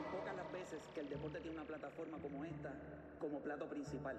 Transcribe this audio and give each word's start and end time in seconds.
Son 0.00 0.12
pocas 0.12 0.34
las 0.34 0.50
veces 0.50 0.80
que 0.94 1.00
el 1.00 1.10
deporte 1.10 1.40
tiene 1.40 1.56
una 1.58 1.66
plataforma 1.66 2.16
como 2.22 2.42
esta 2.42 2.72
como 3.20 3.38
plato 3.40 3.68
principal. 3.68 4.18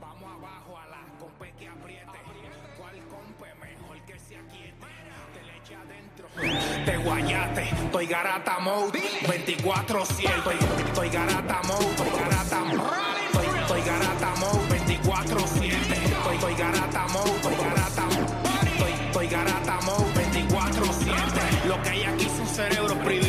Vamos 0.00 0.22
abajo 0.22 0.78
a 0.78 0.86
la 0.86 1.04
compe 1.18 1.52
que 1.58 1.68
apriete. 1.68 2.18
¿Cuál 2.78 2.96
compe 3.08 3.54
mejor 3.56 4.00
que 4.06 4.18
se 4.18 4.38
aquiete? 4.38 4.86
Te 5.34 5.42
le 5.44 5.56
eche 5.58 5.74
adentro. 5.74 6.28
Te 6.86 6.96
guayate, 6.96 7.62
estoy 7.62 8.06
garata 8.06 8.58
mode. 8.60 9.02
24 9.28 10.04
7 10.06 10.32
estoy 10.86 11.10
garata 11.10 11.62
mode, 11.64 11.90
estoy 11.90 12.10
garata 12.10 12.64
mode. 12.64 12.90
Estoy, 13.26 13.60
estoy 13.60 13.82
garata 13.82 14.34
mode, 14.36 14.68
24 14.70 15.40
7 15.46 15.76
estoy, 15.76 16.34
estoy 16.36 16.54
garata 16.54 17.06
mode, 17.08 17.30
estoy 17.36 17.56
garata 17.56 18.02
mode. 18.02 18.70
Estoy, 18.70 18.92
estoy 18.92 19.28
garata 19.28 19.80
mode, 19.82 20.12
24 20.14 20.84
7 20.92 21.68
Lo 21.68 21.82
que 21.82 21.88
hay 21.90 22.04
aquí 22.04 22.24
son 22.30 22.46
cerebros 22.46 22.96
privilegiados. 22.98 23.27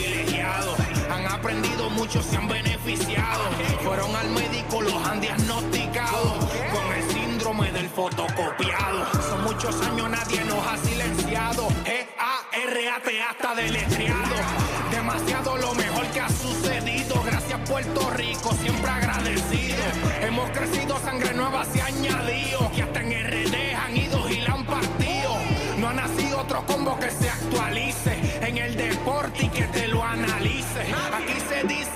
Han 2.09 2.15
aprendido 2.15 2.19
mucho, 2.19 2.23
se 2.23 2.37
han 2.37 2.47
beneficiado. 2.47 3.43
Fueron 3.83 4.15
al 4.15 4.29
médico, 4.31 4.81
los 4.81 5.07
han 5.07 5.21
diagnosticado 5.21 6.39
con 6.71 6.93
el 6.93 7.03
síndrome 7.11 7.71
del 7.71 7.87
fotocopiado. 7.89 9.05
Son 9.29 9.43
muchos 9.43 9.79
años, 9.81 10.09
nadie 10.09 10.43
nos 10.45 10.65
ha 10.65 10.77
silenciado. 10.77 11.67
G-A-R-A-T 11.85 13.21
hasta 13.21 13.55
deletreado. 13.55 14.35
Demasiado 14.91 15.57
lo 15.57 15.73
mejor 15.75 16.05
que 16.07 16.19
ha 16.19 16.29
sucedido. 16.29 17.21
Gracias 17.23 17.59
Puerto 17.69 18.09
Rico, 18.11 18.53
siempre 18.55 18.89
agradecido. 18.89 19.83
Hemos 20.21 20.49
crecido, 20.51 20.99
sangre 20.99 21.33
nueva 21.35 21.63
se 21.65 21.81
ha 21.81 21.85
añadido. 21.85 22.71
Que 22.75 22.83
hasta 22.83 23.01
en 23.01 23.11
RD 23.11 23.75
han 23.75 23.97
ido 23.97 24.29
y 24.29 24.41
la 24.41 24.53
han 24.53 24.66
partido. 24.66 25.38
No 25.77 25.89
ha 25.89 25.94
nacido 25.94 26.39
otro 26.39 26.66
combo 26.66 26.97
que 26.99 27.11
se 27.11 27.29
actualice 27.29 28.17
en 28.41 28.57
el 28.57 28.75
deporte 28.75 29.45
y 29.45 29.49
que 29.49 29.63
te 29.66 29.88
lo 29.88 30.03
analice. 30.03 30.48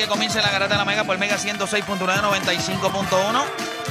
Que 0.00 0.06
comience 0.06 0.40
la 0.40 0.50
garata 0.50 0.74
de 0.74 0.78
la 0.78 0.86
Mega 0.86 1.04
por 1.04 1.18
Mega 1.18 1.36
106.9, 1.36 1.98
95.1. 1.98 3.44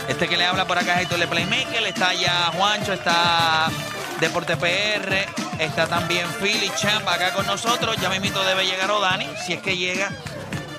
Este 0.08 0.28
que 0.28 0.38
le 0.38 0.46
habla 0.46 0.66
por 0.66 0.80
acá 0.80 0.96
es 0.96 1.02
Héctor 1.04 1.20
de 1.20 1.28
Playmaker, 1.28 1.84
está 1.84 2.16
ya 2.16 2.52
Juancho, 2.56 2.94
está 2.94 3.70
Deporte 4.20 4.58
PR, 4.58 5.28
está 5.60 5.86
también 5.86 6.26
Philly 6.42 6.72
Champ 6.76 7.08
acá 7.08 7.32
con 7.34 7.46
nosotros. 7.46 7.96
Ya 8.02 8.10
mismito 8.10 8.44
debe 8.44 8.66
llegar 8.66 8.90
Odani, 8.90 9.28
si 9.46 9.54
es 9.54 9.62
que 9.62 9.78
llega. 9.78 10.10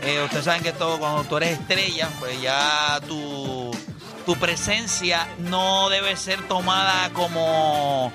Eh, 0.03 0.21
ustedes 0.25 0.47
saben 0.47 0.65
que 0.65 0.73
todo, 0.73 0.99
cuando 0.99 1.23
tú 1.23 1.37
eres 1.37 1.61
estrella, 1.61 2.09
pues 2.19 2.41
ya 2.43 2.99
tu, 3.07 3.71
tu 4.27 4.35
presencia 4.35 5.29
no 5.39 5.91
debe 5.91 6.17
ser 6.17 6.43
tomada 6.49 7.11
como, 7.11 8.13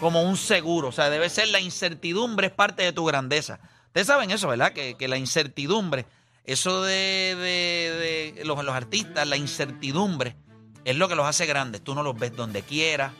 como 0.00 0.22
un 0.22 0.38
seguro. 0.38 0.88
O 0.88 0.92
sea, 0.92 1.10
debe 1.10 1.28
ser 1.28 1.48
la 1.48 1.60
incertidumbre, 1.60 2.46
es 2.46 2.52
parte 2.54 2.84
de 2.84 2.92
tu 2.92 3.04
grandeza. 3.04 3.58
Ustedes 3.96 4.08
saben 4.08 4.30
eso, 4.30 4.46
¿verdad? 4.48 4.74
Que, 4.74 4.94
que 4.94 5.08
la 5.08 5.16
incertidumbre, 5.16 6.04
eso 6.44 6.82
de, 6.82 7.34
de- 7.34 8.32
de 8.36 8.44
los, 8.44 8.62
los 8.62 8.74
artistas, 8.74 9.26
la 9.26 9.38
incertidumbre, 9.38 10.36
es 10.84 10.94
lo 10.96 11.08
que 11.08 11.14
los 11.14 11.24
hace 11.26 11.46
grandes. 11.46 11.80
Tú 11.82 11.94
no 11.94 12.02
los 12.02 12.14
ves 12.18 12.36
donde 12.36 12.60
quieras. 12.60 13.12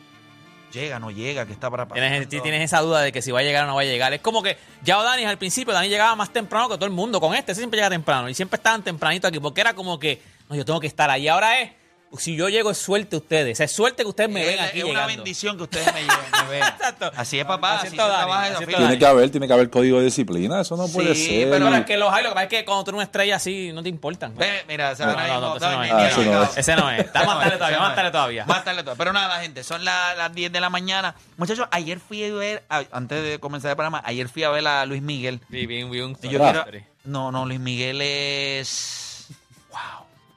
Llega, 0.75 0.99
no 0.99 1.11
llega, 1.11 1.47
que 1.47 1.55
está 1.55 1.71
para 1.71 1.89
pasar. 1.89 2.07
Tienes, 2.07 2.29
ti- 2.29 2.43
tienes 2.43 2.61
esa 2.61 2.81
duda 2.83 3.01
de 3.01 3.11
que 3.11 3.23
si 3.23 3.31
va 3.31 3.41
a 3.41 3.43
llegar 3.43 3.65
o 3.65 3.69
no 3.69 3.75
va 3.77 3.81
a 3.81 3.85
llegar. 3.85 4.13
Es 4.13 4.21
como 4.21 4.43
que 4.43 4.59
ya 4.83 5.03
Dani 5.03 5.25
al 5.25 5.39
principio, 5.39 5.73
Dani 5.73 5.89
llegaba 5.89 6.15
más 6.15 6.31
temprano 6.31 6.69
que 6.69 6.75
todo 6.75 6.85
el 6.85 6.91
mundo. 6.93 7.21
Con 7.23 7.35
este 7.35 7.55
siempre 7.55 7.79
llega 7.79 7.89
temprano. 7.89 8.29
Y 8.29 8.35
siempre 8.35 8.59
estaban 8.59 8.83
tempranito 8.85 9.27
aquí. 9.27 9.41
Porque 9.41 9.63
era 9.63 9.73
como 9.73 9.99
que, 9.99 10.21
no, 10.51 10.57
yo 10.57 10.67
tengo 10.67 10.79
que 10.79 10.89
estar 10.89 11.09
ahí. 11.09 11.27
Ahora 11.27 11.59
es, 11.63 11.71
si 12.19 12.37
yo 12.37 12.49
llego 12.49 12.71
es 12.71 12.79
suerte 12.79 13.17
ustedes. 13.17 13.55
O 13.55 13.59
sea, 13.59 13.67
es 13.67 13.73
suerte 13.73 14.03
que 14.03 14.09
ustedes 14.09 14.31
me 14.31 14.45
ven 14.45 14.55
es, 14.55 14.61
aquí 14.61 14.79
es 14.79 14.85
una 14.85 14.93
llegando. 14.93 15.17
bendición 15.17 15.57
que 15.57 15.63
ustedes 15.65 15.87
me, 15.93 16.01
lleven, 16.01 16.17
me 16.45 16.51
vean. 16.51 16.69
Exacto. 16.77 17.11
Así 17.17 17.39
es, 17.39 17.45
papá. 17.45 17.75
Así 17.77 17.89
Así, 17.89 17.97
Dani, 17.97 18.33
así. 18.55 18.67
Tiene 18.67 18.99
que 18.99 19.07
haber, 19.07 19.31
tiene 19.31 19.47
que 19.47 19.53
haber 19.53 19.71
código 19.71 19.99
de 19.99 20.05
disciplina. 20.07 20.61
Eso 20.61 20.77
no 20.77 20.89
puede 20.89 21.15
Sí, 21.15 21.27
ser. 21.27 21.51
pero 21.51 21.65
Pero 21.67 21.77
es 21.77 21.85
que 21.85 21.97
los 21.97 22.13
hay, 22.13 22.23
lo 22.23 22.29
que 22.31 22.35
pasa 22.35 22.45
es 22.45 22.51
que 22.51 22.65
cuando 22.65 22.85
tú 22.85 22.91
eres 22.91 22.97
una 22.97 23.05
estrella 23.05 23.37
así, 23.37 23.71
no 23.73 23.83
te 23.83 23.89
importan. 23.89 24.35
Mira, 24.69 24.93
ese 24.93 25.05
No, 25.05 25.13
es. 25.13 25.63
ese 25.63 26.25
no 26.25 26.43
es. 26.45 26.57
Ese 26.57 26.77
no 26.77 26.91
es. 26.91 27.01
Está 27.01 27.25
más 27.25 27.41
tarde 27.41 27.57
todavía, 27.57 27.79
más 27.81 27.95
tarde 27.95 28.11
todavía. 28.11 28.45
Más 28.47 28.65
tarde 28.65 28.83
todavía. 28.83 28.99
Pero 28.99 29.13
nada, 29.13 29.41
gente, 29.41 29.63
son 29.65 29.85
la- 29.85 30.15
las 30.15 30.33
10 30.35 30.53
de 30.53 30.61
la 30.61 30.71
mañana. 30.71 31.15
Muchachos, 31.37 31.67
ayer 31.71 31.99
fui 32.01 32.25
a 32.25 32.33
ver, 32.35 32.65
antes 32.93 33.23
de 33.23 33.39
comenzar 33.39 33.71
el 33.71 33.77
programa, 33.77 34.03
ayer 34.05 34.29
fui 34.29 34.43
a 34.45 34.51
ver 34.51 34.67
a 34.67 34.87
Luis 34.87 35.03
Miguel. 35.03 35.41
Sí, 35.51 35.67
bien, 35.67 35.91
bien. 35.91 36.17
No, 37.05 37.31
no, 37.31 37.47
Luis 37.47 37.61
Miguel 37.61 38.01
es... 38.03 39.03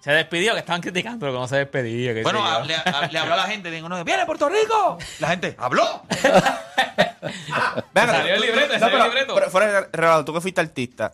Se 0.09 0.15
despidió, 0.15 0.53
que 0.53 0.59
estaban 0.61 0.81
criticando, 0.81 1.19
pero 1.19 1.33
que 1.33 1.37
no 1.39 1.47
se 1.47 1.57
despedía. 1.57 2.15
que 2.15 2.23
Bueno, 2.23 2.43
a- 2.43 2.61
le, 2.61 2.73
a- 2.73 3.07
le 3.11 3.19
habló 3.19 3.35
a 3.35 3.37
la 3.37 3.43
gente, 3.43 3.69
dijo, 3.69 3.87
no, 3.87 4.03
viene 4.03 4.25
Puerto 4.25 4.49
Rico. 4.49 4.97
La 5.19 5.27
gente, 5.27 5.55
¿habló? 5.59 6.01
Venga, 7.93 8.11
Salió 8.13 8.33
el 8.33 8.39
tú- 8.41 8.45
libreto, 8.47 8.73
no, 8.73 8.79
salió 8.79 8.85
el 8.87 8.91
pero- 9.03 9.05
libreto. 9.05 9.35
pero 9.35 9.51
fuera 9.51 9.87
relajo, 9.91 10.25
tú 10.25 10.33
que 10.33 10.41
fuiste 10.41 10.61
artista. 10.61 11.11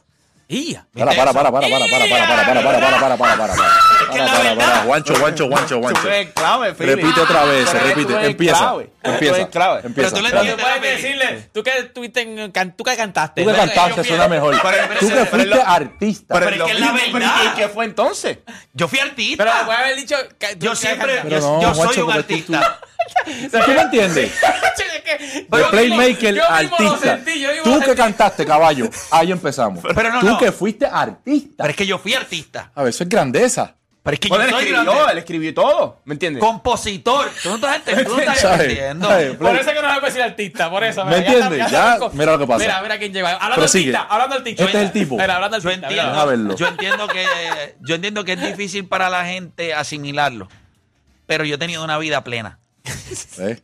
¡Ya! 0.47 0.85
Para, 0.93 1.11
para, 1.13 1.33
para, 1.33 1.51
para, 1.51 1.67
para, 1.67 1.85
para, 1.87 1.87
para, 1.89 2.07
para, 2.07 2.45
para, 2.45 2.45
para, 2.45 2.61
para, 2.61 2.79
para, 2.79 2.99
para, 2.99 3.17
para, 3.17 3.37
para. 3.37 3.55
Para, 4.15 4.55
para. 4.55 4.83
Guancho, 4.83 5.19
guancho, 5.19 5.47
guancho, 5.47 5.75
Tú 5.75 5.81
guancho. 5.81 6.07
eres 6.07 6.33
clave, 6.33 6.73
Philly. 6.75 6.95
Repite 6.95 7.21
otra 7.21 7.43
vez, 7.45 7.73
repite. 7.73 8.25
Empieza. 8.27 8.75
Empieza. 9.03 9.49
Pero 9.95 10.11
tú 10.11 10.21
le 10.21 10.29
puedes 10.29 10.81
decirle, 10.81 11.49
tú 11.51 11.63
que 11.63 11.77
estuviste 11.79 12.21
en, 12.21 12.51
can- 12.51 12.75
tú 12.77 12.83
que 12.83 12.95
cantaste. 12.95 13.43
Tú 13.43 13.49
que 13.49 13.55
cantaste 13.55 14.03
suena 14.03 14.27
mejor. 14.27 14.55
Tú 14.99 15.09
que 15.09 15.25
fuiste 15.25 15.61
artista. 15.61 16.33
Pero 16.39 16.49
es 16.49 16.63
que 16.63 16.71
es 16.71 16.79
la 16.79 16.91
verdad. 16.91 17.35
¿Y 17.43 17.55
qué 17.55 17.67
fue 17.69 17.85
entonces? 17.85 18.37
Yo 18.73 18.87
fui 18.87 18.99
artista. 18.99 19.43
Pero 19.43 19.57
le 19.57 19.65
puede 19.65 19.77
haber 19.79 19.95
dicho. 19.95 20.15
yo 20.59 20.75
siempre, 20.75 21.23
yo, 21.27 21.73
soy 21.73 21.99
un 21.99 22.13
porque 22.13 22.43
artista. 23.19 23.65
¿Tú 23.65 23.71
me 23.71 23.81
entiendes? 23.81 24.31
De 25.05 25.45
yo 25.51 25.69
Playmaker, 25.69 26.33
mismo- 26.33 26.47
yo 26.49 26.61
mismo 26.61 26.77
lo 26.79 26.89
artista. 26.91 27.15
sentí, 27.15 27.39
yo 27.39 27.49
Tú 27.63 27.79
que 27.79 27.95
cantaste, 27.95 28.45
caballo. 28.45 28.89
Ahí 29.11 29.31
empezamos. 29.31 29.83
Pero 29.95 30.09
no, 30.11 30.19
Tú 30.19 30.25
no. 30.27 30.37
que 30.37 30.51
fuiste 30.51 30.85
artista. 30.85 31.53
Pero 31.57 31.69
es 31.69 31.75
que 31.75 31.85
yo 31.85 31.99
fui 31.99 32.13
artista. 32.13 32.71
A 32.75 32.81
ver, 32.83 32.89
eso 32.89 33.03
es 33.03 33.09
grandeza. 33.09 33.75
Pero 34.03 34.13
es 34.15 34.19
que 34.19 34.27
Bueno, 34.27 34.43
yo 34.43 34.49
él 34.49 34.53
soy 34.55 34.63
escribió, 34.69 34.91
grande. 34.93 35.11
él 35.13 35.17
escribió 35.17 35.53
todo, 35.53 36.01
¿me 36.05 36.13
entiendes? 36.13 36.39
compositor. 36.39 37.27
Tú 37.41 37.49
no 37.49 37.55
estás, 37.55 37.77
ent- 37.85 38.05
tú 38.05 38.13
no 38.13 38.19
estás 38.19 38.39
¿Sabes? 38.39 38.59
entendiendo. 38.61 39.07
Por 39.39 39.55
eso 39.55 39.69
es 39.69 39.75
que 39.75 39.81
no 39.81 39.93
se 39.93 39.99
puede 39.99 40.05
decir 40.13 40.21
artista, 40.21 40.69
por 40.69 40.83
eso. 40.83 41.05
¿Me 41.05 41.17
mira, 41.19 41.31
entiendes? 41.33 41.71
Ya, 41.71 41.97
mira 42.13 42.31
lo 42.33 42.39
que 42.39 42.47
pasa. 42.47 42.59
Mira, 42.59 42.81
mira 42.81 42.97
quién 42.99 43.13
llegó. 43.13 43.27
Hablando 43.27 43.63
artista, 43.63 44.01
hablando 44.09 44.35
artista. 44.35 44.63
Este 44.63 44.77
es 44.77 44.83
el 44.83 44.91
tipo. 44.91 45.17
Mira, 45.17 45.35
hablando 45.35 45.57
Yo 45.59 45.69
artista. 45.69 45.87
mira. 45.89 46.05
Deja 46.09 46.25
verlo. 46.25 46.51
entiendo, 46.51 46.55
yo 46.55 46.67
entiendo 46.67 47.07
que 47.07 47.75
yo 47.81 47.95
entiendo 47.95 48.23
que 48.25 48.33
es 48.33 48.41
difícil 48.41 48.87
para 48.87 49.09
la 49.09 49.25
gente 49.25 49.73
asimilarlo. 49.73 50.47
Pero 51.25 51.43
yo 51.45 51.55
he 51.55 51.57
tenido 51.57 51.83
una 51.83 51.97
vida 51.97 52.23
plena. 52.23 52.59
¿Eh? 53.39 53.59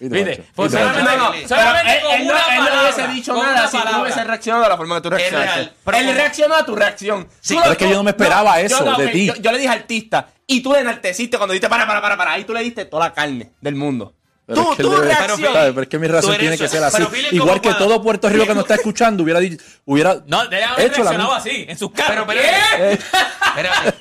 ¿Viste, 0.00 0.44
pues 0.54 0.70
¿Viste, 0.70 0.86
solamente, 0.86 1.16
no, 1.16 1.26
con- 1.26 1.42
no, 1.42 1.48
solamente 1.48 1.92
Pero 1.92 2.06
con 2.06 2.14
él, 2.14 2.20
él 2.20 2.26
no, 2.28 2.32
una 2.34 2.56
él 2.56 2.74
no 2.74 2.82
hubiese 2.82 3.08
dicho 3.08 3.34
nada 3.42 3.68
si 3.68 3.76
tú 3.78 3.84
no 3.90 4.02
hubiese 4.02 4.24
reaccionado 4.24 4.62
de 4.62 4.68
la 4.70 4.76
forma 4.76 4.94
que 4.96 5.00
tú 5.00 5.10
reaccionaste. 5.10 5.60
él 5.98 6.14
reaccionó 6.14 6.54
a 6.54 6.64
tu 6.64 6.76
reacción. 6.76 7.28
Sí, 7.40 7.54
Tú 7.54 7.60
pero 7.60 7.72
es 7.72 7.78
que 7.78 7.88
yo 7.90 7.96
no 7.96 8.02
me 8.04 8.10
esperaba 8.10 8.60
eso 8.60 8.84
de 8.96 9.08
ti. 9.08 9.26
Yo, 9.26 9.34
yo 9.34 9.50
le 9.52 9.58
dije 9.58 9.70
artista. 9.72 10.28
y 10.46 10.60
tú 10.62 10.72
le 10.72 10.80
enalteciste 10.80 11.36
cuando 11.36 11.52
dijiste 11.52 11.68
para, 11.68 11.84
para, 11.86 12.00
para, 12.00 12.16
para. 12.16 12.32
Ahí 12.34 12.44
tú 12.44 12.52
le 12.54 12.60
diste 12.60 12.84
toda 12.84 13.08
la 13.08 13.12
carne 13.12 13.50
del 13.60 13.74
mundo. 13.74 14.14
Pero 14.48 14.64
tú, 14.78 15.02
es 15.02 15.16
que. 15.16 15.48
Pero 15.52 15.82
es 15.82 15.88
que 15.88 15.98
mi 15.98 16.06
eres 16.06 16.38
tiene 16.38 16.56
que 16.56 16.68
ser 16.68 16.82
así. 16.82 16.96
Pero 16.96 17.10
Philip, 17.10 17.30
¿cómo 17.32 17.42
Igual 17.42 17.60
que 17.60 17.74
todo 17.74 18.02
Puerto 18.02 18.30
Rico 18.30 18.46
que 18.46 18.54
nos 18.54 18.62
está 18.64 18.76
escuchando 18.76 19.22
hubiera, 19.22 19.40
dicho- 19.40 19.62
hubiera 19.84 20.22
No, 20.26 20.46
debe 20.46 20.64
haber 20.64 20.86
hecho 20.86 21.04
la 21.04 21.10
misma. 21.12 21.36
así, 21.36 21.66
en 21.68 21.76
sus 21.76 21.90
carros. 21.92 22.24
Pero, 22.26 22.26
pero, 22.26 22.40
¿Qué? 22.40 22.98
espérate. 23.46 23.94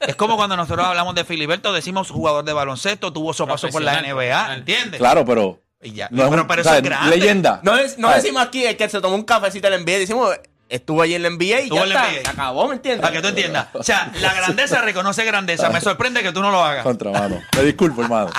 Es 0.00 0.16
como 0.16 0.36
cuando 0.36 0.56
nosotros 0.56 0.84
hablamos 0.84 1.14
de 1.14 1.24
Filiberto, 1.24 1.72
decimos 1.72 2.10
jugador 2.10 2.44
de 2.44 2.52
baloncesto, 2.52 3.12
tuvo 3.12 3.32
su 3.32 3.46
paso 3.46 3.68
por 3.68 3.82
la 3.82 4.00
NBA, 4.02 4.54
¿entiendes? 4.54 4.98
Claro, 4.98 5.24
pero. 5.24 5.60
Y 5.80 5.92
ya. 5.92 6.08
No 6.10 6.28
pero, 6.30 6.46
pero 6.48 6.62
eso 6.62 6.74
es 6.74 6.82
grande. 6.82 7.16
Leyenda. 7.16 7.60
No, 7.62 7.76
es- 7.76 7.96
no 7.96 8.10
decimos 8.10 8.42
aquí 8.42 8.64
el 8.64 8.76
que 8.76 8.88
se 8.88 9.00
tomó 9.00 9.14
un 9.14 9.22
cafecito 9.24 9.68
en 9.68 9.72
la 9.74 9.78
NBA, 9.78 9.98
decimos 9.98 10.30
estuvo 10.74 11.02
allí 11.02 11.14
en 11.14 11.22
la 11.22 11.30
NBA 11.30 11.60
y 11.60 11.70
ya 11.70 11.82
en 11.82 11.88
la 11.88 11.94
está, 11.94 12.10
NBA. 12.12 12.22
se 12.24 12.30
acabó, 12.30 12.68
¿me 12.68 12.74
entiendes? 12.74 13.00
Para 13.02 13.12
que 13.12 13.22
tú 13.22 13.28
entiendas. 13.28 13.66
O 13.74 13.82
sea, 13.82 14.10
la 14.20 14.34
grandeza 14.34 14.80
reconoce 14.82 15.24
grandeza. 15.24 15.70
Me 15.70 15.80
sorprende 15.80 16.22
que 16.22 16.32
tú 16.32 16.40
no 16.42 16.50
lo 16.50 16.62
hagas. 16.64 16.82
Contra, 16.82 17.10
mano. 17.10 17.40
Me 17.56 17.62
disculpo, 17.62 18.02
hermano. 18.02 18.30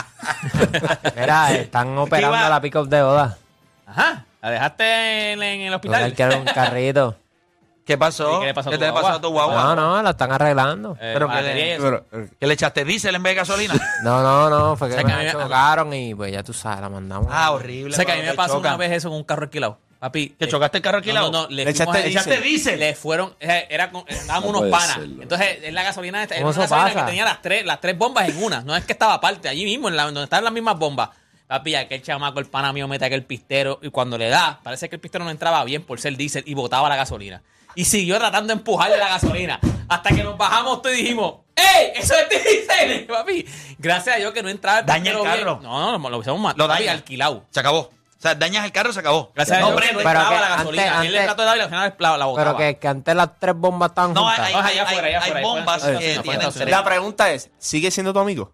Mira, 1.15 1.51
están 1.53 1.97
operando 1.97 2.38
iba- 2.38 2.50
la 2.50 2.62
pick-up 2.62 2.88
de 2.88 3.01
Oda. 3.01 3.38
Ajá. 3.85 4.25
¿La 4.41 4.50
dejaste 4.51 5.31
en, 5.33 5.44
en 5.44 5.62
el 5.74 5.80
Porque 5.80 5.88
él 5.88 5.94
hospital? 5.94 6.13
quiere 6.15 6.35
un 6.38 6.45
carrito. 6.45 7.15
¿qué 7.85 7.97
pasó? 7.97 8.38
¿Y 8.38 8.39
qué 8.41 8.45
le 8.47 8.53
pasó 8.53 8.69
a 8.69 8.71
¿Qué 8.71 8.77
tu 8.77 8.81
te 8.81 8.88
le 8.88 8.94
pasó 8.94 9.07
a 9.09 9.21
tu 9.21 9.30
guagua? 9.30 9.56
No, 9.63 9.75
no, 9.75 10.01
la 10.01 10.12
están 10.12 10.31
arreglando. 10.31 10.94
Eh, 11.01 11.12
Pero 11.13 11.27
que 11.27 11.33
batería 11.35 11.51
y 11.65 11.68
le- 11.68 11.74
eso. 11.75 11.83
Pero, 11.83 12.06
eh, 12.24 12.30
¿Que 12.39 12.47
le 12.47 12.53
echaste 12.53 12.85
diésel 12.85 13.15
en 13.15 13.24
vez 13.24 13.31
de 13.31 13.35
gasolina? 13.35 13.74
No, 14.03 14.21
no, 14.24 14.50
no, 14.50 14.75
fue 14.77 14.88
que 14.89 14.94
O 14.95 14.97
sea, 14.97 15.06
que 15.06 15.12
a 15.12 15.15
me 15.18 15.21
mí 15.24 15.27
me- 15.27 15.31
chocaron 15.44 15.94
y 15.94 16.15
pues 16.15 16.31
ya 16.31 16.44
tú 16.44 16.53
sabes, 16.53 16.80
la 16.81 16.89
mandamos. 16.89 17.27
ah, 17.31 17.51
horrible. 17.51 17.94
O 17.94 17.95
sea, 17.95 18.06
que 18.06 18.12
a 18.13 18.15
mí 18.15 18.21
me 18.21 18.27
cuando 18.27 18.33
te 18.33 18.38
pasó 18.47 18.53
chocan. 18.56 18.71
una 18.74 18.77
vez 18.77 18.91
eso 18.94 19.09
con 19.09 19.18
un 19.18 19.24
carro 19.24 19.44
alquilado. 19.44 19.80
Papi. 20.04 20.30
¿Que 20.38 20.44
eh, 20.44 20.48
chocaste 20.50 20.78
el 20.80 20.84
carro 20.84 20.98
alquilado? 20.98 21.32
No, 21.32 21.44
no, 21.44 21.44
no. 21.44 21.50
Le, 21.50 21.64
Le 21.64 21.74
fuimos 21.74 21.96
echaste 21.96 21.98
a- 22.10 22.12
¿Echaste 22.12 22.42
diésel? 22.42 22.78
Le 22.78 22.94
fueron, 22.94 23.38
eh, 23.40 23.68
era 23.70 23.90
con, 23.90 24.02
eh, 24.02 24.06
estábamos 24.10 24.52
No 24.52 24.60
unos 24.60 24.62
puede 24.70 24.72
panas. 24.74 24.96
ser. 24.96 25.04
Entonces, 25.22 25.58
es 25.64 25.74
la 25.74 25.84
gasolina 25.84 26.22
esta, 26.24 26.36
era 26.36 26.44
¿Cómo 26.44 26.54
una 26.54 26.66
eso 26.66 26.76
gasolina 26.76 26.94
pasa? 26.94 27.06
que 27.06 27.10
tenía 27.12 27.24
las 27.24 27.42
tres, 27.42 27.66
las 27.66 27.80
tres 27.80 27.98
bombas 27.98 28.28
en 28.28 28.44
una. 28.44 28.62
No 28.64 28.76
es 28.76 28.84
que 28.84 28.92
estaba 28.92 29.14
aparte, 29.14 29.48
allí 29.48 29.64
mismo, 29.64 29.88
en 29.88 29.96
la, 29.96 30.04
donde 30.04 30.24
estaban 30.26 30.44
las 30.44 30.52
mismas 30.52 30.78
bombas. 30.78 31.10
Papi, 31.48 31.76
aquel 31.76 32.02
chamaco, 32.02 32.40
el 32.42 32.48
pana 32.48 32.74
mío, 32.74 32.86
mete 32.90 33.06
aquel 33.06 33.24
pistero 33.24 33.80
y 33.82 33.92
cuando 33.92 34.18
le 34.18 34.28
da, 34.28 34.60
parece 34.62 34.90
que 34.90 34.96
el 34.96 35.00
pistero 35.00 35.24
no 35.24 35.32
entraba 35.32 35.64
bien 35.64 35.84
por 35.84 36.02
ser 36.02 36.18
diésel 36.18 36.44
y 36.48 36.54
botaba 36.54 36.90
la 36.90 36.98
gasolina. 36.98 37.42
Y 37.76 37.86
siguió 37.86 38.18
tratando 38.20 38.48
de 38.48 38.60
empujarle 38.60 38.98
la 38.98 39.08
gasolina. 39.08 39.60
Hasta 39.88 40.10
que 40.10 40.22
nos 40.24 40.38
bajamos 40.38 40.82
todos 40.82 40.96
y 40.98 41.02
dijimos, 41.04 41.36
¡Ey! 41.56 41.92
¡Eso 41.96 42.14
es 42.16 42.30
diésel! 42.30 43.06
Papi, 43.08 43.46
gracias 43.78 44.16
a 44.18 44.20
Dios 44.20 44.34
que 44.34 44.44
no 44.44 44.50
entraba 44.50 44.80
el 44.80 44.86
Daña 44.86 45.12
el 45.12 45.18
pistero 45.18 45.24
bien. 45.24 45.38
carro. 45.46 45.60
No, 45.64 45.98
no, 45.98 46.10
lo, 46.10 46.18
usamos 46.18 46.42
mal. 46.42 46.56
Lo 46.58 46.68
Papi, 46.68 46.82
daña. 46.84 46.92
alquilado. 46.94 47.46
Se 47.52 47.60
acabó. 47.62 47.90
O 48.24 48.25
sea, 48.25 48.36
dañas 48.36 48.64
el 48.64 48.72
carro, 48.72 48.94
se 48.94 49.02
acabó. 49.02 49.34
Gracias 49.36 49.60
no 49.60 49.66
a 49.66 49.70
Dios 49.72 49.81
que 49.81 49.88
prende. 49.88 50.04
no 50.06 50.10
entraba 50.10 50.31
la 50.31 50.46
antes- 50.46 50.58
gasolina. 50.58 50.84
Él 51.06 51.12
le 51.12 51.20
antes- 51.20 51.25
trató 51.25 51.42
de 51.42 51.46
dar 51.48 51.58
y 51.58 51.60
al 51.60 51.68
final 51.70 51.96
la, 52.00 52.18
la 52.18 52.25
botaba. 52.25 52.46
Pero 52.46 52.58
que, 52.58 52.78
que 52.80 52.88
antes 52.88 53.16
las 53.16 53.30
tres 53.38 53.54
bombas 53.54 53.90
estaban 53.90 54.14
No, 54.14 54.22
juntas. 54.24 54.40
hay, 54.40 54.54
No, 54.54 54.60
hay, 54.62 54.66
hay- 54.74 54.80
afuera, 54.80 55.08
allá 55.10 55.18
hay 55.24 55.30
afuera, 55.31 55.48
bombas 55.48 55.84
que 55.84 56.20
tienen 56.24 56.52
tres. 56.54 56.70
La 56.70 56.84
pregunta 56.86 57.31
es, 57.31 57.52
¿sigue 57.58 57.92
siendo 57.92 58.14
tu 58.14 58.20
amigo? 58.20 58.54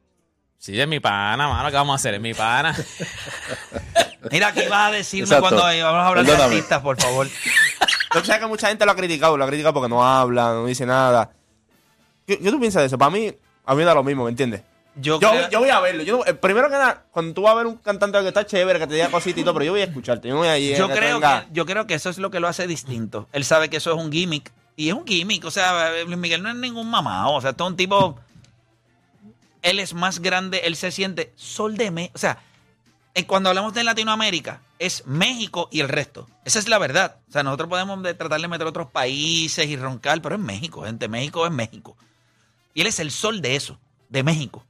Sí, 0.58 0.82
es 0.82 0.88
mi 0.88 1.00
pana, 1.00 1.48
mano. 1.48 1.70
¿Qué 1.70 1.76
vamos 1.76 1.94
a 1.94 1.96
hacer? 1.98 2.16
Es 2.16 2.20
mi 2.20 2.34
pana. 2.34 2.76
Mira, 4.32 4.52
¿qué 4.54 4.66
ibas 4.66 4.90
a 4.90 4.92
decirme 4.92 5.24
Exacto. 5.26 5.56
cuando 5.56 5.62
vamos 5.86 6.02
a 6.04 6.08
hablar 6.08 6.26
de 6.26 6.44
artistas, 6.44 6.82
por 6.82 7.00
favor? 7.00 7.28
Yo 8.16 8.26
sé 8.26 8.40
que 8.40 8.48
mucha 8.48 8.70
gente 8.70 8.86
lo 8.86 8.92
ha 8.92 8.96
criticado, 8.96 9.38
lo 9.38 9.44
ha 9.46 9.48
criticado 9.48 9.74
porque 9.76 9.90
no 9.90 10.04
habla, 10.04 10.46
no 10.54 10.66
dice 10.66 10.86
nada. 10.86 11.30
¿Qué, 12.26 12.40
qué 12.40 12.50
tú 12.52 12.60
piensas 12.60 12.82
de 12.82 12.88
eso? 12.88 12.98
Para 12.98 13.12
mí, 13.12 13.32
a 13.66 13.72
mí 13.74 13.78
me 13.78 13.86
da 13.86 13.94
lo 13.94 14.04
mismo, 14.04 14.24
¿me 14.24 14.32
entiendes? 14.32 14.62
Yo, 15.02 15.20
Yo, 15.20 15.30
creo- 15.32 15.50
yo 15.50 15.60
voy 15.60 15.70
a 15.70 15.80
verlo. 15.80 16.04
Yo, 16.04 16.26
eh, 16.26 16.34
primero 16.34 16.68
que 16.68 16.74
nada, 16.76 17.06
cuando 17.12 17.34
tú 17.34 17.44
vas 17.44 17.54
a 17.54 17.56
ver 17.58 17.68
un 17.68 17.78
cantante 17.78 18.20
que 18.22 18.28
está 18.28 18.46
chévere, 18.46 18.80
que 18.80 18.88
te 18.88 18.96
diga 18.96 19.10
cositas 19.10 19.40
y 19.40 19.44
todo, 19.44 19.54
pero 19.54 19.66
yo 19.66 19.72
voy 19.74 19.82
a 19.82 19.86
escucharte. 19.86 20.28
Yo 20.28 20.34
no 20.34 20.40
voy 20.42 20.50
a 20.50 20.58
ir 20.58 20.76
a 20.76 20.78
yo 20.80 20.88
que 20.88 20.94
creo 20.96 21.20
que, 21.20 21.48
yo 21.52 21.66
creo 21.66 21.88
que 21.88 21.94
eso 21.94 22.10
es 22.10 22.18
lo 22.18 22.32
que 22.32 22.40
lo 22.40 22.48
hace 22.48 22.68
distinto. 22.68 23.28
Él 23.32 23.46
sabe 23.46 23.70
que 23.70 23.78
eso 23.78 23.92
es 23.92 23.98
un 24.04 24.12
gimmick. 24.12 24.52
Y 24.76 24.88
es 24.90 24.94
un 24.96 25.06
gimmick. 25.06 25.46
O 25.46 25.52
sea, 25.52 25.92
Luis 26.06 26.18
Miguel 26.18 26.42
no 26.44 26.50
es 26.50 26.56
ningún 26.56 26.90
mamado. 26.90 27.34
O 27.34 27.42
sea, 27.42 27.54
todo 27.54 27.68
un 27.68 27.76
tipo. 27.76 28.18
Él 29.62 29.80
es 29.80 29.94
más 29.94 30.20
grande, 30.20 30.62
él 30.64 30.76
se 30.76 30.92
siente 30.92 31.34
sol 31.36 31.76
de 31.78 31.92
México. 31.92 32.14
O 32.16 32.20
sea, 32.20 32.40
eh, 33.14 33.26
cuando 33.26 33.50
hablamos 33.50 33.74
de 33.74 33.84
Latinoamérica, 33.84 34.62
es 34.80 35.06
México 35.06 35.68
y 35.72 35.82
el 35.82 35.90
resto. 35.90 36.28
Esa 36.46 36.60
es 36.60 36.70
la 36.70 36.78
verdad. 36.78 37.18
O 37.28 37.32
sea, 37.34 37.44
nosotros 37.44 37.68
podemos 37.70 38.02
de- 38.02 38.14
tratar 38.14 38.40
de 38.40 38.48
meter 38.48 38.66
otros 38.68 38.88
países 38.90 39.68
y 39.68 39.76
roncar, 39.76 40.22
pero 40.22 40.36
es 40.36 40.42
México, 40.42 40.84
gente. 40.84 41.10
México 41.10 41.46
es 41.46 41.52
México. 41.52 41.98
Y 42.74 42.82
él 42.82 42.88
es 42.88 43.00
el 43.02 43.12
sol 43.12 43.42
de 43.42 43.56
eso, 43.58 43.78
de 44.08 44.24
México. 44.24 44.64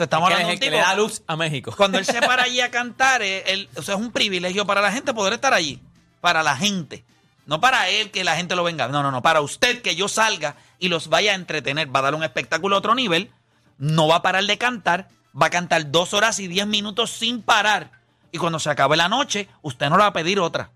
Sea, 0.00 0.04
estamos 0.04 0.30
Es 0.30 0.36
que 0.36 0.42
hablando 0.42 0.48
de 0.48 0.54
un 0.54 0.60
que 0.60 0.70
le 0.70 0.76
da 0.78 0.94
luz 0.94 1.22
a 1.26 1.36
México. 1.36 1.74
Cuando 1.76 1.98
él 1.98 2.06
se 2.06 2.20
para 2.26 2.44
allí 2.44 2.60
a 2.62 2.70
cantar, 2.70 3.20
él- 3.22 3.68
o 3.76 3.82
sea, 3.82 3.96
es 3.96 4.00
un 4.00 4.12
privilegio 4.12 4.64
para 4.66 4.80
la 4.80 4.90
gente 4.92 5.12
poder 5.12 5.34
estar 5.34 5.52
allí. 5.52 5.80
Para 6.22 6.42
la 6.42 6.56
gente. 6.56 7.04
No 7.46 7.60
para 7.60 7.88
él 7.90 8.10
que 8.10 8.24
la 8.24 8.36
gente 8.36 8.56
lo 8.56 8.64
venga. 8.64 8.88
No, 8.88 9.02
no, 9.02 9.10
no. 9.10 9.20
Para 9.22 9.40
usted 9.42 9.82
que 9.82 9.94
yo 9.96 10.08
salga 10.08 10.56
y 10.78 10.88
los 10.88 11.08
vaya 11.08 11.32
a 11.32 11.34
entretener. 11.34 11.94
Va 11.94 11.98
a 12.00 12.02
dar 12.02 12.14
un 12.14 12.22
espectáculo 12.24 12.76
a 12.76 12.78
otro 12.78 12.94
nivel. 12.94 13.30
No 13.76 14.08
va 14.08 14.16
a 14.16 14.22
parar 14.22 14.44
de 14.44 14.56
cantar. 14.56 15.08
Va 15.40 15.46
a 15.46 15.50
cantar 15.50 15.90
dos 15.90 16.14
horas 16.14 16.38
y 16.40 16.48
diez 16.48 16.66
minutos 16.66 17.10
sin 17.10 17.42
parar. 17.42 17.90
Y 18.32 18.38
cuando 18.38 18.58
se 18.58 18.70
acabe 18.70 18.96
la 18.96 19.08
noche, 19.08 19.48
usted 19.62 19.88
no 19.90 19.96
le 19.96 20.02
va 20.02 20.08
a 20.08 20.12
pedir 20.12 20.40
otra. 20.40 20.70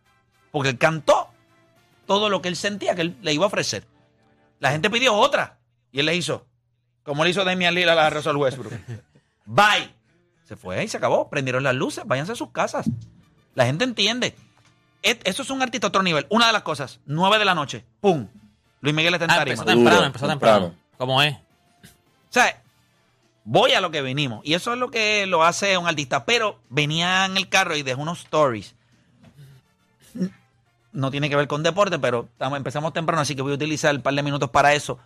Porque 0.51 0.69
él 0.71 0.79
cantó 0.79 1.29
todo 2.07 2.29
lo 2.29 2.43
que 2.43 2.49
él 2.49 2.57
sentía 2.57 2.95
que 2.95 3.03
él 3.03 3.17
le 3.23 3.33
iba 3.33 3.45
a 3.45 3.49
ofrecer. 3.49 3.87
La 4.61 4.71
gente 4.71 4.91
pidió 4.91 5.15
otra. 5.15 5.59
Y 5.93 6.01
él 6.01 6.07
le 6.07 6.15
hizo. 6.17 6.47
Como 7.05 7.23
le 7.23 7.31
hizo 7.31 7.45
Damian 7.45 7.75
Lillard 7.75 7.99
a 7.99 8.11
Russell 8.11 8.37
Westbrook. 8.37 8.73
Bye. 9.47 9.95
Se 10.45 10.57
fue 10.57 10.83
y 10.85 10.89
se 10.89 10.97
acabó. 10.97 11.29
Prendieron 11.29 11.63
las 11.63 11.75
luces. 11.75 12.05
Váyanse 12.07 12.33
a 12.33 12.37
sus 12.37 12.51
casas. 12.51 12.87
La 13.55 13.67
gente 13.67 13.85
entiende. 13.85 14.35
Eso 15.03 15.43
es 15.43 15.51
un 15.51 15.63
artista 15.63 15.87
a 15.87 15.89
otro 15.89 16.03
nivel. 16.03 16.27
Una 16.31 16.47
de 16.49 16.53
las 16.53 16.63
cosas. 16.63 17.01
9 17.07 17.39
de 17.39 17.45
la 17.45 17.55
noche. 17.55 17.85
¡Pum! 18.01 18.27
Luis 18.81 18.95
Miguel 18.95 19.15
está 19.15 19.25
en 19.27 19.31
Ah, 19.31 19.37
tarima. 19.37 19.53
empezó 19.55 19.65
temprano, 19.67 19.97
Duro, 19.97 20.07
empezó 20.07 20.29
temprano. 20.29 20.61
temprano. 20.67 20.83
¿Cómo 20.99 21.23
es? 21.23 21.35
O 21.35 21.39
sea, 22.31 22.63
voy 23.45 23.73
a 23.73 23.81
lo 23.81 23.91
que 23.91 24.03
venimos. 24.03 24.41
Y 24.45 24.55
eso 24.55 24.73
es 24.73 24.79
lo 24.79 24.91
que 24.91 25.27
lo 25.27 25.45
hace 25.45 25.77
un 25.79 25.87
artista. 25.87 26.25
Pero 26.25 26.59
venía 26.69 27.25
en 27.27 27.37
el 27.37 27.49
carro 27.49 27.77
y 27.77 27.83
dejó 27.83 28.03
unos 28.03 28.21
stories. 28.21 28.75
No 30.93 31.11
tiene 31.11 31.29
que 31.29 31.37
ver 31.37 31.49
con 31.49 31.63
deporte, 31.63 31.99
pero 31.99 32.29
empezamos 32.39 32.93
temprano, 32.93 33.23
así 33.23 33.35
que 33.35 33.43
voy 33.43 33.53
a 33.53 33.57
utilizar 33.57 33.95
un 33.97 34.03
par 34.03 34.15
de 34.15 34.23
minutos 34.23 34.51
para 34.51 34.75
eso. 34.75 34.99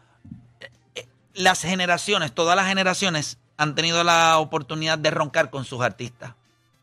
Eh, 0.60 0.70
eh, 0.96 1.06
Las 1.34 1.62
generaciones, 1.62 2.32
todas 2.34 2.56
las 2.56 2.66
generaciones 2.66 3.38
han 3.58 3.74
tenido 3.74 4.02
la 4.04 4.38
oportunidad 4.38 4.98
de 4.98 5.10
roncar 5.10 5.50
con 5.50 5.64
sus 5.66 5.82
artistas. 5.82 6.32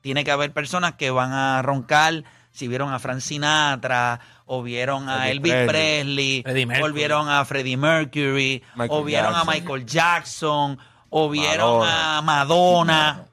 Tiene 0.02 0.24
que 0.24 0.30
haber 0.32 0.54
personas 0.54 0.94
que 0.94 1.10
van 1.10 1.34
a 1.34 1.62
roncar 1.64 2.24
si 2.52 2.68
vieron 2.68 2.94
a 2.94 3.00
Frank 3.00 3.20
Sinatra, 3.22 4.20
o 4.46 4.62
vieron 4.62 5.10
a 5.10 5.30
Elvis 5.30 5.52
Elvis 5.52 5.68
Presley. 5.70 6.44
O 6.84 6.92
vieron 6.94 7.28
a 7.30 7.44
Freddie 7.44 7.76
Mercury, 7.76 8.64
Michael 8.76 8.90
o 8.92 9.04
vieron 9.04 9.34
Jackson. 9.34 9.50
a 9.50 9.52
Michael 9.54 9.86
Jackson, 9.86 10.80
o 11.10 11.30
vieron 11.30 11.80
Madonna. 11.80 12.18
a 12.18 12.22
Madonna. 12.22 13.24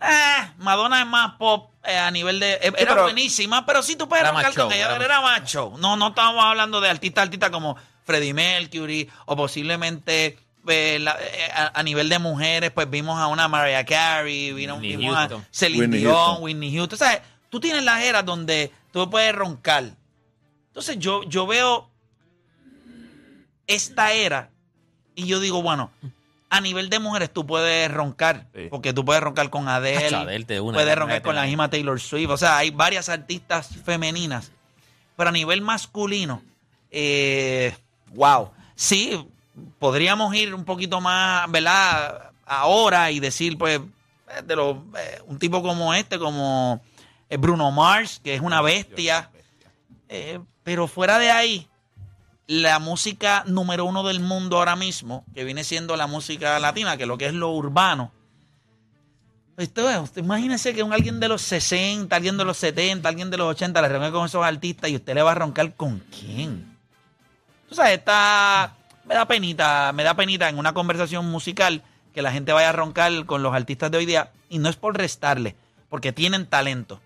Eh, 0.00 0.50
Madonna 0.58 1.00
es 1.00 1.06
más 1.06 1.32
pop 1.36 1.70
eh, 1.84 1.96
a 1.98 2.10
nivel 2.10 2.38
de. 2.40 2.54
eh, 2.54 2.58
era 2.62 2.74
pero- 2.76 3.02
buenísima, 3.04 3.64
pero 3.64 3.82
sí 3.82 3.96
tú 3.96 4.08
puedes 4.08 4.24
Era 4.28 4.52
show, 4.52 4.64
con 4.66 4.72
ella. 4.72 4.94
era 4.96 5.04
Era, 5.04 5.20
macho. 5.22 5.72
No, 5.78 5.96
no 5.96 6.08
estamos 6.08 6.44
hablando 6.44 6.80
de 6.80 6.90
artistas, 6.90 7.22
artistas 7.24 7.50
como 7.50 7.76
Freddie 8.04 8.34
Mercury, 8.34 9.08
o 9.26 9.36
posiblemente. 9.36 10.38
Eh, 10.68 10.98
la- 11.00 11.16
eh, 11.20 11.50
a, 11.54 11.78
a 11.78 11.82
nivel 11.82 12.08
de 12.08 12.18
mujeres, 12.18 12.70
pues 12.70 12.88
vimos 12.90 13.18
a 13.18 13.26
una 13.28 13.48
Mariah 13.48 13.84
Carey, 13.84 14.52
vino, 14.52 14.74
Whitney 14.74 14.96
vimos 14.96 15.16
a. 15.16 15.28
Celine 15.50 15.80
Whitney 15.82 16.00
Dion, 16.00 16.14
Houston. 16.14 16.42
Whitney 16.42 16.74
Houston. 16.76 16.94
O 16.94 16.98
sea, 16.98 17.22
tú 17.50 17.60
tienes 17.60 17.84
las 17.84 18.02
eras 18.02 18.24
donde 18.24 18.72
tú 18.92 19.08
puedes 19.10 19.34
roncar. 19.34 19.84
Entonces 20.68 20.98
yo, 20.98 21.22
yo 21.24 21.46
veo 21.46 21.90
esta 23.66 24.12
era 24.12 24.50
y 25.14 25.26
yo 25.26 25.40
digo, 25.40 25.62
bueno, 25.62 25.90
a 26.50 26.60
nivel 26.60 26.88
de 26.90 26.98
mujeres 26.98 27.32
tú 27.32 27.46
puedes 27.46 27.90
roncar, 27.90 28.46
Sí. 28.54 28.68
porque 28.70 28.92
tú 28.92 29.04
puedes 29.04 29.22
roncar 29.22 29.50
con 29.50 29.68
Adele, 29.68 30.44
puedes 30.46 30.96
roncar 30.96 31.22
con 31.22 31.34
la 31.34 31.44
misma 31.44 31.68
Taylor 31.70 31.98
Swift, 32.00 32.30
o 32.30 32.36
sea, 32.36 32.58
hay 32.58 32.70
varias 32.70 33.08
artistas 33.08 33.68
femeninas, 33.84 34.52
pero 35.16 35.30
a 35.30 35.32
nivel 35.32 35.62
masculino, 35.62 36.42
eh, 36.90 37.74
wow, 38.14 38.50
sí, 38.74 39.26
podríamos 39.78 40.34
ir 40.34 40.54
un 40.54 40.64
poquito 40.64 41.00
más, 41.00 41.50
¿verdad? 41.50 42.30
Ahora 42.44 43.10
y 43.10 43.20
decir, 43.20 43.58
pues, 43.58 43.78
eh, 43.78 44.42
de 44.44 44.56
los, 44.56 44.76
eh, 44.98 45.20
un 45.26 45.38
tipo 45.38 45.62
como 45.62 45.94
este, 45.94 46.18
como 46.18 46.80
eh, 47.28 47.36
Bruno 47.36 47.70
Mars, 47.70 48.20
que 48.22 48.34
es 48.34 48.40
una 48.40 48.62
bestia, 48.62 49.30
eh, 50.08 50.40
pero 50.62 50.86
fuera 50.86 51.18
de 51.18 51.30
ahí, 51.30 51.68
la 52.46 52.78
música 52.78 53.42
número 53.46 53.84
uno 53.84 54.04
del 54.04 54.20
mundo 54.20 54.58
ahora 54.58 54.76
mismo, 54.76 55.24
que 55.34 55.44
viene 55.44 55.64
siendo 55.64 55.96
la 55.96 56.06
música 56.06 56.58
latina, 56.60 56.96
que 56.96 57.02
es 57.02 57.08
lo 57.08 57.18
que 57.18 57.26
es 57.26 57.34
lo 57.34 57.50
urbano. 57.50 58.12
Usted 59.56 60.08
imagínese 60.16 60.74
que 60.74 60.82
un 60.82 60.92
alguien 60.92 61.18
de 61.18 61.28
los 61.28 61.40
60, 61.42 62.14
alguien 62.14 62.36
de 62.36 62.44
los 62.44 62.58
70, 62.58 63.08
alguien 63.08 63.30
de 63.30 63.38
los 63.38 63.48
80 63.52 63.80
le 63.80 63.88
reúne 63.88 64.12
con 64.12 64.26
esos 64.26 64.44
artistas 64.44 64.90
y 64.90 64.96
usted 64.96 65.14
le 65.14 65.22
va 65.22 65.32
a 65.32 65.34
roncar 65.34 65.74
con 65.74 66.00
quién. 66.10 66.76
Tú 67.68 67.74
sabes, 67.74 67.94
está, 67.98 68.76
me 69.06 69.14
da 69.14 69.26
penita, 69.26 69.92
me 69.92 70.02
da 70.02 70.14
penita 70.14 70.48
en 70.48 70.58
una 70.58 70.74
conversación 70.74 71.26
musical 71.30 71.82
que 72.14 72.22
la 72.22 72.32
gente 72.32 72.52
vaya 72.52 72.70
a 72.70 72.72
roncar 72.72 73.26
con 73.26 73.42
los 73.42 73.54
artistas 73.54 73.90
de 73.90 73.98
hoy 73.98 74.06
día 74.06 74.32
y 74.48 74.58
no 74.58 74.68
es 74.68 74.76
por 74.76 74.96
restarle, 74.96 75.54
porque 75.88 76.12
tienen 76.12 76.46
talento, 76.46 77.00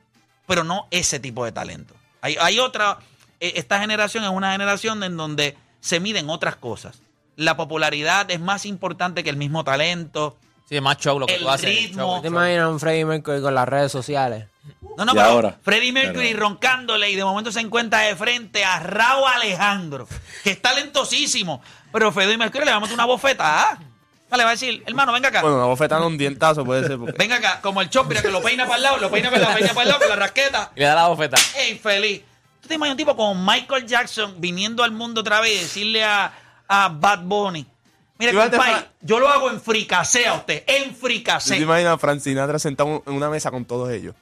pero 0.47 0.65
no 0.65 0.87
ese 0.91 1.21
tipo 1.21 1.45
de 1.45 1.53
talento. 1.53 1.95
Hay, 2.23 2.37
hay 2.41 2.59
otra, 2.59 2.99
eh, 3.41 3.53
esta 3.57 3.81
generación 3.81 4.25
es 4.25 4.31
una 4.31 4.53
generación 4.53 5.03
en 5.03 5.17
donde 5.17 5.57
se 5.81 6.01
miden 6.01 6.31
otras 6.31 6.57
cosas. 6.57 7.03
la 7.37 7.57
popularidad 7.57 8.31
es 8.31 8.39
más 8.39 8.67
importante 8.67 9.25
que 9.25 9.31
el 9.31 9.37
mismo 9.37 9.65
talento. 9.65 10.37
Sí, 10.71 10.77
es 10.77 10.83
más 10.83 10.99
show 10.99 11.19
lo 11.19 11.27
que 11.27 11.35
El 11.35 11.43
tú 11.43 11.51
haces. 11.51 11.69
ritmo. 11.69 12.15
show, 12.15 12.23
¿Te 12.23 12.29
imaginas 12.29 12.69
un 12.69 12.79
Freddie 12.79 13.05
Mercury 13.05 13.43
con 13.43 13.53
las 13.57 13.69
redes 13.69 13.91
sociales? 13.91 14.47
No, 14.97 15.05
no, 15.05 15.13
Y 15.13 15.17
pero 15.17 15.27
ahora, 15.27 15.59
Freddie 15.63 15.91
Mercury 15.93 16.33
roncándole 16.33 17.11
y 17.11 17.17
de 17.17 17.25
momento 17.25 17.51
se 17.51 17.59
encuentra 17.59 17.99
de 18.03 18.15
frente 18.15 18.65
a 18.65 18.79
Raúl 18.79 19.25
Alejandro, 19.35 20.07
que 20.45 20.51
es 20.51 20.63
talentosísimo. 20.63 21.61
Pero 21.93 22.13
Freddie 22.13 22.39
Mercury 22.39 22.65
le 22.65 22.71
va 22.71 22.77
a 22.77 22.81
meter 22.81 22.95
una 22.95 23.05
bofeta. 23.05 23.79
Le 24.31 24.45
va 24.45 24.51
a 24.51 24.53
decir, 24.53 24.81
hermano, 24.87 25.13
venga 25.13 25.29
acá. 25.31 25.41
Bueno, 25.43 25.57
una 25.57 25.65
bofetada, 25.67 26.07
un 26.07 26.17
dientazo 26.17 26.65
puede 26.65 26.87
ser. 26.87 26.99
Porque... 26.99 27.15
Venga 27.19 27.35
acá, 27.37 27.61
como 27.61 27.81
el 27.83 27.91
chop, 27.91 28.07
mira 28.07 28.23
que 28.23 28.31
lo 28.31 28.41
peina 28.41 28.65
para 28.65 28.77
el 28.77 28.83
lado, 28.85 28.99
lo 28.99 29.11
peina 29.11 29.29
para 29.29 29.39
el 29.39 29.43
lado, 29.49 29.55
peina 29.59 29.75
para 29.75 29.83
el 29.83 29.89
lado 29.89 30.01
con 30.01 30.09
la 30.09 30.15
rasqueta. 30.17 30.71
Y 30.77 30.79
le 30.81 30.87
da 30.87 30.95
la 30.95 31.09
bofeta. 31.09 31.37
¡Ey, 31.57 31.77
feliz! 31.81 32.23
¿Tú 32.61 32.69
te 32.69 32.75
imaginas 32.75 32.93
un 32.95 32.99
tipo 32.99 33.17
como 33.17 33.35
Michael 33.35 33.87
Jackson 33.89 34.37
viniendo 34.39 34.85
al 34.85 34.93
mundo 34.93 35.23
otra 35.23 35.41
vez 35.41 35.51
y 35.53 35.59
decirle 35.63 36.05
a, 36.05 36.33
a 36.69 36.89
Bad 36.91 37.23
Bunny? 37.25 37.67
Mira, 38.21 38.33
compadre, 38.51 38.87
yo 39.01 39.19
lo 39.19 39.29
hago 39.29 39.51
en 39.51 39.61
fricasé 39.61 40.27
a 40.27 40.35
usted, 40.35 40.63
en 40.67 40.91
¿Tú 40.95 41.01
fricasé. 41.01 41.57
te 41.57 41.63
imaginas 41.63 41.95
a 41.95 41.99
Frank 41.99 42.21
Sinatra 42.21 42.59
sentado 42.59 43.03
en 43.07 43.15
una 43.15 43.29
mesa 43.31 43.51
con 43.51 43.65
todos 43.65 43.91
ellos? 43.91 44.15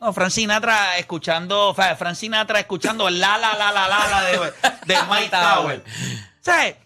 No, 0.00 0.12
Frank 0.12 0.30
Sinatra 0.30 0.98
escuchando, 0.98 1.68
o 1.68 1.74
sea, 1.74 1.96
Frank 1.96 2.16
Sinatra 2.16 2.60
escuchando 2.60 3.08
la 3.08 3.38
la 3.38 3.56
la 3.56 3.72
la 3.72 3.88
la 3.88 4.08
la 4.08 4.22
de, 4.24 4.38
de 4.86 4.96
Mike 5.10 5.30
Tower. 5.30 5.84
¿Sabes? 6.40 6.76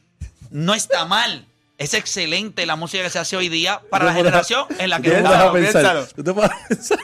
No 0.50 0.75
está 0.75 1.04
mal. 1.04 1.48
Es 1.78 1.94
excelente 1.94 2.66
la 2.66 2.75
música 2.75 3.04
que 3.04 3.11
se 3.11 3.20
hace 3.20 3.37
hoy 3.37 3.49
día 3.49 3.80
para 3.88 4.04
la 4.04 4.12
generación 4.12 4.66
en 4.80 4.90
la 4.90 4.97
¿Tú 4.97 5.02
que 5.04 5.11
pensar? 5.12 6.04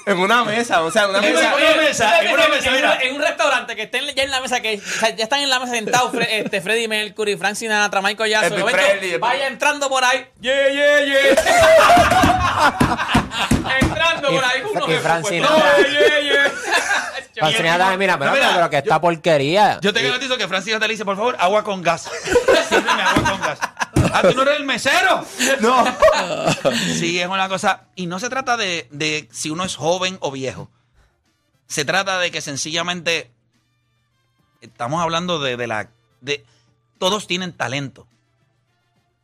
En 0.07 0.19
una 0.19 0.43
mesa, 0.43 0.83
o 0.83 0.91
sea, 0.91 1.07
una 1.07 1.19
En 1.25 1.33
mesa. 1.33 1.55
una 1.55 1.77
mesa, 1.81 2.21
en 2.25 2.33
una 2.35 2.49
mesa, 2.49 2.69
en, 2.71 2.75
mira. 2.75 2.93
un, 3.01 3.03
en 3.09 3.15
un 3.15 3.23
restaurante 3.23 3.77
que 3.77 3.83
estén 3.83 4.05
ya 4.17 4.25
en 4.25 4.33
la 4.33 4.41
mesa, 4.41 4.61
que 4.61 4.79
o 4.85 4.99
sea, 4.99 5.11
ya 5.15 5.23
están 5.23 5.41
en 5.43 5.49
la 5.51 5.61
mesa 5.61 5.75
sentados 5.75 6.13
Fre- 6.13 6.27
este, 6.29 6.61
Freddie 6.61 6.89
Mercury, 6.89 7.37
Frank 7.37 7.55
Sinatra, 7.55 8.03
Michael 8.03 8.29
Jackson. 8.29 8.59
Momento, 8.59 8.81
Elvis- 8.83 9.21
vaya 9.21 9.47
entrando 9.47 9.89
por 9.89 10.03
ahí. 10.05 10.27
Yeah, 10.41 10.69
yeah, 10.71 11.05
yeah. 11.05 11.29
entrando 13.81 14.29
por 14.31 14.45
ahí. 14.45 14.63
Uno 14.73 14.87
que 14.87 14.99
Frank 14.99 15.23
fue- 15.23 15.31
Sinatra. 15.31 15.77
Yeah, 15.79 16.21
yeah, 16.21 16.53
Sinatra, 17.35 17.97
mira, 17.97 18.19
pero, 18.19 18.33
mira, 18.33 18.53
pero 18.55 18.71
que 18.71 18.79
esta 18.79 19.01
porquería. 19.01 19.79
Yo 19.81 19.93
te 19.93 20.03
garantizo 20.03 20.37
que 20.37 20.47
Francis 20.49 20.79
te 20.79 20.89
dice, 20.89 21.05
por 21.05 21.17
favor, 21.17 21.37
agua 21.39 21.65
con 21.65 21.83
gas. 21.83 22.09
Sírveme 22.69 23.03
agua 23.03 23.31
con 23.31 23.41
gas. 23.41 23.59
Ah, 24.13 24.23
tú 24.23 24.35
no 24.35 24.43
eres 24.43 24.57
el 24.59 24.65
mesero. 24.65 25.25
No. 25.61 25.85
Sí, 26.99 27.19
es 27.21 27.27
una 27.27 27.49
cosa. 27.49 27.85
Y 27.97 28.07
no 28.07 28.21
se 28.21 28.29
trata 28.29 28.57
de, 28.57 28.87
de 28.91 29.29
si 29.33 29.51
uno 29.51 29.65
es 29.65 29.77
joven 29.77 30.19
o 30.21 30.31
viejo. 30.31 30.71
Se 31.67 31.85
trata 31.85 32.19
de 32.19 32.31
que 32.31 32.41
sencillamente 32.41 33.31
estamos 34.61 35.03
hablando 35.03 35.41
de, 35.41 35.57
de 35.57 35.67
la. 35.67 35.91
de 36.21 36.45
Todos 36.99 37.27
tienen 37.27 37.53
talento 37.53 38.07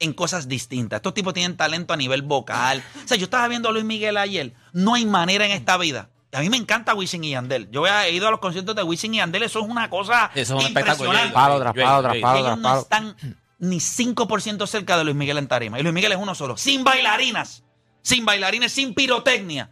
en 0.00 0.14
cosas 0.14 0.49
distintas. 0.49 0.99
Estos 0.99 1.14
tipos 1.14 1.35
tienen 1.35 1.57
talento 1.57 1.93
a 1.93 1.97
nivel 1.97 2.23
vocal. 2.23 2.83
O 3.05 3.09
sea, 3.09 3.17
yo 3.17 3.25
estaba 3.25 3.47
viendo 3.49 3.69
a 3.69 3.73
Luis 3.73 3.85
Miguel 3.85 4.17
ayer. 4.17 4.55
No 4.73 4.95
hay 4.95 5.05
manera 5.05 5.45
en 5.45 5.52
esta 5.52 5.76
vida. 5.76 6.09
A 6.32 6.40
mí 6.40 6.49
me 6.49 6.56
encanta 6.56 6.94
Wisin 6.94 7.25
y 7.25 7.30
Yandel. 7.30 7.68
Yo 7.70 7.87
he 7.87 8.12
ido 8.12 8.28
a 8.28 8.30
los 8.30 8.38
conciertos 8.40 8.76
de 8.76 8.82
Wisin 8.84 9.14
y 9.14 9.16
Yandel. 9.18 9.42
Eso 9.42 9.60
es 9.60 9.66
una 9.68 9.90
cosa 9.90 10.30
Eso 10.34 10.56
es 10.56 10.60
un 10.64 10.68
espectáculo. 10.68 11.10
impresionante. 11.10 11.34
Palo 11.34 11.60
tras 11.60 11.75
palo 11.75 12.02
tras 12.02 12.14
Ellos 12.16 12.56
no 12.58 12.62
palo. 12.62 12.80
están 12.82 13.16
ni 13.58 13.76
5% 13.78 14.66
cerca 14.66 14.96
de 14.96 15.04
Luis 15.04 15.16
Miguel 15.16 15.38
en 15.38 15.49
tarima. 15.49 15.78
Y 15.78 15.82
Luis 15.82 15.92
Miguel 15.94 16.12
es 16.12 16.18
uno 16.18 16.34
solo. 16.34 16.56
Sin 16.56 16.84
bailarinas. 16.84 17.64
Sin 18.02 18.25
bailarines, 18.25 18.72
sin 18.72 18.94
pirotecnia. 18.94 19.70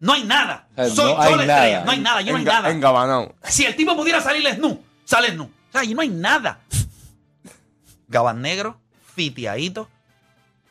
No 0.00 0.14
hay 0.14 0.24
nada. 0.24 0.68
Soy 0.76 0.86
no 0.86 0.94
yo 0.94 1.20
hay 1.20 1.32
nada. 1.36 1.42
estrella. 1.42 1.84
No 1.84 1.90
hay 1.92 2.00
nada. 2.00 2.20
Yo 2.22 2.32
no 2.32 2.38
hay 2.38 2.44
nada. 2.44 2.70
Engabanado. 2.70 3.34
Si 3.44 3.64
el 3.64 3.76
tipo 3.76 3.94
pudiera 3.94 4.20
salir 4.20 4.48
snu, 4.54 4.82
sale 5.04 5.30
snu. 5.32 5.44
O 5.44 5.72
sea, 5.72 5.82
allí 5.82 5.94
no 5.94 6.00
hay 6.00 6.08
nada. 6.08 6.58
Gabán 8.08 8.42
negro, 8.42 8.80
fitiadito, 9.14 9.88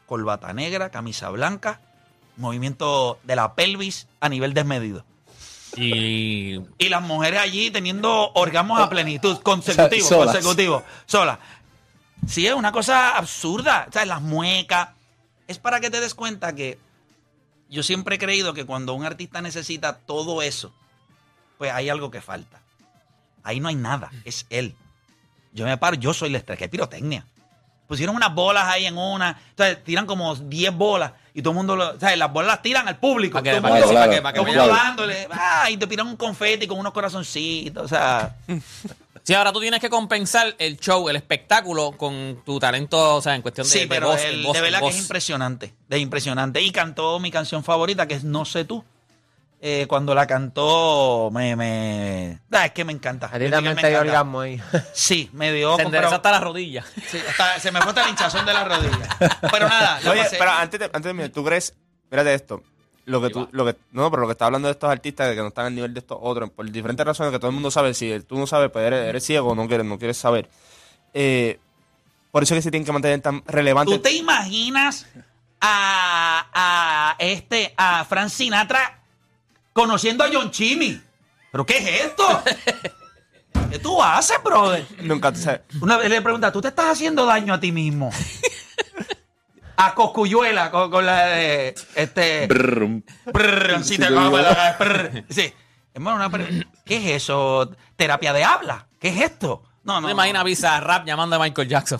corbata 0.06 0.52
negra, 0.54 0.90
camisa 0.90 1.30
blanca, 1.30 1.80
movimiento 2.38 3.20
de 3.24 3.36
la 3.36 3.56
pelvis 3.56 4.08
a 4.20 4.30
nivel 4.30 4.54
desmedido. 4.54 5.06
Y 5.78 6.60
Y 6.78 6.90
las 6.90 7.02
mujeres 7.02 7.40
allí 7.40 7.72
teniendo 7.72 8.32
orgasmos 8.34 8.80
a 8.80 8.90
plenitud, 8.90 9.40
consecutivo, 9.42 10.08
Solas. 10.08 10.36
consecutivo, 10.36 10.84
sola. 11.06 11.40
Sí, 12.28 12.46
es 12.46 12.54
una 12.54 12.72
cosa 12.72 13.18
absurda. 13.18 13.86
O 13.90 13.92
sea, 13.92 14.06
las 14.06 14.22
muecas. 14.22 14.90
Es 15.48 15.58
para 15.60 15.80
que 15.80 15.90
te 15.90 16.00
des 16.00 16.14
cuenta 16.14 16.54
que 16.54 16.78
yo 17.70 17.84
siempre 17.84 18.16
he 18.16 18.20
creído 18.20 18.54
que 18.54 18.66
cuando 18.66 18.94
un 18.94 19.06
artista 19.06 19.42
necesita 19.42 19.98
todo 19.98 20.42
eso, 20.42 20.74
pues 21.58 21.72
hay 21.72 21.90
algo 21.90 22.12
que 22.12 22.22
falta. 22.22 22.62
Ahí 23.44 23.60
no 23.60 23.70
hay 23.70 23.76
nada, 23.76 24.12
es 24.24 24.46
él. 24.50 24.76
Yo 25.54 25.66
me 25.66 25.78
paro, 25.78 25.96
yo 25.96 26.14
soy 26.14 26.30
la 26.30 26.38
estrella, 26.38 26.60
que 26.60 26.70
pirotecnia. 26.70 27.26
Pusieron 27.88 28.16
unas 28.16 28.34
bolas 28.34 28.66
ahí 28.66 28.86
en 28.86 28.98
una, 28.98 29.42
entonces 29.50 29.84
tiran 29.84 30.06
como 30.06 30.36
10 30.36 30.74
bolas 30.76 31.14
y 31.34 31.42
todo 31.42 31.52
el 31.52 31.58
mundo, 31.58 31.76
lo, 31.76 31.92
o 31.96 32.00
sea, 32.00 32.16
las 32.16 32.32
bolas 32.32 32.48
las 32.48 32.62
tiran 32.62 32.88
al 32.88 32.98
público. 32.98 33.34
para 33.40 33.44
que, 33.44 33.50
todo 33.50 33.58
el 33.58 33.62
para 33.64 33.76
mundo- 33.76 33.94
para 33.94 34.10
que, 34.16 34.22
para 34.22 34.44
que 34.46 34.56
dándole, 34.56 35.28
ah, 35.32 35.70
y 35.70 35.78
te 35.78 35.88
tiran 35.88 36.08
un 36.08 36.16
confeti 36.18 36.68
con 36.68 36.78
unos 36.80 36.94
corazoncitos, 36.94 37.84
o 37.86 37.88
sea, 37.88 38.36
Sí, 39.24 39.36
ahora 39.36 39.54
tú 39.54 39.60
tienes 39.60 39.80
que 39.80 39.90
compensar 39.92 40.56
el 40.58 40.78
show, 40.80 41.08
el 41.08 41.16
espectáculo 41.16 41.92
con 41.92 42.42
tu 42.44 42.60
talento, 42.60 43.18
o 43.18 43.22
sea, 43.22 43.36
en 43.36 43.44
cuestión 43.44 43.68
de, 43.68 43.72
sí, 43.72 43.80
de 43.82 43.88
pero 43.88 44.08
voz, 44.08 44.22
él, 44.24 44.42
voz, 44.44 44.54
de 44.54 44.62
verdad 44.62 44.80
voz. 44.80 44.92
que 44.94 44.98
es 44.98 45.04
impresionante, 45.04 45.74
de 45.88 46.00
impresionante. 46.00 46.60
Y 46.60 46.72
cantó 46.72 47.20
mi 47.20 47.30
canción 47.30 47.64
favorita, 47.64 48.08
que 48.08 48.16
es 48.16 48.24
No 48.24 48.46
sé 48.46 48.66
tú. 48.66 48.84
Eh, 49.64 49.86
cuando 49.88 50.16
la 50.16 50.26
cantó, 50.26 51.30
me, 51.32 51.56
me, 51.56 52.40
ah, 52.52 52.66
es 52.66 52.72
que 52.72 52.84
me 52.84 52.92
encanta. 52.94 53.28
A 53.28 53.34
ti 53.34 53.46
Me 53.46 53.50
también 53.52 53.74
encanta. 53.74 53.82
te 53.84 53.90
dio 53.90 54.00
orgasmo 54.00 54.40
ahí. 54.42 54.60
Sí, 54.94 55.30
me 55.34 55.54
dio. 55.54 55.72
Se 55.74 55.78
pero- 55.78 55.88
endereza 55.90 56.16
hasta 56.16 56.32
la 56.32 56.40
rodilla. 56.40 56.84
sí, 57.08 57.20
hasta- 57.30 57.60
se 57.60 57.72
me 57.72 57.80
fue 57.80 57.90
hasta 57.90 58.04
el 58.04 58.10
hinchazón 58.10 58.44
de 58.46 58.54
la 58.54 58.64
rodilla. 58.64 59.18
Pero 59.52 59.70
nada, 59.70 60.00
Oye, 60.10 60.24
pasé- 60.24 60.38
pero 60.40 60.50
antes 60.52 60.80
de, 60.80 60.86
antes 60.88 61.04
de 61.04 61.14
mí, 61.14 61.30
¿tú 61.30 61.44
crees? 61.44 61.76
Mírate 62.10 62.34
esto. 62.34 62.64
Lo 63.06 63.22
que 63.22 63.30
tú, 63.30 63.48
lo 63.52 63.66
que, 63.66 63.76
no, 63.92 64.10
pero 64.10 64.22
lo 64.22 64.28
que 64.28 64.32
está 64.32 64.46
hablando 64.48 64.68
de 64.68 64.72
estos 64.74 64.90
artistas 64.90 65.28
de 65.30 65.36
que 65.36 65.42
no 65.42 65.48
están 65.50 65.66
al 65.68 65.76
nivel 65.76 65.94
de 65.94 66.00
estos 66.00 66.18
otros, 66.22 66.50
por 66.50 66.70
diferentes 66.70 67.06
razones 67.06 67.32
que 67.32 67.38
todo 67.40 67.50
el 67.50 67.54
mundo 67.54 67.70
sabe, 67.72 67.94
si 67.94 68.20
tú 68.22 68.38
no 68.40 68.48
sabes, 68.48 68.70
pues 68.72 68.86
eres, 68.86 69.08
eres 69.10 69.24
ciego, 69.24 69.54
no 69.54 69.68
quieres, 69.68 69.86
no 69.86 69.98
quieres 70.00 70.18
saber. 70.18 70.50
Eh, 71.14 71.60
por 72.32 72.42
eso 72.44 72.54
es 72.56 72.60
que 72.60 72.62
se 72.64 72.72
tienen 72.72 72.86
que 72.86 72.92
mantener 72.92 73.22
tan 73.22 73.44
relevantes. 73.46 73.96
¿Tú 73.96 74.02
te 74.02 74.12
imaginas 74.14 75.06
a, 75.60 76.48
a 76.54 77.16
este, 77.20 77.74
a 77.78 78.06
Frank 78.06 78.30
Sinatra 78.30 79.01
conociendo 79.74 80.24
a 80.24 80.30
John 80.32 80.52
Chimmy? 80.52 81.02
¿Pero 81.52 81.66
qué 81.66 81.78
es 81.78 82.02
esto? 82.06 82.44
¿Qué 83.72 83.80
tú 83.80 84.02
haces, 84.02 84.42
brother? 84.44 84.86
Nunca, 85.02 85.32
tú 85.32 85.40
sabes. 85.40 85.62
Una 85.82 85.98
vez 85.98 86.10
le 86.10 86.22
pregunta, 86.22 86.52
¿tú 86.52 86.62
te 86.62 86.68
estás 86.70 86.88
haciendo 86.88 87.26
daño 87.26 87.54
a 87.54 87.60
ti 87.60 87.72
mismo? 87.72 88.10
A 89.78 89.96
Coscuyuela 89.96 90.70
con, 90.72 90.92
con 90.92 91.06
la 91.06 91.26
de 91.28 91.76
este. 91.96 92.48
Brrr, 92.48 93.04
sí, 93.84 93.98
te 93.98 94.08
Sí, 94.08 94.14
acabo 94.14 94.38
de 94.38 94.44
yo- 94.44 94.50
dar, 94.50 94.78
brrr. 94.78 95.24
Sí. 95.30 95.54
Hermano, 95.94 96.18
una 96.18 96.30
pre- 96.30 96.68
¿qué 96.86 96.98
es 96.98 97.24
eso? 97.24 97.72
¿Terapia 97.96 98.32
de 98.32 98.44
habla? 98.44 98.88
¿Qué 99.00 99.10
es 99.10 99.22
esto? 99.22 99.64
No, 99.84 99.94
No 99.96 100.02
no. 100.02 100.08
te 100.08 100.14
imaginas 100.14 100.44
Bizarrap 100.44 101.06
llamando 101.06 101.36
a 101.36 101.40
Michael 101.40 101.68
Jackson. 101.68 102.00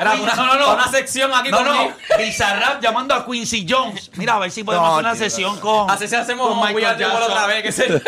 Era 0.00 0.12
una, 0.14 0.34
no, 0.34 0.46
no, 0.46 0.58
no. 0.58 0.74
una 0.74 0.88
sección 0.90 1.30
aquí 1.34 1.50
No, 1.50 1.58
con 1.58 1.66
no. 1.66 1.92
Bizarrap 2.18 2.82
llamando 2.82 3.14
a 3.14 3.24
Quincy 3.26 3.66
Jones. 3.68 4.10
Mira, 4.16 4.34
a 4.34 4.38
ver 4.38 4.50
si 4.50 4.62
podemos 4.64 4.86
No, 4.86 4.94
hacer 4.94 5.04
una 5.06 5.14
tío, 5.14 5.24
sesión 5.24 5.58
con. 5.60 5.90
Así 5.90 6.06
se 6.08 6.16
hacemos 6.16 6.48
con 6.48 6.66
the 6.66 6.74
World 6.74 6.98
Jackson. 6.98 7.22
otra 7.22 7.46
vez. 7.46 7.62
Que 7.62 7.72
se... 7.72 7.88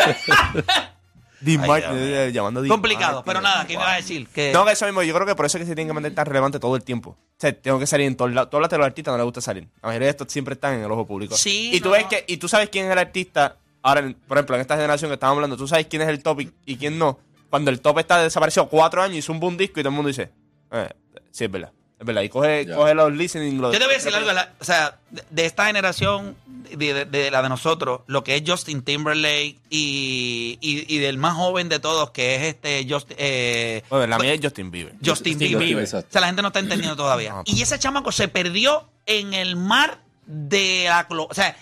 Dean 1.41 1.61
Ay, 1.61 1.67
Martin, 1.67 1.89
Dios 1.91 2.01
mío. 2.07 2.15
eh, 2.21 2.31
llamando 2.31 2.59
a 2.61 2.63
Dean 2.63 2.69
Complicado, 2.69 3.15
Martin. 3.15 3.25
pero 3.25 3.41
nada, 3.41 3.63
¿qué 3.67 3.75
me 3.75 3.83
iba 3.83 3.91
a 3.91 3.95
decir? 3.97 4.27
Que 4.29 4.53
No, 4.53 4.63
que 4.65 4.71
eso 4.71 4.85
mismo, 4.85 5.03
yo 5.03 5.13
creo 5.13 5.27
que 5.27 5.35
por 5.35 5.45
eso 5.45 5.57
es 5.57 5.63
que 5.63 5.67
se 5.67 5.75
tienen 5.75 5.89
que 5.89 5.93
mantener 5.93 6.15
tan 6.15 6.25
relevantes 6.25 6.61
todo 6.61 6.75
el 6.77 6.83
tiempo. 6.83 7.09
O 7.11 7.17
sea, 7.37 7.51
tengo 7.51 7.79
que 7.79 7.85
salir 7.87 8.07
en 8.07 8.15
todos 8.15 8.31
lados. 8.31 8.49
Todos 8.49 8.61
los 8.71 8.85
artistas 8.85 9.11
no 9.11 9.17
les 9.17 9.25
gusta 9.25 9.41
salir. 9.41 9.67
La 9.81 9.87
mayoría 9.89 10.05
de 10.05 10.11
estos 10.11 10.31
siempre 10.31 10.53
están 10.53 10.75
en 10.75 10.83
el 10.85 10.91
ojo 10.91 11.05
público. 11.05 11.35
Sí, 11.35 11.71
Y 11.73 11.81
tú 11.81 11.89
no. 11.89 11.95
ves 11.95 12.05
que, 12.05 12.23
y 12.29 12.37
tú 12.37 12.47
sabes 12.47 12.69
quién 12.69 12.85
es 12.85 12.91
el 12.93 12.97
artista, 12.97 13.57
ahora, 13.81 13.99
en- 13.99 14.13
por 14.13 14.37
ejemplo, 14.37 14.55
en 14.55 14.61
esta 14.61 14.75
generación 14.75 15.09
que 15.09 15.15
estamos 15.15 15.35
hablando, 15.35 15.57
tú 15.57 15.67
sabes 15.67 15.87
quién 15.87 16.01
es 16.03 16.07
el 16.07 16.23
top 16.23 16.39
y, 16.41 16.53
y 16.65 16.77
quién 16.77 16.97
no. 16.97 17.19
Cuando 17.49 17.71
el 17.71 17.81
top 17.81 17.99
está 17.99 18.19
desaparecido 18.23 18.69
cuatro 18.69 19.01
años, 19.03 19.17
hizo 19.17 19.33
un 19.33 19.41
boom 19.41 19.57
disco 19.57 19.81
y 19.81 19.83
todo 19.83 19.89
el 19.89 19.95
mundo 19.95 20.07
dice, 20.07 20.31
eh, 20.71 20.89
sí, 21.33 21.43
es 21.45 21.51
verdad. 21.51 21.71
Es 21.99 22.05
verdad. 22.05 22.21
Y 22.23 22.29
coge, 22.29 22.67
coge 22.73 22.93
los 22.95 23.11
listening. 23.13 23.59
Los, 23.61 23.71
Yo 23.73 23.79
te 23.79 23.85
voy 23.85 23.93
a 23.95 23.97
decir 23.97 24.13
algo, 24.13 24.31
la- 24.33 24.51
o 24.59 24.63
sea, 24.63 24.97
de, 25.09 25.23
de 25.29 25.45
esta 25.45 25.65
generación, 25.67 26.35
de, 26.75 26.93
de- 26.93 27.05
de 27.05 27.31
la 27.31 27.41
de 27.41 27.49
nosotros, 27.49 28.01
lo 28.07 28.23
que 28.23 28.35
es 28.35 28.43
Justin 28.45 28.81
Timberlake 28.83 29.57
y, 29.69 30.57
y- 30.59 30.85
y 30.93 30.97
del 30.99 31.17
más 31.17 31.35
joven 31.35 31.69
de 31.69 31.79
todos, 31.79 32.11
que 32.11 32.35
es 32.35 32.41
este 32.43 32.85
Justin, 32.89 33.15
eh, 33.19 33.83
Bueno, 33.89 34.07
la 34.07 34.17
mía 34.19 34.33
es 34.33 34.39
Justin 34.41 34.69
Bieber. 34.71 34.93
Justin 34.95 35.33
Justin 35.33 35.37
Bieber. 35.39 35.65
Bieber, 35.65 35.83
O 35.83 35.87
sea, 35.87 36.03
la 36.21 36.27
gente 36.27 36.41
no 36.41 36.47
está 36.49 36.59
entendiendo 36.59 36.95
todavía. 36.95 37.35
Y 37.45 37.61
ese 37.61 37.77
chamaco 37.79 38.11
se 38.11 38.27
perdió 38.27 38.89
en 39.05 39.33
el 39.33 39.55
mar 39.55 39.99
de 40.25 40.85
la 40.89 41.07
cloaca. 41.07 41.31
O 41.31 41.35
sea, 41.35 41.55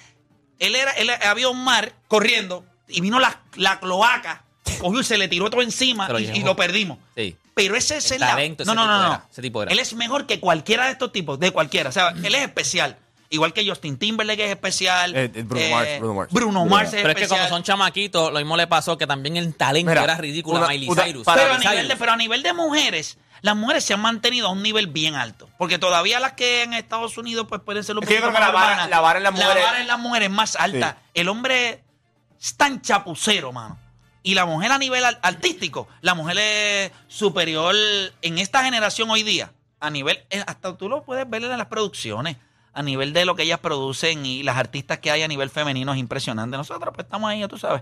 él 0.60 0.76
era, 0.76 0.92
él 0.94 1.10
había 1.10 1.50
un 1.50 1.64
mar 1.64 1.94
corriendo 2.08 2.64
y 2.88 3.02
vino 3.02 3.20
la, 3.20 3.42
la 3.56 3.80
cloaca, 3.80 4.44
cogió 4.80 5.00
y 5.02 5.04
se 5.04 5.18
le 5.18 5.28
tiró 5.28 5.50
todo 5.50 5.62
encima 5.62 6.08
y, 6.20 6.44
lo 6.44 6.56
perdimos. 6.56 6.98
Sí. 7.16 7.36
Pero 7.54 7.76
ese 7.76 7.98
es 7.98 8.06
El 8.12 8.16
el 8.16 8.20
la- 8.22 8.28
talento, 8.30 8.64
No, 8.66 8.72
ese 8.72 8.76
no, 8.76 8.82
tipo 8.84 8.94
no, 8.94 9.02
no. 9.02 9.08
era, 9.14 9.26
ese 9.32 9.42
tipo 9.42 9.64
era. 9.64 9.72
Él 9.72 9.80
es 9.80 9.94
mejor 9.94 10.26
que 10.26 10.40
cualquiera 10.40 10.86
de 10.86 10.92
estos 10.92 11.12
tipos, 11.12 11.40
de 11.40 11.52
cualquiera. 11.52 11.90
O 11.90 11.92
sea, 11.92 12.10
él 12.24 12.34
es 12.36 12.42
especial. 12.42 12.98
Igual 13.30 13.54
que 13.54 13.66
Justin 13.68 13.98
Timberlake 13.98 14.44
es 14.46 14.50
especial. 14.52 15.16
Eh, 15.16 15.32
eh, 15.34 15.44
Bruno 15.44 15.70
Mars, 15.70 15.90
Bruno 16.00 16.14
Mars. 16.14 16.32
Bruno 16.34 16.66
Mars 16.66 16.94
es 16.94 17.02
Pero 17.02 17.10
es 17.10 17.16
que 17.16 17.28
cuando 17.28 17.48
son 17.48 17.64
chamaquitos, 17.64 18.32
lo 18.32 18.40
mismo 18.40 18.58
le 18.58 18.68
pasó 18.68 18.98
que 18.98 19.08
también 19.08 19.38
el 19.38 19.54
talento 19.56 19.90
Mira, 19.90 20.04
era 20.04 20.18
ridículo 20.18 20.58
una- 20.58 20.66
a 20.68 20.70
Miley 20.70 20.90
una- 20.90 21.04
Cyrus. 21.04 21.24
para- 21.26 21.42
pero, 21.42 21.54
a 21.54 21.58
nivel 21.58 21.76
de, 21.78 21.84
Cyrus. 21.84 22.00
pero 22.00 22.12
a 22.12 22.18
nivel 22.18 22.44
de 22.44 22.54
mujeres, 22.54 23.18
las 23.42 23.56
mujeres 23.56 23.86
se 23.86 23.94
han 23.94 24.02
mantenido 24.02 24.48
a 24.48 24.52
un 24.52 24.62
nivel 24.62 24.88
bien 24.88 25.16
alto. 25.16 25.50
Porque 25.58 25.78
todavía 25.80 26.20
las 26.20 26.34
que 26.34 26.64
en 26.64 26.74
Estados 26.74 27.18
Unidos 27.18 27.46
pues 27.48 27.62
pueden 27.62 27.84
ser 27.86 27.96
un 27.98 28.04
Es 28.04 28.10
que 28.10 28.16
yo 28.16 28.22
poquito 28.22 28.38
creo 28.38 28.48
que 28.50 28.52
la 28.54 28.60
vara- 28.60 28.74
urbanas. 28.74 28.90
la 28.90 29.00
vara 29.00 29.18
en 29.20 29.24
las 29.24 29.34
mujeres- 29.34 29.56
La 29.56 29.62
vara 29.64 29.80
en 29.82 29.88
las 29.88 30.00
mujeres 30.00 30.28
es 30.30 30.34
más 30.36 30.56
alta. 30.58 30.98
El 31.14 31.30
hombre 31.30 31.84
es 32.42 32.56
tan 32.58 32.82
chapucero, 32.82 33.52
mano. 33.54 33.80
Y 34.24 34.36
la 34.36 34.46
mujer 34.46 34.72
a 34.72 34.78
nivel 34.78 35.04
artístico, 35.22 35.88
la 36.02 36.14
mujer 36.14 36.38
es 36.38 36.92
superior 37.08 37.76
en 38.22 38.38
esta 38.38 38.64
generación 38.64 39.10
hoy 39.10 39.24
día. 39.24 39.52
A 39.80 39.90
nivel, 39.90 40.20
eh, 40.30 40.44
hasta 40.46 40.78
tú 40.78 40.88
lo 40.90 41.04
puedes 41.04 41.28
ver 41.30 41.44
en 41.44 41.58
las 41.58 41.68
producciones. 41.68 42.38
A 42.74 42.84
nivel 42.84 43.14
de 43.14 43.26
lo 43.26 43.36
que 43.36 43.44
ellas 43.44 43.60
producen 43.60 44.26
y 44.26 44.44
las 44.44 44.58
artistas 44.58 45.00
que 45.00 45.10
hay 45.12 45.24
a 45.24 45.28
nivel 45.28 45.50
femenino 45.50 45.92
es 45.94 46.00
impresionante. 46.00 46.56
Nosotros 46.56 46.94
pues 46.94 47.06
estamos 47.06 47.30
ahí, 47.30 47.40
ya 47.40 47.48
tú 47.48 47.58
sabes. 47.58 47.82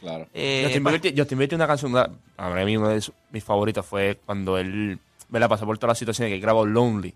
Claro. 0.00 0.26
Eh, 0.32 0.62
Justin 0.64 0.84
Bieber, 0.84 1.00
ti- 1.00 1.08
Justin 1.16 1.36
Bieber 1.38 1.48
tiene 1.48 1.64
una 1.64 1.68
canción, 1.68 1.90
una, 1.92 2.08
a 2.38 2.48
mí 2.64 2.76
una 2.76 2.88
de 2.90 3.00
sus- 3.02 3.14
mis 3.32 3.44
favoritas 3.44 3.84
fue 3.84 4.18
cuando 4.24 4.56
él 4.56 4.98
me 5.28 5.38
la 5.40 5.48
pasó 5.48 5.66
por 5.66 5.76
todas 5.76 5.90
las 5.90 5.98
situaciones 5.98 6.32
que 6.32 6.38
grabó 6.40 6.64
Lonely. 6.64 7.14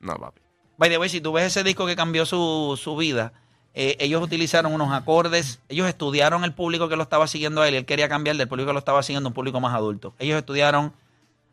No, 0.00 0.16
papi. 0.16 0.40
By 0.76 0.90
the 0.90 0.98
way, 0.98 1.08
si 1.08 1.20
tú 1.20 1.32
ves 1.32 1.44
ese 1.46 1.62
disco 1.64 1.86
que 1.86 1.96
cambió 1.96 2.26
su, 2.26 2.78
su 2.82 2.96
vida, 2.96 3.32
eh, 3.74 3.96
ellos 4.00 4.22
utilizaron 4.22 4.72
unos 4.72 4.92
acordes, 4.92 5.60
ellos 5.68 5.88
estudiaron 5.88 6.44
el 6.44 6.52
público 6.52 6.88
que 6.88 6.96
lo 6.96 7.02
estaba 7.02 7.26
siguiendo 7.26 7.62
a 7.62 7.68
él, 7.68 7.74
y 7.74 7.76
él 7.78 7.84
quería 7.86 8.08
cambiar 8.08 8.36
del 8.36 8.48
público 8.48 8.68
que 8.68 8.72
lo 8.74 8.78
estaba 8.78 9.02
siguiendo 9.02 9.28
a 9.28 9.30
un 9.30 9.34
público 9.34 9.60
más 9.60 9.74
adulto. 9.74 10.14
Ellos 10.18 10.38
estudiaron 10.38 10.92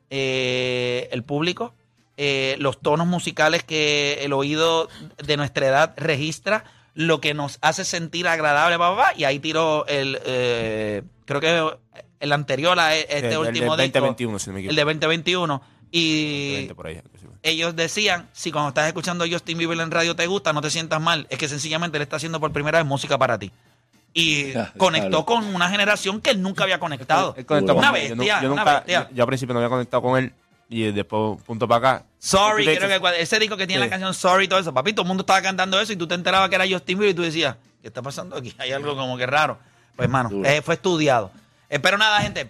eh, 0.10 1.08
el 1.12 1.24
público, 1.24 1.74
eh, 2.18 2.56
los 2.60 2.80
tonos 2.82 3.08
musicales 3.08 3.64
que 3.64 4.20
el 4.24 4.34
oído 4.34 4.90
de 5.24 5.38
nuestra 5.38 5.68
edad 5.68 5.94
registra, 5.98 6.66
lo 6.96 7.22
que 7.22 7.34
nos 7.34 7.60
hace 7.62 7.86
sentir 7.86 8.28
agradable, 8.28 8.78
papá, 8.78 9.14
y 9.16 9.24
ahí 9.24 9.40
tiró 9.40 9.86
el, 9.88 10.20
eh, 10.26 11.04
creo 11.26 11.40
que 11.40 11.78
el 12.20 12.32
anterior 12.34 12.78
a 12.80 12.96
e- 12.98 13.02
este 13.02 13.18
El- 13.20 13.26
el 13.34 13.38
último 13.40 13.78
del 13.78 13.86
disco, 13.88 14.00
2021, 14.00 14.40
si 14.40 14.50
no 14.50 14.54
me 14.56 14.66
el 14.68 14.76
de 14.76 14.84
2021, 14.84 15.62
y 15.92 16.54
20 16.54 16.76
por 16.76 16.88
ahí, 16.88 17.02
inclusive. 17.04 17.32
ellos 17.44 17.76
decían, 17.76 18.30
si 18.34 18.52
cuando 18.52 18.70
estás 18.70 18.88
escuchando 18.88 19.24
a 19.24 19.28
Justin 19.30 19.58
Bieber 19.58 19.80
en 19.80 19.92
radio 19.92 20.16
te 20.16 20.28
gusta, 20.28 20.54
no 20.54 20.62
te 20.62 20.70
sientas 20.70 21.02
mal, 21.02 21.26
es 21.30 21.38
que 21.38 21.48
sencillamente 21.48 21.98
él 21.98 22.04
está 22.04 22.18
haciendo 22.18 22.40
por 22.40 22.52
primera 22.52 22.78
vez 22.80 22.88
música 22.88 23.18
para 23.18 23.38
ti. 23.40 23.52
Y 24.14 24.52
Claro. 24.54 24.72
conectó 24.78 25.26
con 25.26 25.44
una 25.56 25.70
generación 25.70 26.22
que 26.22 26.32
él 26.32 26.42
nunca 26.42 26.64
había 26.64 26.80
conectado. 26.80 27.34
Él 27.38 27.46
conectó 27.46 27.76
Una 27.76 27.88
nu- 27.88 27.94
bestia, 27.94 28.42
yo, 28.42 28.52
una 28.52 28.62
nunca, 28.64 28.74
bestia. 28.76 29.08
yo, 29.10 29.16
yo 29.16 29.24
al 29.24 29.28
principio 29.28 29.54
no 29.54 29.60
había 29.60 29.70
conectado 29.70 30.02
con 30.04 30.18
él 30.18 30.34
y 30.72 30.92
después, 30.92 31.42
punto 31.44 31.68
para 31.68 31.94
acá. 31.96 32.06
Sorry, 32.20 32.64
creo 32.66 32.88
hecho, 32.90 33.02
que 33.02 33.22
ese 33.22 33.40
disco 33.40 33.58
que 33.58 33.66
tiene 33.66 33.82
Sí. 33.84 33.88
la 33.88 33.90
canción 33.90 34.14
Sorry 34.14 34.46
y 34.46 34.48
todo 34.48 34.60
eso, 34.60 34.74
papi, 34.74 34.94
todo 34.94 35.02
el 35.04 35.08
mundo 35.08 35.22
estaba 35.22 35.42
cantando 35.42 35.80
eso 35.80 35.94
y 35.94 35.96
tú 35.96 36.08
te 36.08 36.14
enterabas 36.16 36.50
que 36.50 36.56
era 36.56 36.66
Justin 36.70 37.00
Bieber 37.00 37.14
y 37.14 37.16
tú 37.16 37.22
decías, 37.24 37.56
¿qué 37.82 37.88
está 37.88 38.02
pasando 38.04 38.36
aquí? 38.36 38.54
Hay 38.60 38.72
algo 38.72 38.96
como 38.96 39.18
que 39.18 39.26
raro. 39.26 39.58
Pues, 39.96 40.06
hermano, 40.06 40.30
eh, 40.46 40.62
fue 40.62 40.76
estudiado. 40.76 41.32
Eh, 41.70 41.80
pero 41.80 41.98
nada, 41.98 42.22
gente, 42.22 42.50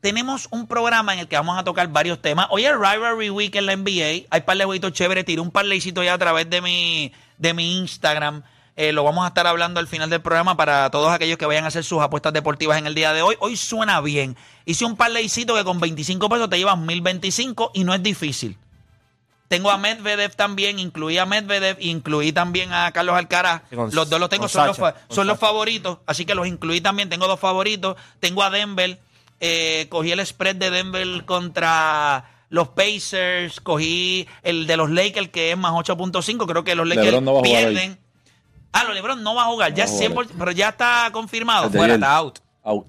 tenemos 0.00 0.48
un 0.50 0.66
programa 0.66 1.12
en 1.12 1.20
el 1.20 1.28
que 1.28 1.36
vamos 1.36 1.58
a 1.58 1.64
tocar 1.64 1.88
varios 1.88 2.20
temas. 2.20 2.46
Hoy 2.50 2.64
es 2.64 2.72
Rivalry 2.72 3.30
Week 3.30 3.54
en 3.54 3.66
la 3.66 3.76
NBA. 3.76 4.26
Hay 4.30 4.40
par 4.44 4.56
de 4.56 4.64
jueguitos 4.64 4.92
chéveres. 4.92 5.24
Tiré 5.24 5.40
un 5.40 5.50
parleycito 5.50 6.02
ya 6.02 6.14
a 6.14 6.18
través 6.18 6.48
de 6.48 6.60
mi, 6.60 7.12
de 7.38 7.54
mi 7.54 7.78
Instagram. 7.78 8.42
Eh, 8.76 8.92
lo 8.92 9.04
vamos 9.04 9.24
a 9.24 9.28
estar 9.28 9.46
hablando 9.46 9.78
al 9.78 9.86
final 9.88 10.08
del 10.08 10.22
programa 10.22 10.56
para 10.56 10.90
todos 10.90 11.10
aquellos 11.12 11.36
que 11.36 11.44
vayan 11.44 11.64
a 11.64 11.68
hacer 11.68 11.84
sus 11.84 12.00
apuestas 12.00 12.32
deportivas 12.32 12.78
en 12.78 12.86
el 12.86 12.94
día 12.94 13.12
de 13.12 13.20
hoy. 13.20 13.36
Hoy 13.40 13.56
suena 13.56 14.00
bien. 14.00 14.36
Hice 14.64 14.86
un 14.86 14.96
parleycito 14.96 15.54
que 15.54 15.64
con 15.64 15.80
25 15.80 16.28
pesos 16.30 16.48
te 16.48 16.56
llevas 16.56 16.78
1025 16.78 17.72
y 17.74 17.84
no 17.84 17.92
es 17.92 18.02
difícil. 18.02 18.56
Tengo 19.48 19.70
a 19.70 19.76
Medvedev 19.78 20.34
también, 20.36 20.78
incluí 20.78 21.18
a 21.18 21.26
Medvedev, 21.26 21.76
incluí 21.80 22.32
también 22.32 22.72
a 22.72 22.92
Carlos 22.92 23.16
Alcaraz. 23.16 23.62
Con- 23.74 23.92
los 23.92 24.08
dos 24.08 24.20
los 24.20 24.28
tengo, 24.30 24.48
son, 24.48 24.68
los, 24.68 24.76
Sacha, 24.76 25.00
son 25.10 25.26
los 25.26 25.38
favoritos, 25.40 25.98
así 26.06 26.24
que 26.24 26.36
los 26.36 26.46
incluí 26.46 26.80
también. 26.80 27.08
Tengo 27.10 27.26
dos 27.26 27.40
favoritos. 27.40 27.96
Tengo 28.20 28.44
a 28.44 28.50
Denver, 28.50 28.98
eh, 29.40 29.86
cogí 29.88 30.12
el 30.12 30.24
spread 30.24 30.56
de 30.56 30.70
Denver 30.70 31.24
contra 31.24 32.30
los 32.50 32.68
Pacers, 32.68 33.60
cogí 33.60 34.26
el 34.42 34.66
de 34.66 34.76
los 34.76 34.90
Lakers 34.90 35.28
que 35.30 35.52
es 35.52 35.56
más 35.58 35.72
8.5. 35.72 36.46
Creo 36.46 36.64
que 36.64 36.74
los 36.74 36.86
Lakers 36.86 37.22
no 37.22 37.42
pierden. 37.42 37.98
Ah, 38.72 38.84
los 38.84 38.94
LeBron 38.94 39.22
no 39.22 39.34
va 39.34 39.42
a 39.42 39.46
jugar, 39.46 39.74
ya 39.74 39.86
No 39.86 39.90
va 39.92 39.96
a 39.98 40.08
jugar. 40.08 40.26
100%, 40.26 40.30
pero 40.38 40.50
ya 40.52 40.68
está 40.68 41.10
confirmado. 41.12 41.68
Fuera, 41.70 41.94
está 41.94 42.16
out. 42.16 42.38
Out. 42.62 42.86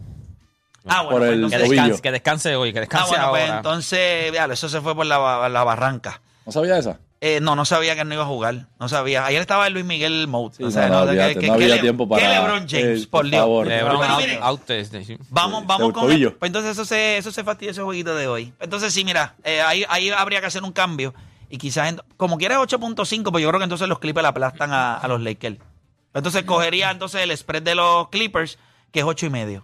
Ah, 0.86 1.02
bueno, 1.04 1.10
por 1.10 1.19
pues 1.19 1.32
entonces- 1.34 1.60
Que 1.62 1.67
descanse, 1.69 2.02
que 2.02 2.12
descanse 2.12 2.56
hoy, 2.56 2.73
que 2.73 2.88
Ah, 2.91 3.06
bueno, 3.08 3.30
pues 3.30 3.49
entonces, 3.49 4.32
véalo, 4.32 4.54
eso 4.54 4.67
se 4.69 4.82
fue 4.82 4.95
por 4.95 5.06
la, 5.06 5.47
la 5.49 5.63
barranca. 5.63 6.21
¿No 6.45 6.52
sabía 6.52 6.78
esa? 6.78 6.99
Eh, 7.23 7.39
no, 7.39 7.55
no 7.55 7.65
sabía 7.65 7.93
que 7.93 8.01
él 8.01 8.07
no 8.07 8.15
iba 8.15 8.23
a 8.23 8.27
jugar. 8.27 8.65
No 8.79 8.89
sabía. 8.89 9.23
Ayer 9.27 9.39
estaba 9.41 9.67
el 9.67 9.73
Luis 9.73 9.86
Miguel 9.86 10.27
Mode. 10.27 10.55
Sí, 10.57 10.63
o 10.63 10.71
sea, 10.71 10.88
no, 10.89 11.05
no, 11.05 11.05
no, 11.05 11.12
que- 11.12 11.36
que- 11.39 11.47
no 11.47 11.57
que 11.57 11.63
había 11.63 11.75
Le- 11.75 11.81
tiempo 11.81 12.05
que 12.05 12.15
para- 12.15 12.34
LeBron 12.34 12.67
James, 12.67 13.03
eh, 13.03 13.07
por 13.12 13.25
Dios. 13.25 13.39
favor. 13.39 13.67
LeBron 13.67 13.99
Pero 13.99 14.12
out, 14.13 14.21
miren, 14.23 14.39
out 14.43 14.62
sí. 15.05 15.17
Vamos, 15.29 15.67
vamos 15.67 15.93
con. 15.93 16.07
Pues 16.07 16.36
entonces 16.41 16.71
eso 16.71 16.84
se, 16.84 17.17
eso 17.17 17.31
se 17.31 17.43
fastidia 17.43 17.71
ese 17.71 17.84
jueguito 17.84 18.15
de 18.15 18.27
hoy. 18.27 18.51
Entonces 18.60 18.91
sí, 18.91 19.05
mira, 19.05 19.36
eh, 19.43 19.62
ahí, 19.62 19.86
ahí 19.88 20.10
habría 20.10 20.41
que 20.41 20.47
hacer 20.47 20.63
un 20.63 20.71
cambio. 20.71 21.13
Y 21.47 21.60
quizás, 21.60 21.89
en- 21.89 22.01
como 22.17 22.39
quieres 22.39 22.57
8.5, 22.57 23.31
pues 23.31 23.43
yo 23.43 23.49
creo 23.49 23.60
que 23.60 23.65
entonces 23.65 23.88
los 23.88 23.99
Clippers 23.99 24.23
le 24.23 24.29
aplastan 24.29 24.73
a, 24.73 24.95
a 24.97 25.07
los 25.07 25.21
Lakers. 25.21 25.57
Entonces 26.15 26.41
cogería 26.43 26.89
entonces 26.89 27.21
el 27.21 27.38
spread 27.38 27.62
de 27.62 27.75
los 27.75 28.10
Clippers, 28.10 28.57
que 28.91 29.01
es 29.01 29.05
8 29.05 29.27
y 29.27 29.29
medio. 29.29 29.63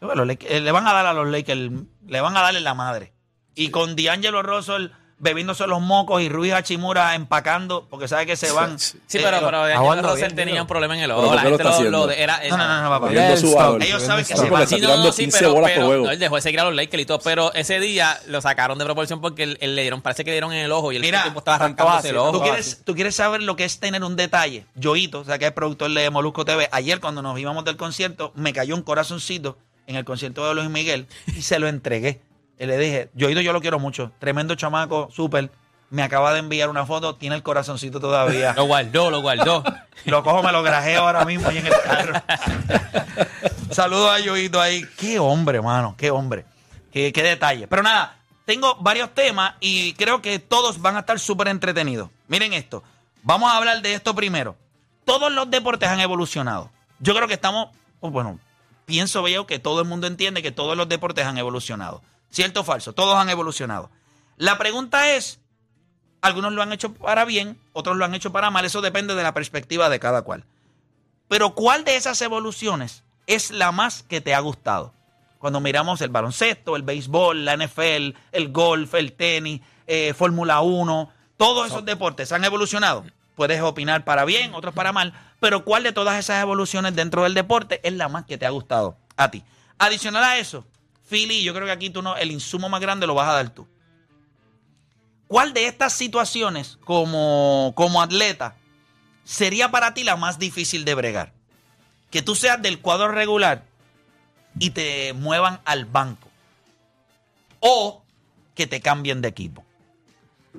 Bueno, 0.00 0.24
los 0.24 0.26
Lakers- 0.26 0.50
eh, 0.52 0.60
le 0.60 0.72
van 0.72 0.86
a 0.86 0.94
dar 0.94 1.04
a 1.04 1.12
los 1.12 1.28
Lakers, 1.28 1.70
le 2.06 2.20
van 2.22 2.34
a 2.34 2.40
darle 2.40 2.60
la 2.60 2.72
madre. 2.72 3.12
Y 3.54 3.68
con 3.68 3.94
D'Angelo 3.94 4.42
Russell 4.42 4.88
bebiéndose 5.20 5.66
los 5.66 5.80
mocos 5.80 6.22
y 6.22 6.28
Ruiz 6.28 6.52
Hachimura 6.54 7.14
empacando, 7.14 7.86
porque 7.88 8.08
sabe 8.08 8.26
que 8.26 8.36
se 8.36 8.50
van. 8.52 8.78
Sí. 8.78 8.98
Sí, 9.06 9.18
Eh, 9.18 9.20
pero, 9.22 9.38
pero 9.40 9.58
D'Angelo 9.58 9.78
aguanta 9.80 10.08
Russell 10.10 10.32
tenía 10.34 10.62
un 10.62 10.66
problema 10.66 10.94
en 10.96 11.02
el 11.02 11.10
¿Pero 11.10 11.20
ojo. 11.22 11.34
La 11.34 11.44
lo 11.44 11.58
gente 11.58 11.90
lo, 11.90 12.10
era, 12.10 12.40
No, 12.48 12.56
no, 12.56 12.66
no, 12.66 12.82
no, 12.82 12.88
papá. 12.88 13.12
Ellos 13.12 14.02
saben 14.02 14.24
que 14.24 14.34
se 14.36 14.48
van. 14.50 14.66
Sí, 14.66 14.74
no, 14.76 14.80
tirando 14.80 15.04
no, 15.06 15.12
sí, 15.12 15.22
15 15.24 15.38
pero, 15.38 15.52
bolas 15.54 15.70
pero- 15.70 15.80
por 15.82 15.86
juego. 15.88 16.04
no, 16.06 16.10
él 16.10 16.18
dejó 16.18 16.36
de 16.36 16.42
seguir 16.42 16.60
a 16.60 16.64
los 16.64 16.74
Lakers 16.74 17.02
y 17.02 17.06
todo, 17.06 17.20
pero 17.20 17.52
ese 17.54 17.78
día 17.80 18.18
lo 18.26 18.40
sacaron 18.40 18.78
de 18.78 18.84
proporción 18.86 19.20
porque 19.20 19.42
él, 19.42 19.58
él 19.60 19.76
le 19.76 19.82
dieron, 19.82 20.00
parece 20.00 20.24
que 20.24 20.30
le 20.30 20.34
dieron 20.36 20.52
en 20.52 20.64
el 20.64 20.72
ojo 20.72 20.90
y 20.90 20.96
él 20.96 21.02
Mira, 21.02 21.18
el 21.18 21.22
tiempo 21.24 21.40
estaba 21.40 21.56
arrancándose 21.56 22.08
el 22.08 22.16
ojo. 22.16 22.32
¿Tú 22.32 22.42
quieres, 22.42 22.82
tú 22.84 22.94
quieres 22.94 23.14
saber 23.14 23.42
lo 23.42 23.56
que 23.56 23.64
es 23.64 23.78
tener 23.78 24.02
un 24.02 24.16
detalle. 24.16 24.64
Yoito, 24.74 25.20
o 25.20 25.24
sea, 25.24 25.38
que 25.38 25.46
es 25.46 25.52
productor 25.52 25.90
de 25.92 26.08
Molusco 26.10 26.44
TV, 26.46 26.68
ayer 26.72 26.98
cuando 27.00 27.20
nos 27.20 27.38
íbamos 27.38 27.64
del 27.66 27.76
concierto, 27.76 28.32
me 28.34 28.52
cayó 28.54 28.74
un 28.74 28.82
corazoncito 28.82 29.58
en 29.86 29.96
el 29.96 30.04
concierto 30.04 30.48
de 30.48 30.54
Luis 30.54 30.70
Miguel 30.70 31.06
y 31.26 31.42
se 31.42 31.58
lo 31.58 31.68
entregué. 31.68 32.20
Y 32.60 32.66
le 32.66 32.76
dije, 32.76 33.10
Yoito, 33.14 33.40
yo 33.40 33.54
lo 33.54 33.62
quiero 33.62 33.78
mucho. 33.78 34.12
Tremendo 34.18 34.54
chamaco, 34.54 35.08
súper. 35.10 35.50
Me 35.88 36.02
acaba 36.02 36.34
de 36.34 36.40
enviar 36.40 36.68
una 36.68 36.84
foto, 36.84 37.14
tiene 37.14 37.34
el 37.34 37.42
corazoncito 37.42 37.98
todavía. 38.00 38.52
Lo 38.56 38.64
guardó, 38.64 39.10
lo 39.10 39.22
guardó. 39.22 39.64
Lo 40.04 40.22
cojo, 40.22 40.42
me 40.42 40.52
lo 40.52 40.62
grajeo 40.62 41.00
ahora 41.00 41.24
mismo 41.24 41.48
ahí 41.48 41.58
en 41.58 41.66
el 41.66 41.72
carro. 41.82 42.12
Saludos 43.70 44.12
a 44.12 44.20
Yoito 44.20 44.60
ahí. 44.60 44.86
Qué 44.98 45.18
hombre, 45.18 45.60
mano, 45.60 45.94
qué 45.98 46.10
hombre. 46.10 46.44
Qué, 46.92 47.12
qué 47.12 47.22
detalle. 47.22 47.66
Pero 47.66 47.82
nada, 47.82 48.18
tengo 48.44 48.76
varios 48.76 49.14
temas 49.14 49.54
y 49.58 49.94
creo 49.94 50.20
que 50.20 50.38
todos 50.38 50.80
van 50.80 50.96
a 50.96 51.00
estar 51.00 51.18
súper 51.18 51.48
entretenidos. 51.48 52.10
Miren 52.28 52.52
esto. 52.52 52.84
Vamos 53.22 53.50
a 53.50 53.56
hablar 53.56 53.80
de 53.80 53.94
esto 53.94 54.14
primero. 54.14 54.54
Todos 55.06 55.32
los 55.32 55.50
deportes 55.50 55.88
han 55.88 56.00
evolucionado. 56.00 56.70
Yo 57.00 57.14
creo 57.14 57.26
que 57.26 57.34
estamos, 57.34 57.70
oh, 58.00 58.10
bueno, 58.10 58.38
pienso 58.84 59.22
veo 59.22 59.46
que 59.46 59.58
todo 59.58 59.80
el 59.80 59.88
mundo 59.88 60.06
entiende 60.06 60.42
que 60.42 60.52
todos 60.52 60.76
los 60.76 60.88
deportes 60.88 61.24
han 61.24 61.38
evolucionado. 61.38 62.02
¿Cierto 62.30 62.60
o 62.60 62.64
falso? 62.64 62.92
Todos 62.92 63.16
han 63.16 63.28
evolucionado. 63.28 63.90
La 64.36 64.56
pregunta 64.56 65.12
es, 65.12 65.40
algunos 66.22 66.52
lo 66.52 66.62
han 66.62 66.72
hecho 66.72 66.94
para 66.94 67.24
bien, 67.24 67.58
otros 67.72 67.96
lo 67.96 68.04
han 68.04 68.14
hecho 68.14 68.32
para 68.32 68.50
mal, 68.50 68.64
eso 68.64 68.80
depende 68.80 69.14
de 69.14 69.22
la 69.22 69.34
perspectiva 69.34 69.88
de 69.88 70.00
cada 70.00 70.22
cual. 70.22 70.44
Pero 71.28 71.54
¿cuál 71.54 71.84
de 71.84 71.96
esas 71.96 72.20
evoluciones 72.22 73.04
es 73.26 73.50
la 73.50 73.72
más 73.72 74.02
que 74.02 74.20
te 74.20 74.34
ha 74.34 74.40
gustado? 74.40 74.92
Cuando 75.38 75.60
miramos 75.60 76.00
el 76.02 76.10
baloncesto, 76.10 76.76
el 76.76 76.82
béisbol, 76.82 77.44
la 77.44 77.56
NFL, 77.56 78.16
el 78.32 78.52
golf, 78.52 78.94
el 78.94 79.12
tenis, 79.12 79.60
eh, 79.86 80.12
Fórmula 80.14 80.60
1, 80.60 81.10
todos 81.36 81.66
esos 81.68 81.84
deportes 81.84 82.32
han 82.32 82.44
evolucionado. 82.44 83.04
Puedes 83.36 83.62
opinar 83.62 84.04
para 84.04 84.26
bien, 84.26 84.54
otros 84.54 84.74
para 84.74 84.92
mal, 84.92 85.14
pero 85.40 85.64
¿cuál 85.64 85.82
de 85.82 85.92
todas 85.92 86.18
esas 86.18 86.42
evoluciones 86.42 86.94
dentro 86.94 87.22
del 87.22 87.32
deporte 87.32 87.80
es 87.82 87.94
la 87.94 88.08
más 88.08 88.26
que 88.26 88.36
te 88.36 88.44
ha 88.44 88.50
gustado 88.50 88.98
a 89.16 89.30
ti? 89.30 89.42
Adicional 89.78 90.22
a 90.22 90.36
eso, 90.36 90.66
Philly, 91.10 91.42
yo 91.42 91.52
creo 91.52 91.66
que 91.66 91.72
aquí 91.72 91.90
tú 91.90 92.02
no, 92.02 92.16
el 92.16 92.30
insumo 92.30 92.68
más 92.68 92.80
grande 92.80 93.06
lo 93.06 93.14
vas 93.14 93.28
a 93.28 93.32
dar 93.34 93.50
tú. 93.50 93.66
¿Cuál 95.26 95.52
de 95.52 95.66
estas 95.66 95.92
situaciones 95.92 96.78
como, 96.84 97.72
como 97.76 98.00
atleta 98.02 98.56
sería 99.24 99.70
para 99.70 99.92
ti 99.94 100.04
la 100.04 100.16
más 100.16 100.38
difícil 100.38 100.84
de 100.84 100.94
bregar? 100.94 101.32
Que 102.10 102.22
tú 102.22 102.34
seas 102.34 102.60
del 102.62 102.80
cuadro 102.80 103.08
regular 103.08 103.64
y 104.58 104.70
te 104.70 105.12
muevan 105.12 105.60
al 105.64 105.84
banco. 105.84 106.28
O 107.60 108.02
que 108.54 108.66
te 108.66 108.80
cambien 108.80 109.20
de 109.22 109.28
equipo. 109.28 109.64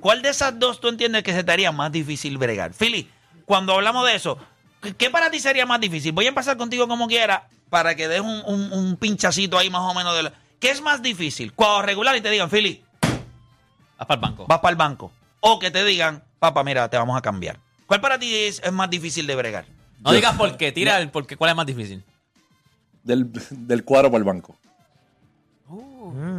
¿Cuál 0.00 0.22
de 0.22 0.30
esas 0.30 0.58
dos 0.58 0.80
tú 0.80 0.88
entiendes 0.88 1.22
que 1.22 1.32
se 1.34 1.44
te 1.44 1.52
haría 1.52 1.70
más 1.72 1.92
difícil 1.92 2.38
bregar? 2.38 2.72
Philly, 2.72 3.10
cuando 3.44 3.74
hablamos 3.74 4.06
de 4.06 4.14
eso, 4.14 4.38
¿qué- 4.80 4.94
¿qué 4.94 5.10
para 5.10 5.30
ti 5.30 5.38
sería 5.38 5.66
más 5.66 5.80
difícil? 5.80 6.12
Voy 6.12 6.24
a 6.24 6.28
empezar 6.30 6.56
contigo 6.56 6.88
como 6.88 7.06
quiera 7.08 7.48
para 7.68 7.94
que 7.94 8.08
des 8.08 8.20
un, 8.20 8.42
un- 8.46 8.72
un 8.72 8.96
pinchacito 8.96 9.58
ahí 9.58 9.68
más 9.68 9.82
o 9.82 9.92
menos 9.94 10.16
de... 10.16 10.22
la- 10.24 10.32
¿Qué 10.62 10.70
es 10.70 10.80
más 10.80 11.02
difícil? 11.02 11.52
Cuadro 11.54 11.82
regular 11.82 12.14
y 12.14 12.20
te 12.20 12.30
digan, 12.30 12.48
Philly, 12.48 12.84
Vas 13.98 14.06
para 14.06 14.14
el 14.14 14.20
banco. 14.20 14.46
vas 14.46 14.60
para 14.60 14.70
el 14.70 14.76
banco. 14.76 15.12
O 15.40 15.58
que 15.58 15.72
te 15.72 15.84
digan, 15.84 16.22
papá, 16.38 16.62
mira, 16.62 16.88
te 16.88 16.96
vamos 16.96 17.18
a 17.18 17.20
cambiar. 17.20 17.58
¿Cuál 17.86 18.00
para 18.00 18.16
ti 18.16 18.32
es, 18.32 18.60
es 18.62 18.70
más 18.70 18.88
difícil 18.88 19.26
de 19.26 19.34
bregar? 19.34 19.64
No 19.98 20.12
digas 20.12 20.36
por 20.36 20.56
qué, 20.56 20.70
tira 20.72 20.98
el 21.00 21.10
por 21.10 21.26
qué, 21.26 21.36
cuál 21.36 21.50
es 21.50 21.56
más 21.56 21.66
difícil. 21.66 22.04
Del, 23.02 23.28
del 23.50 23.84
cuadro 23.84 24.08
para 24.12 24.18
el 24.18 24.24
banco. 24.24 24.56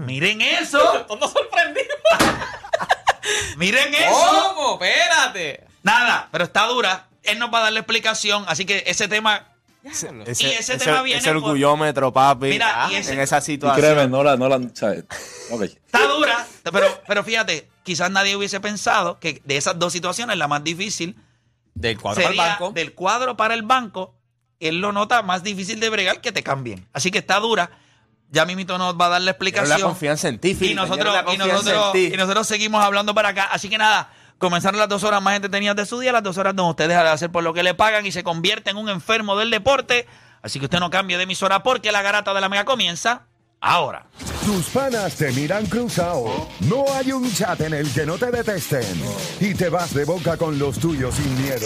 Miren 0.05 0.39
eso. 0.39 1.05
¡No 1.19 1.27
sorprendido! 1.27 1.93
Miren 3.57 3.93
eso. 3.93 4.53
¿Cómo? 4.55 4.81
Espérate. 4.81 5.65
Nada, 5.83 6.29
pero 6.31 6.45
está 6.45 6.65
dura. 6.67 7.07
Él 7.23 7.39
nos 7.39 7.53
va 7.53 7.57
a 7.57 7.63
dar 7.63 7.73
la 7.73 7.79
explicación, 7.81 8.45
así 8.47 8.63
que 8.65 8.85
ese 8.87 9.09
tema 9.09 9.52
Ese, 9.83 10.09
Y 10.47 10.51
ese 10.51 10.77
tema 10.77 11.01
viene 11.01 11.19
ese 11.19 11.27
por- 11.33 11.37
orgullómetro, 11.43 12.13
papi. 12.13 12.47
Mira, 12.47 12.87
y 12.89 12.95
en 12.95 13.19
esa 13.19 13.39
Y 13.39 13.41
situación. 13.41 13.81
créeme, 13.85 14.07
no 14.07 14.23
la, 14.23 14.37
no 14.37 14.47
la, 14.47 14.55
está 14.57 16.07
dura, 16.07 16.47
pero, 16.71 16.87
pero 17.07 17.23
fíjate, 17.23 17.69
quizás 17.83 18.09
nadie 18.09 18.35
hubiese 18.35 18.59
pensado 18.59 19.19
que 19.19 19.41
de 19.43 19.57
esas 19.57 19.77
dos 19.77 19.91
situaciones 19.91 20.37
la 20.37 20.47
más 20.47 20.63
difícil 20.63 21.17
Del 21.75 21.99
cuadro 21.99 22.21
para 22.23 22.29
el 22.29 22.35
sería 22.37 22.49
banco. 22.53 22.71
del 22.71 22.93
cuadro 22.93 23.37
para 23.37 23.53
el 23.53 23.63
banco. 23.63 24.15
Él 24.59 24.79
lo 24.79 24.93
nota 24.93 25.21
más 25.21 25.43
difícil 25.43 25.79
de 25.81 25.89
bregar 25.89 26.21
que 26.21 26.31
te 26.31 26.43
cambien. 26.43 26.87
Así 26.93 27.11
que 27.11 27.17
está 27.17 27.39
dura. 27.39 27.69
Ya 28.29 28.45
Mimito 28.45 28.77
nos 28.77 28.95
va 28.99 29.07
a 29.07 29.09
dar 29.09 29.21
la 29.21 29.33
Pero 29.33 29.49
explicación. 29.49 29.79
la 29.81 29.85
confianza 29.85 30.27
en 30.29 30.39
ti, 30.39 30.57
y 30.59 30.73
nosotros, 30.73 30.99
Tener 30.99 31.13
la 31.13 31.21
y, 31.21 31.25
confianza 31.37 31.53
nosotros, 31.55 31.85
en 31.87 31.91
ti. 32.09 32.13
y 32.13 32.17
nosotros 32.17 32.47
seguimos 32.47 32.83
hablando 32.83 33.13
para 33.13 33.29
acá. 33.29 33.43
Así 33.51 33.69
que 33.69 33.77
nada, 33.77 34.11
comenzaron 34.37 34.79
las 34.79 34.89
dos 34.89 35.03
horas 35.03 35.21
más 35.21 35.35
entretenidas 35.35 35.75
de 35.75 35.85
su 35.85 35.99
día, 35.99 36.11
las 36.11 36.23
dos 36.23 36.37
horas 36.37 36.55
donde 36.55 36.71
usted 36.71 36.87
deja 36.87 37.03
de 37.03 37.09
hacer 37.09 37.31
por 37.31 37.43
lo 37.43 37.53
que 37.53 37.63
le 37.63 37.73
pagan 37.73 38.05
y 38.05 38.11
se 38.11 38.23
convierte 38.23 38.71
en 38.71 38.77
un 38.77 38.89
enfermo 38.89 39.35
del 39.37 39.49
deporte. 39.49 40.07
Así 40.41 40.59
que 40.59 40.65
usted 40.65 40.79
no 40.79 40.89
cambie 40.89 41.17
de 41.17 41.23
emisora 41.23 41.63
porque 41.63 41.91
la 41.91 42.01
garata 42.01 42.33
de 42.33 42.41
la 42.41 42.49
mega 42.49 42.65
comienza 42.65 43.27
ahora. 43.61 44.07
Tus 44.45 44.67
panas 44.69 45.15
te 45.15 45.31
miran 45.31 45.65
cruzado. 45.67 46.25
No 46.67 46.83
hay 46.93 47.13
un 47.13 47.31
chat 47.31 47.61
en 47.61 47.73
el 47.73 47.89
que 47.93 48.05
no 48.05 48.17
te 48.17 48.29
detesten. 48.29 48.83
Y 49.39 49.53
te 49.53 49.69
vas 49.69 49.93
de 49.93 50.03
boca 50.03 50.35
con 50.35 50.59
los 50.59 50.77
tuyos 50.79 51.15
sin 51.15 51.41
miedo. 51.41 51.65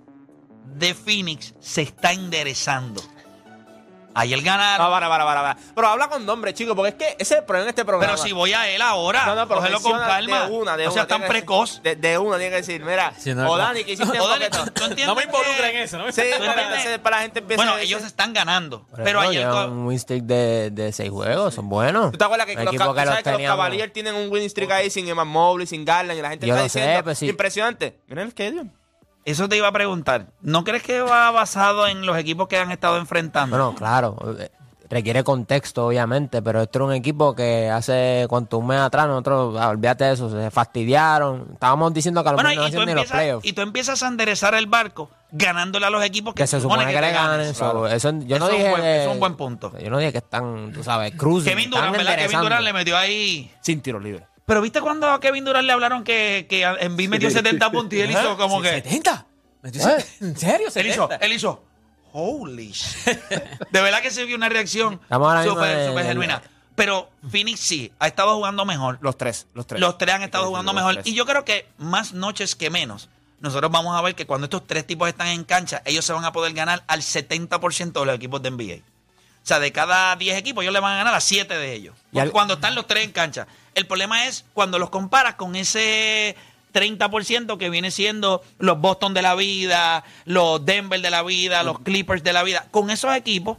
de 0.64 0.94
Phoenix 0.94 1.54
se 1.60 1.82
está 1.82 2.12
enderezando. 2.12 3.02
Ayer 4.14 4.40
ganaron. 4.42 4.86
No, 4.86 4.92
para, 4.92 5.08
para, 5.08 5.24
para, 5.24 5.40
para. 5.42 5.56
Pero 5.74 5.86
habla 5.86 6.08
con 6.08 6.26
nombre, 6.26 6.52
chico, 6.52 6.74
porque 6.74 6.88
es 6.90 6.94
que 6.96 7.04
ese 7.22 7.34
es 7.34 7.40
el 7.40 7.44
problema 7.44 7.64
en 7.64 7.68
este 7.70 7.84
programa. 7.84 8.12
pero 8.14 8.22
si 8.26 8.32
voy 8.32 8.52
a 8.52 8.68
él 8.68 8.82
ahora, 8.82 9.24
No, 9.26 9.34
no, 9.34 9.46
pero 9.48 9.60
cógelo 9.60 9.80
con 9.80 9.92
calma. 9.98 10.46
De 10.46 10.52
una, 10.52 10.76
de 10.76 10.84
no 10.86 10.90
seas 10.90 11.06
tan 11.06 11.22
que- 11.22 11.28
precoz. 11.28 11.82
De, 11.82 11.94
de 11.96 12.18
una, 12.18 12.36
tiene 12.36 12.50
que 12.50 12.56
decir, 12.56 12.84
mira, 12.84 13.12
Sí, 13.18 13.34
no, 13.34 13.48
o. 13.50 13.56
Dani, 13.56 13.84
que 13.84 13.92
hiciste 13.92 14.18
Dani? 14.18 14.44
¿tú 14.50 14.58
entiendes 14.84 15.06
No 15.06 15.14
me 15.14 15.22
involucre 15.24 15.70
que- 15.70 15.76
en 15.78 15.82
eso, 15.84 15.98
no 15.98 16.04
me 16.06 16.12
Sí, 16.12 16.22
¿Tú 16.36 16.38
para, 16.44 16.52
entiendes? 16.62 16.86
ese- 16.86 16.98
para 16.98 17.16
la 17.18 17.22
gente 17.22 17.38
empieza 17.40 17.62
Bueno, 17.62 17.76
a 17.76 17.80
ellos 17.82 18.02
están 18.04 18.32
ganando. 18.32 18.86
Pero 18.96 19.20
eso 19.22 19.30
ayer. 19.30 19.46
un 19.48 19.86
win 19.86 19.98
streak 19.98 20.24
de, 20.24 20.70
de 20.70 20.92
seis 20.92 21.10
juegos, 21.10 21.54
son 21.54 21.68
buenos. 21.68 22.10
¿Tú 22.12 22.18
te 22.18 22.24
acuerdas 22.24 22.46
que, 22.46 22.54
los, 22.56 22.64
tú 22.64 22.70
que 22.94 23.04
los 23.04 23.22
Cavaliers 23.22 23.92
tienen 23.92 24.14
un 24.16 24.30
winning 24.30 24.50
streak 24.50 24.70
ahí 24.72 24.90
sin 24.90 25.08
Eman 25.08 25.28
Mobley, 25.28 25.66
sin 25.66 25.84
Garland 25.84 26.18
y 26.18 26.22
la 26.22 26.30
gente 26.30 26.46
Yo 26.46 26.54
está 26.54 26.64
diciendo 26.64 27.04
pues 27.04 27.18
sí. 27.18 27.28
impresionante. 27.28 28.00
Miren 28.08 28.24
el 28.24 28.28
Stadium. 28.30 28.70
Eso 29.30 29.48
te 29.48 29.56
iba 29.56 29.68
a 29.68 29.72
preguntar. 29.72 30.26
¿No 30.42 30.64
crees 30.64 30.82
que 30.82 31.00
va 31.00 31.30
basado 31.30 31.86
en 31.86 32.04
los 32.06 32.16
equipos 32.18 32.48
que 32.48 32.58
han 32.58 32.70
estado 32.70 32.98
enfrentando? 32.98 33.56
Bueno, 33.56 33.74
claro, 33.74 34.16
eh, 34.38 34.50
requiere 34.88 35.22
contexto, 35.22 35.86
obviamente, 35.86 36.42
pero 36.42 36.62
esto 36.62 36.78
era 36.78 36.86
un 36.86 36.92
equipo 36.92 37.34
que 37.34 37.70
hace 37.70 38.26
cuánto 38.28 38.58
un 38.58 38.66
mes 38.66 38.80
atrás 38.80 39.06
nosotros, 39.06 39.56
ah, 39.60 39.68
olvídate 39.68 40.04
de 40.04 40.12
eso, 40.14 40.28
se 40.30 40.50
fastidiaron. 40.50 41.48
Estábamos 41.52 41.92
diciendo 41.94 42.22
que 42.22 42.28
a 42.28 42.32
lo 42.32 42.36
Bueno, 42.36 42.48
mejor 42.50 42.62
no 42.64 42.68
hacían 42.68 42.86
ni 42.86 42.94
los 42.94 43.06
playoffs. 43.10 43.46
y 43.46 43.52
tú 43.52 43.60
empiezas 43.62 44.02
a 44.02 44.08
enderezar 44.08 44.54
el 44.54 44.66
barco 44.66 45.08
ganándole 45.32 45.86
a 45.86 45.90
los 45.90 46.02
equipos 46.04 46.34
que, 46.34 46.42
Que 46.42 46.46
se 46.48 46.60
supone 46.60 46.84
que, 46.86 46.92
le 46.92 46.94
te 47.00 47.12
ganen. 47.12 47.14
ganen. 47.38 47.54
so, 47.54 47.86
eso, 47.86 48.10
yo 48.26 48.38
no 48.40 48.46
Eso 48.48 48.48
es 48.48 48.52
un 48.52 48.58
dije 48.58 48.70
buen- 48.70 48.82
que- 48.82 48.96
eso 49.02 49.08
es 49.10 49.14
un 49.14 49.20
buen 49.20 49.36
punto. 49.36 49.72
Yo 49.78 49.90
no 49.90 49.98
dije 49.98 50.10
que 50.10 50.18
están, 50.18 50.72
tú 50.72 50.82
sabes, 50.82 51.14
cruising. 51.14 51.52
Kevin 51.52 51.70
Durant, 51.70 51.96
¿verdad? 51.96 52.16
Kevin. 52.16 52.40
Durant 52.40 52.62
le 52.64 52.72
metió 52.72 52.96
ahí. 52.96 53.48
Sin 53.60 53.80
tiro 53.80 54.00
libre. 54.00 54.26
Pero 54.50 54.62
¿viste 54.62 54.80
cuando 54.80 55.08
a 55.08 55.20
Kevin 55.20 55.44
Durant 55.44 55.64
le 55.64 55.72
hablaron 55.72 56.02
que, 56.02 56.48
que 56.50 56.64
en 56.64 56.96
B 56.96 57.06
metió 57.06 57.30
70 57.30 57.70
puntos 57.70 57.96
y 57.96 58.00
él 58.00 58.10
hizo 58.10 58.36
como 58.36 58.60
que... 58.60 58.82
¿70? 58.82 59.24
¿En 59.62 60.36
serio? 60.36 60.66
Él 60.74 60.86
hizo, 60.88 61.02
70? 61.06 61.24
él 61.24 61.32
hizo, 61.34 61.62
holy 62.10 62.72
shit. 62.72 63.16
De 63.70 63.80
verdad 63.80 64.02
que 64.02 64.10
se 64.10 64.24
vio 64.24 64.34
una 64.34 64.48
reacción 64.48 65.00
súper 65.08 65.86
súper 65.86 66.04
genuina. 66.04 66.42
Pero 66.74 67.10
Phoenix 67.30 67.60
sí, 67.60 67.92
ha 68.00 68.08
estado 68.08 68.34
jugando 68.34 68.64
mejor. 68.64 68.98
Los 69.02 69.16
tres, 69.16 69.46
los 69.54 69.68
tres. 69.68 69.80
Los 69.80 69.98
tres 69.98 70.16
han 70.16 70.22
estado 70.24 70.48
jugando 70.48 70.72
mejor. 70.72 70.94
tres. 70.94 71.06
Y 71.06 71.14
yo 71.14 71.26
creo 71.26 71.44
que 71.44 71.68
más 71.78 72.12
noches 72.12 72.56
que 72.56 72.70
menos, 72.70 73.08
nosotros 73.38 73.70
vamos 73.70 73.96
a 73.96 74.02
ver 74.02 74.16
que 74.16 74.26
cuando 74.26 74.46
estos 74.46 74.66
tres 74.66 74.84
tipos 74.84 75.08
están 75.08 75.28
en 75.28 75.44
cancha, 75.44 75.80
ellos 75.84 76.04
se 76.04 76.12
van 76.12 76.24
a 76.24 76.32
poder 76.32 76.54
ganar 76.54 76.82
al 76.88 77.02
70% 77.02 77.92
de 77.92 78.04
los 78.04 78.16
equipos 78.16 78.42
de 78.42 78.50
NBA. 78.50 78.82
O 79.42 79.46
sea, 79.50 79.58
de 79.58 79.72
cada 79.72 80.14
10 80.16 80.36
equipos, 80.38 80.62
ellos 80.62 80.72
le 80.74 80.80
van 80.80 80.94
a 80.94 80.96
ganar 80.98 81.14
a 81.14 81.20
7 81.20 81.56
de 81.56 81.72
ellos. 81.74 81.94
Y 82.12 82.18
al- 82.18 82.30
Cuando 82.30 82.54
están 82.54 82.74
los 82.74 82.86
tres 82.86 83.04
en 83.04 83.12
cancha. 83.12 83.46
El 83.74 83.86
problema 83.86 84.26
es 84.26 84.44
cuando 84.52 84.78
los 84.78 84.90
comparas 84.90 85.34
con 85.36 85.56
ese 85.56 86.36
30% 86.72 87.58
que 87.58 87.70
viene 87.70 87.90
siendo 87.90 88.42
los 88.58 88.80
Boston 88.80 89.14
de 89.14 89.22
la 89.22 89.34
vida, 89.34 90.04
los 90.24 90.64
Denver 90.64 91.00
de 91.00 91.10
la 91.10 91.22
vida, 91.22 91.62
los 91.62 91.80
Clippers 91.80 92.22
de 92.22 92.32
la 92.32 92.42
vida. 92.42 92.66
Con 92.70 92.90
esos 92.90 93.14
equipos, 93.16 93.58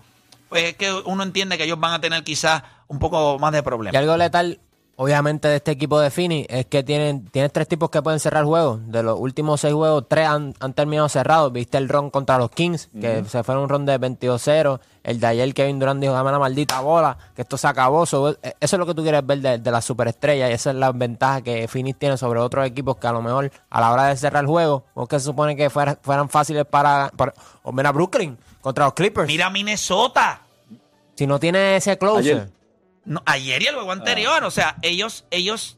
pues 0.49 0.63
es 0.65 0.75
que 0.77 0.91
uno 0.93 1.23
entiende 1.23 1.57
que 1.57 1.63
ellos 1.65 1.79
van 1.79 1.93
a 1.93 2.01
tener 2.01 2.23
quizás 2.23 2.63
un 2.87 2.99
poco 2.99 3.37
más 3.39 3.51
de 3.51 3.59
Y 3.59 3.61
problemas. 3.61 3.99
algo 3.99 4.15
letal, 4.17 4.59
obviamente, 5.03 5.47
de 5.47 5.55
este 5.57 5.71
equipo 5.71 5.99
de 5.99 6.09
Phoenix 6.11 6.47
es 6.49 6.65
que 6.67 6.83
tienen, 6.83 7.25
tienes 7.25 7.51
tres 7.51 7.67
tipos 7.67 7.89
que 7.89 8.01
pueden 8.01 8.19
cerrar 8.19 8.45
juegos. 8.45 8.79
De 8.91 9.01
los 9.03 9.19
últimos 9.19 9.59
seis 9.61 9.73
juegos, 9.73 10.05
tres 10.07 10.27
han, 10.27 10.53
han 10.59 10.73
terminado 10.73 11.09
cerrados. 11.09 11.51
Viste 11.51 11.77
el 11.77 11.89
ron 11.89 12.09
contra 12.09 12.37
los 12.37 12.51
Kings, 12.51 12.89
que 12.99 13.23
se 13.27 13.43
fue 13.43 13.55
en 13.55 13.61
un 13.61 13.69
ron 13.69 13.85
de 13.85 13.99
22-0. 13.99 14.79
El 15.03 15.19
de 15.19 15.25
ayer, 15.27 15.53
Kevin 15.55 15.79
Durant 15.79 15.99
dijo, 15.99 16.13
dame 16.13 16.31
la 16.31 16.37
maldita 16.37 16.79
bola, 16.81 17.17
que 17.35 17.41
esto 17.41 17.57
se 17.57 17.67
acabó. 17.67 18.03
Eh, 18.03 18.07
eso 18.59 18.75
es 18.75 18.79
lo 18.79 18.85
que 18.85 18.93
tú 18.93 19.01
quieres 19.01 19.25
ver 19.25 19.39
de, 19.39 19.57
de 19.57 19.71
las 19.71 19.83
superestrellas 19.83 20.51
y 20.51 20.53
esa 20.53 20.69
es 20.69 20.75
la 20.75 20.91
ventaja 20.91 21.41
que 21.41 21.67
Phoenix 21.67 21.97
tiene 21.97 22.17
sobre 22.17 22.39
otros 22.39 22.65
equipos 22.67 22.97
que 22.97 23.07
a 23.07 23.11
lo 23.11 23.21
mejor 23.23 23.51
a 23.71 23.81
la 23.81 23.91
hora 23.91 24.05
de 24.07 24.17
cerrar 24.17 24.43
el 24.43 24.47
juego, 24.47 24.83
porque 24.93 25.17
se 25.19 25.25
supone 25.25 25.55
que 25.55 25.69
fuera- 25.71 25.97
fueran 26.01 26.29
fáciles 26.29 26.65
para... 26.65 27.11
para 27.17 27.33
o 27.63 27.71
mira 27.71 27.91
Brooklyn 27.91 28.37
contra 28.61 28.85
los 28.85 28.93
Clippers. 28.93 29.25
Mira 29.27 29.49
Minnesota. 29.49 30.41
Si 31.15 31.25
no 31.25 31.39
tiene 31.39 31.77
ese 31.77 31.97
closer... 31.97 32.35
Ayer. 32.37 32.60
No, 33.05 33.23
ayer 33.25 33.61
y 33.61 33.67
el 33.67 33.75
juego 33.75 33.91
anterior. 33.91 34.43
O 34.43 34.51
sea, 34.51 34.75
ellos, 34.81 35.25
ellos. 35.31 35.77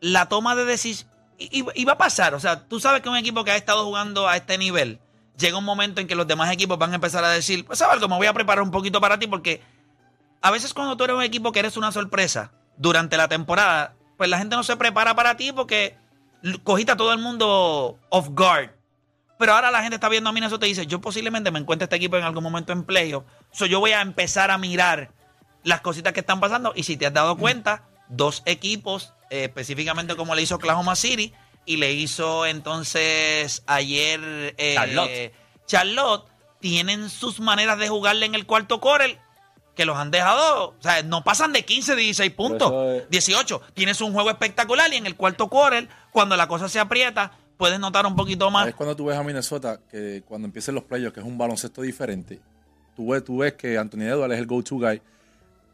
La 0.00 0.28
toma 0.28 0.54
de 0.54 0.64
decisión. 0.64 1.10
Y, 1.38 1.84
va 1.84 1.92
a 1.92 1.98
pasar. 1.98 2.34
O 2.34 2.40
sea, 2.40 2.68
tú 2.68 2.80
sabes 2.80 3.00
que 3.00 3.08
un 3.08 3.16
equipo 3.16 3.44
que 3.44 3.50
ha 3.50 3.56
estado 3.56 3.84
jugando 3.84 4.28
a 4.28 4.36
este 4.36 4.58
nivel. 4.58 5.00
Llega 5.38 5.56
un 5.56 5.64
momento 5.64 6.02
en 6.02 6.06
que 6.06 6.14
los 6.14 6.26
demás 6.26 6.52
equipos 6.52 6.78
van 6.78 6.92
a 6.92 6.96
empezar 6.96 7.24
a 7.24 7.30
decir, 7.30 7.64
pues 7.64 7.78
sabes 7.78 7.94
algo, 7.94 8.08
me 8.08 8.16
voy 8.16 8.26
a 8.26 8.34
preparar 8.34 8.62
un 8.62 8.70
poquito 8.70 9.00
para 9.00 9.18
ti 9.18 9.26
porque 9.26 9.62
a 10.42 10.50
veces 10.50 10.74
cuando 10.74 10.98
tú 10.98 11.04
eres 11.04 11.16
un 11.16 11.22
equipo 11.22 11.50
que 11.50 11.60
eres 11.60 11.78
una 11.78 11.92
sorpresa 11.92 12.52
durante 12.76 13.16
la 13.16 13.26
temporada, 13.26 13.94
pues 14.18 14.28
la 14.28 14.36
gente 14.36 14.54
no 14.54 14.62
se 14.64 14.76
prepara 14.76 15.14
para 15.14 15.38
ti 15.38 15.50
porque 15.52 15.96
cogiste 16.62 16.92
a 16.92 16.96
todo 16.96 17.14
el 17.14 17.18
mundo 17.18 17.98
off 18.10 18.28
guard. 18.32 18.70
Pero 19.38 19.54
ahora 19.54 19.70
la 19.70 19.80
gente 19.80 19.94
está 19.94 20.10
viendo 20.10 20.28
a 20.28 20.34
Minnesota 20.34 20.66
y 20.66 20.70
dice, 20.70 20.86
yo 20.86 21.00
posiblemente 21.00 21.50
me 21.50 21.58
encuentre 21.58 21.84
este 21.84 21.96
equipo 21.96 22.18
en 22.18 22.24
algún 22.24 22.42
momento 22.42 22.72
en 22.74 22.84
playoff. 22.84 23.24
So 23.50 23.64
yo 23.64 23.80
voy 23.80 23.92
a 23.92 24.02
empezar 24.02 24.50
a 24.50 24.58
mirar 24.58 25.10
las 25.64 25.80
cositas 25.80 26.12
que 26.12 26.20
están 26.20 26.40
pasando. 26.40 26.72
Y 26.74 26.82
si 26.84 26.96
te 26.96 27.06
has 27.06 27.12
dado 27.12 27.36
cuenta, 27.36 27.84
dos 28.08 28.42
equipos, 28.46 29.12
eh, 29.30 29.44
específicamente 29.44 30.16
como 30.16 30.34
le 30.34 30.42
hizo 30.42 30.56
Oklahoma 30.56 30.96
City 30.96 31.32
y 31.66 31.76
le 31.76 31.92
hizo 31.92 32.46
entonces 32.46 33.62
ayer 33.66 34.20
eh, 34.58 34.74
Charlotte. 34.74 35.32
Charlotte, 35.66 36.24
tienen 36.60 37.08
sus 37.08 37.40
maneras 37.40 37.78
de 37.78 37.88
jugarle 37.88 38.26
en 38.26 38.34
el 38.34 38.44
cuarto 38.46 38.80
quarter 38.80 39.18
que 39.76 39.84
los 39.84 39.96
han 39.96 40.10
dejado, 40.10 40.70
o 40.70 40.82
sea, 40.82 41.02
no 41.02 41.22
pasan 41.24 41.52
de 41.52 41.64
15, 41.64 41.94
16 41.96 42.32
puntos, 42.32 42.68
eso 42.70 42.94
es- 42.96 43.08
18. 43.10 43.62
Tienes 43.72 44.00
un 44.02 44.12
juego 44.12 44.28
espectacular 44.28 44.92
y 44.92 44.96
en 44.96 45.06
el 45.06 45.16
cuarto 45.16 45.48
quarter, 45.48 45.88
cuando 46.10 46.36
la 46.36 46.48
cosa 46.48 46.68
se 46.68 46.78
aprieta, 46.80 47.32
puedes 47.56 47.78
notar 47.78 48.04
un 48.04 48.16
poquito 48.16 48.50
más. 48.50 48.66
Es 48.68 48.74
cuando 48.74 48.94
tú 48.96 49.06
ves 49.06 49.16
a 49.16 49.22
Minnesota 49.22 49.80
que 49.90 50.22
cuando 50.26 50.46
empiecen 50.46 50.74
los 50.74 50.84
playoffs, 50.84 51.14
que 51.14 51.20
es 51.20 51.26
un 51.26 51.38
baloncesto 51.38 51.80
diferente, 51.82 52.40
tú 52.96 53.10
ves, 53.12 53.24
tú 53.24 53.38
ves 53.38 53.54
que 53.54 53.78
Anthony 53.78 54.02
Edwards 54.02 54.34
es 54.34 54.40
el 54.40 54.46
go-to 54.46 54.76
guy, 54.76 55.00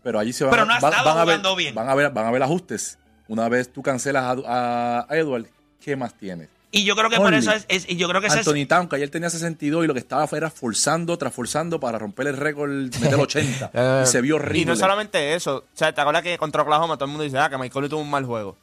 pero 0.06 0.20
allí 0.20 0.32
se 0.32 0.44
van, 0.44 0.52
Pero 0.52 0.64
no 0.66 0.72
ha 0.72 0.78
van- 0.78 0.92
estado 0.92 1.08
van 1.08 1.18
a 1.18 1.24
ver, 1.24 1.34
jugando 1.38 1.56
bien. 1.56 1.74
Van 1.74 1.88
a 1.88 1.94
ver, 1.96 2.10
van 2.12 2.26
a 2.26 2.30
ver 2.30 2.40
ajustes. 2.44 2.96
Una 3.26 3.48
vez 3.48 3.72
tú 3.72 3.82
cancelas 3.82 4.38
a, 4.46 5.04
a 5.10 5.16
Edwards, 5.16 5.48
¿qué 5.80 5.96
más 5.96 6.14
tienes? 6.14 6.48
Y 6.70 6.84
yo 6.84 6.94
creo 6.94 7.10
que 7.10 7.16
por 7.16 7.26
Only. 7.26 7.38
eso 7.38 7.50
es, 7.50 7.66
es- 7.68 7.88
y 7.90 7.96
yo 7.96 8.08
creo 8.08 8.20
que 8.20 8.28
ese 8.28 8.38
es, 8.38 8.46
Anthony 8.46 8.66
Town, 8.68 8.88
que 8.88 8.94
ayer 8.94 9.10
tenía 9.10 9.28
62 9.30 9.82
y 9.84 9.88
lo 9.88 9.94
que 9.94 9.98
estaba 9.98 10.28
fue 10.28 10.38
era 10.38 10.48
forzando 10.48 11.18
tras 11.18 11.34
forzando 11.34 11.80
para 11.80 11.98
romper 11.98 12.28
el 12.28 12.36
récord, 12.36 12.70
meter 12.70 13.14
80. 13.18 14.02
y 14.04 14.06
se 14.06 14.20
vio 14.20 14.36
horrible. 14.36 14.60
Y 14.60 14.64
no 14.64 14.76
solamente 14.76 15.34
eso. 15.34 15.56
O 15.56 15.64
sea, 15.76 15.92
¿te 15.92 16.00
acuerdas 16.00 16.22
que 16.22 16.38
contra 16.38 16.62
Oklahoma 16.62 16.96
todo 16.96 17.06
el 17.06 17.10
mundo 17.10 17.24
dice, 17.24 17.38
ah, 17.38 17.50
que 17.50 17.58
Mike 17.58 17.72
Conley 17.72 17.90
tuvo 17.90 18.02
un 18.02 18.10
mal 18.10 18.24
juego? 18.24 18.56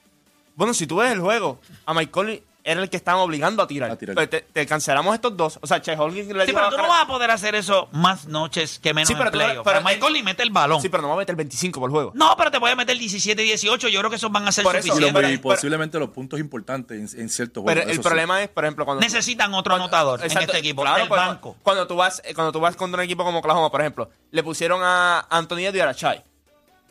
Bueno, 0.56 0.74
si 0.74 0.88
tú 0.88 0.96
ves 0.98 1.12
el 1.12 1.20
juego, 1.20 1.60
a 1.86 1.94
Mike 1.94 2.10
Conley 2.12 2.42
era 2.66 2.82
el 2.82 2.90
que 2.90 2.96
estaban 2.98 3.20
obligando 3.22 3.62
a 3.62 3.68
tirar. 3.68 3.92
A 3.92 3.98
tirar. 3.98 4.16
Pues 4.16 4.30
te, 4.30 4.42
te 4.42 4.66
cancelamos 4.66 5.14
estos 5.14 5.36
dos. 5.36 5.60
O 5.62 5.68
sea, 5.68 5.82
Che 5.82 5.98
Holgins 5.98 6.28
le 6.34 6.46
Sí, 6.46 6.54
pero 6.54 6.68
a 6.68 6.70
tú 6.70 6.78
no 6.78 6.88
vas 6.88 7.04
a 7.04 7.08
poder 7.08 7.30
hacer 7.30 7.56
eso 7.56 7.90
más 7.92 8.26
noches 8.28 8.80
que 8.80 8.94
menos 8.94 9.10
Sí, 9.10 9.14
pero 9.16 9.26
en 9.28 9.32
playoff. 9.34 9.66
pero- 9.66 9.80
Pero 9.80 9.82
Michael 9.84 10.14
Lee 10.14 10.24
mete 10.24 10.44
el 10.44 10.50
balón. 10.50 10.82
Sí, 10.82 10.88
pero 10.88 11.02
no 11.04 11.10
va 11.10 11.16
a 11.16 11.18
meter 11.18 11.36
25 11.36 11.80
por 11.80 11.92
juego. 11.92 12.12
No, 12.16 12.36
pero 12.38 12.52
te 12.52 12.60
puede 12.62 12.76
meter 12.78 12.98
17 12.98 13.42
y 13.44 13.48
18. 13.48 13.90
Yo 13.90 14.00
creo 14.00 14.10
que 14.10 14.16
esos 14.16 14.32
van 14.32 14.48
a 14.48 14.52
ser 14.54 14.64
Por 14.64 14.76
eso, 14.78 14.86
Y, 14.88 14.90
lo- 14.90 14.94
suficientes. 14.96 15.22
pero- 15.22 15.34
y 15.34 15.38
posiblemente 15.40 16.00
los 16.00 16.10
puntos 16.10 16.40
importantes 16.40 17.14
en, 17.16 17.20
en 17.22 17.30
ciertos 17.30 17.64
Pero 17.66 17.82
juegos. 17.82 17.92
el 17.92 17.98
sí. 17.98 18.02
problema 18.04 18.42
es, 18.42 18.48
por 18.50 18.64
ejemplo, 18.64 18.86
cuando... 18.86 19.02
Necesitan 19.02 19.54
otro 19.54 19.76
anotador 19.76 20.22
en 20.24 20.38
este 20.38 20.58
equipo. 20.58 20.84
Claro, 20.84 21.04
el 21.04 21.10
banco. 21.10 21.58
Cuando 21.64 21.86
tú, 21.86 21.96
vas, 21.98 22.22
eh, 22.24 22.34
cuando 22.34 22.52
tú 22.54 22.60
vas 22.62 22.76
contra 22.78 23.00
un 23.00 23.04
equipo 23.04 23.24
como 23.26 23.40
Oklahoma, 23.40 23.70
por 23.70 23.82
ejemplo, 23.82 24.10
le 24.32 24.42
pusieron 24.42 24.80
a 24.84 25.28
Anthony 25.30 25.60
Edwards 25.66 25.76
y 25.76 25.80
a 25.82 25.94
Chai. 25.94 26.24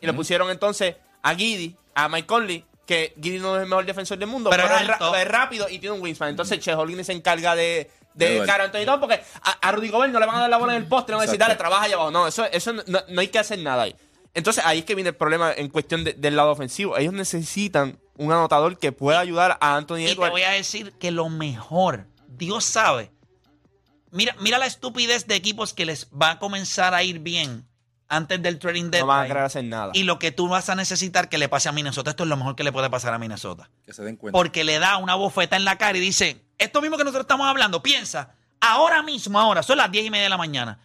Y 0.01 0.05
le 0.05 0.13
pusieron 0.13 0.49
entonces 0.51 0.95
a 1.23 1.33
Giddy, 1.33 1.75
a 1.95 2.09
Mike 2.09 2.27
Conley, 2.27 2.65
que 2.85 3.13
Giddy 3.21 3.39
no 3.39 3.55
es 3.55 3.63
el 3.63 3.69
mejor 3.69 3.85
defensor 3.85 4.17
del 4.17 4.27
mundo, 4.27 4.49
Pero 4.49 4.63
pero, 4.63 4.77
es 4.79 4.87
ra- 4.87 5.23
rápido 5.25 5.69
y 5.69 5.79
tiene 5.79 5.95
un 5.95 6.01
wingspan. 6.01 6.29
Entonces 6.29 6.59
Che 6.59 6.73
Holgins 6.73 7.05
se 7.05 7.13
encarga 7.13 7.55
de, 7.55 7.89
de 8.13 8.33
Edwards. 8.35 8.51
cara 8.51 8.63
a 8.63 8.65
Anthony 8.67 8.85
Town 8.85 8.99
porque 8.99 9.21
a, 9.41 9.51
a 9.51 9.71
Rudy 9.71 9.89
Gobert 9.89 10.11
no 10.11 10.19
le 10.19 10.25
van 10.25 10.35
a 10.35 10.39
dar 10.41 10.49
la 10.49 10.57
bola 10.57 10.75
en 10.75 10.81
el 10.83 10.87
poste, 10.89 11.11
no 11.13 11.17
van 11.17 11.23
a 11.23 11.27
decir, 11.27 11.39
dale, 11.39 11.55
trabaja 11.55 11.83
allá 11.83 11.95
abajo. 11.95 12.11
No, 12.11 12.27
eso, 12.27 12.45
eso 12.45 12.73
no, 12.73 12.83
no 13.07 13.21
hay 13.21 13.27
que 13.29 13.39
hacer 13.39 13.59
nada 13.59 13.83
ahí. 13.83 13.95
Entonces 14.33 14.63
ahí 14.65 14.79
es 14.79 14.85
que 14.85 14.95
viene 14.95 15.11
el 15.11 15.15
problema 15.15 15.53
en 15.53 15.69
cuestión 15.69 16.03
de- 16.03 16.13
del 16.13 16.35
lado 16.35 16.51
ofensivo. 16.51 16.97
Ellos 16.97 17.13
necesitan 17.13 17.99
un 18.17 18.31
anotador 18.31 18.77
que 18.77 18.91
pueda 18.91 19.19
ayudar 19.19 19.57
a 19.61 19.75
Anthony 19.77 19.97
Y 19.99 20.05
te 20.05 20.11
Edwards. 20.13 20.31
voy 20.31 20.41
a 20.43 20.49
decir 20.51 20.91
que 20.99 21.11
lo 21.11 21.29
mejor, 21.29 22.07
Dios 22.27 22.65
sabe. 22.65 23.11
Mira, 24.11 24.35
mira 24.39 24.57
la 24.59 24.65
estupidez 24.67 25.25
de 25.27 25.35
equipos 25.35 25.73
que 25.73 25.85
les 25.85 26.07
va 26.09 26.31
a 26.31 26.39
comenzar 26.39 26.93
a 26.93 27.01
ir 27.03 27.19
bien 27.19 27.65
antes 28.15 28.41
del 28.41 28.59
trading 28.59 28.85
No 28.85 28.91
van 28.91 29.19
a 29.19 29.21
deadline. 29.21 29.27
querer 29.27 29.43
hacer 29.43 29.63
nada. 29.65 29.91
y 29.93 30.03
lo 30.03 30.19
que 30.19 30.31
tú 30.31 30.47
vas 30.47 30.69
a 30.69 30.75
necesitar 30.75 31.29
que 31.29 31.37
le 31.37 31.49
pase 31.49 31.69
a 31.69 31.71
Minnesota, 31.71 32.11
esto 32.11 32.23
es 32.23 32.29
lo 32.29 32.37
mejor 32.37 32.55
que 32.55 32.63
le 32.63 32.71
puede 32.71 32.89
pasar 32.89 33.13
a 33.13 33.17
Minnesota. 33.19 33.69
Que 33.85 33.93
se 33.93 34.03
den 34.03 34.15
cuenta. 34.17 34.37
Porque 34.37 34.63
le 34.63 34.79
da 34.79 34.97
una 34.97 35.15
bofeta 35.15 35.55
en 35.55 35.65
la 35.65 35.77
cara 35.77 35.97
y 35.97 36.01
dice, 36.01 36.41
esto 36.57 36.81
mismo 36.81 36.97
que 36.97 37.03
nosotros 37.03 37.23
estamos 37.23 37.47
hablando, 37.47 37.81
piensa, 37.83 38.31
ahora 38.61 39.03
mismo, 39.03 39.39
ahora, 39.39 39.63
son 39.63 39.77
las 39.77 39.91
10 39.91 40.05
y 40.05 40.09
media 40.09 40.23
de 40.25 40.29
la 40.29 40.37
mañana. 40.37 40.79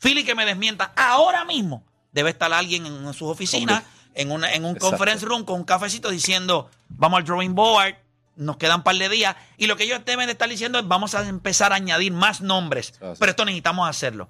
Philly 0.00 0.24
que 0.24 0.34
me 0.34 0.44
desmienta, 0.46 0.92
ahora 0.96 1.44
mismo 1.44 1.84
debe 2.12 2.30
estar 2.30 2.52
alguien 2.52 2.86
en 2.86 3.12
sus 3.14 3.28
oficinas, 3.28 3.82
en, 4.14 4.30
una, 4.30 4.52
en 4.52 4.64
un 4.64 4.72
Exacto. 4.76 4.90
conference 4.90 5.26
room 5.26 5.44
con 5.44 5.56
un 5.56 5.64
cafecito 5.64 6.10
diciendo, 6.10 6.70
vamos 6.88 7.18
al 7.18 7.24
drawing 7.24 7.54
board, 7.54 7.94
nos 8.36 8.56
quedan 8.56 8.76
un 8.78 8.82
par 8.84 8.94
de 8.94 9.08
días, 9.08 9.34
y 9.56 9.66
lo 9.66 9.76
que 9.76 9.82
ellos 9.84 10.00
deben 10.04 10.26
de 10.26 10.32
estar 10.32 10.48
diciendo 10.48 10.78
es, 10.78 10.86
vamos 10.86 11.14
a 11.16 11.28
empezar 11.28 11.72
a 11.72 11.76
añadir 11.76 12.12
más 12.12 12.40
nombres, 12.40 12.94
pero 13.18 13.30
esto 13.30 13.44
necesitamos 13.44 13.88
hacerlo. 13.88 14.28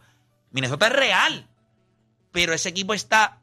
Minnesota 0.51 0.87
es 0.87 0.93
real, 0.95 1.47
pero 2.33 2.53
ese 2.53 2.69
equipo 2.69 2.95
está 2.95 3.39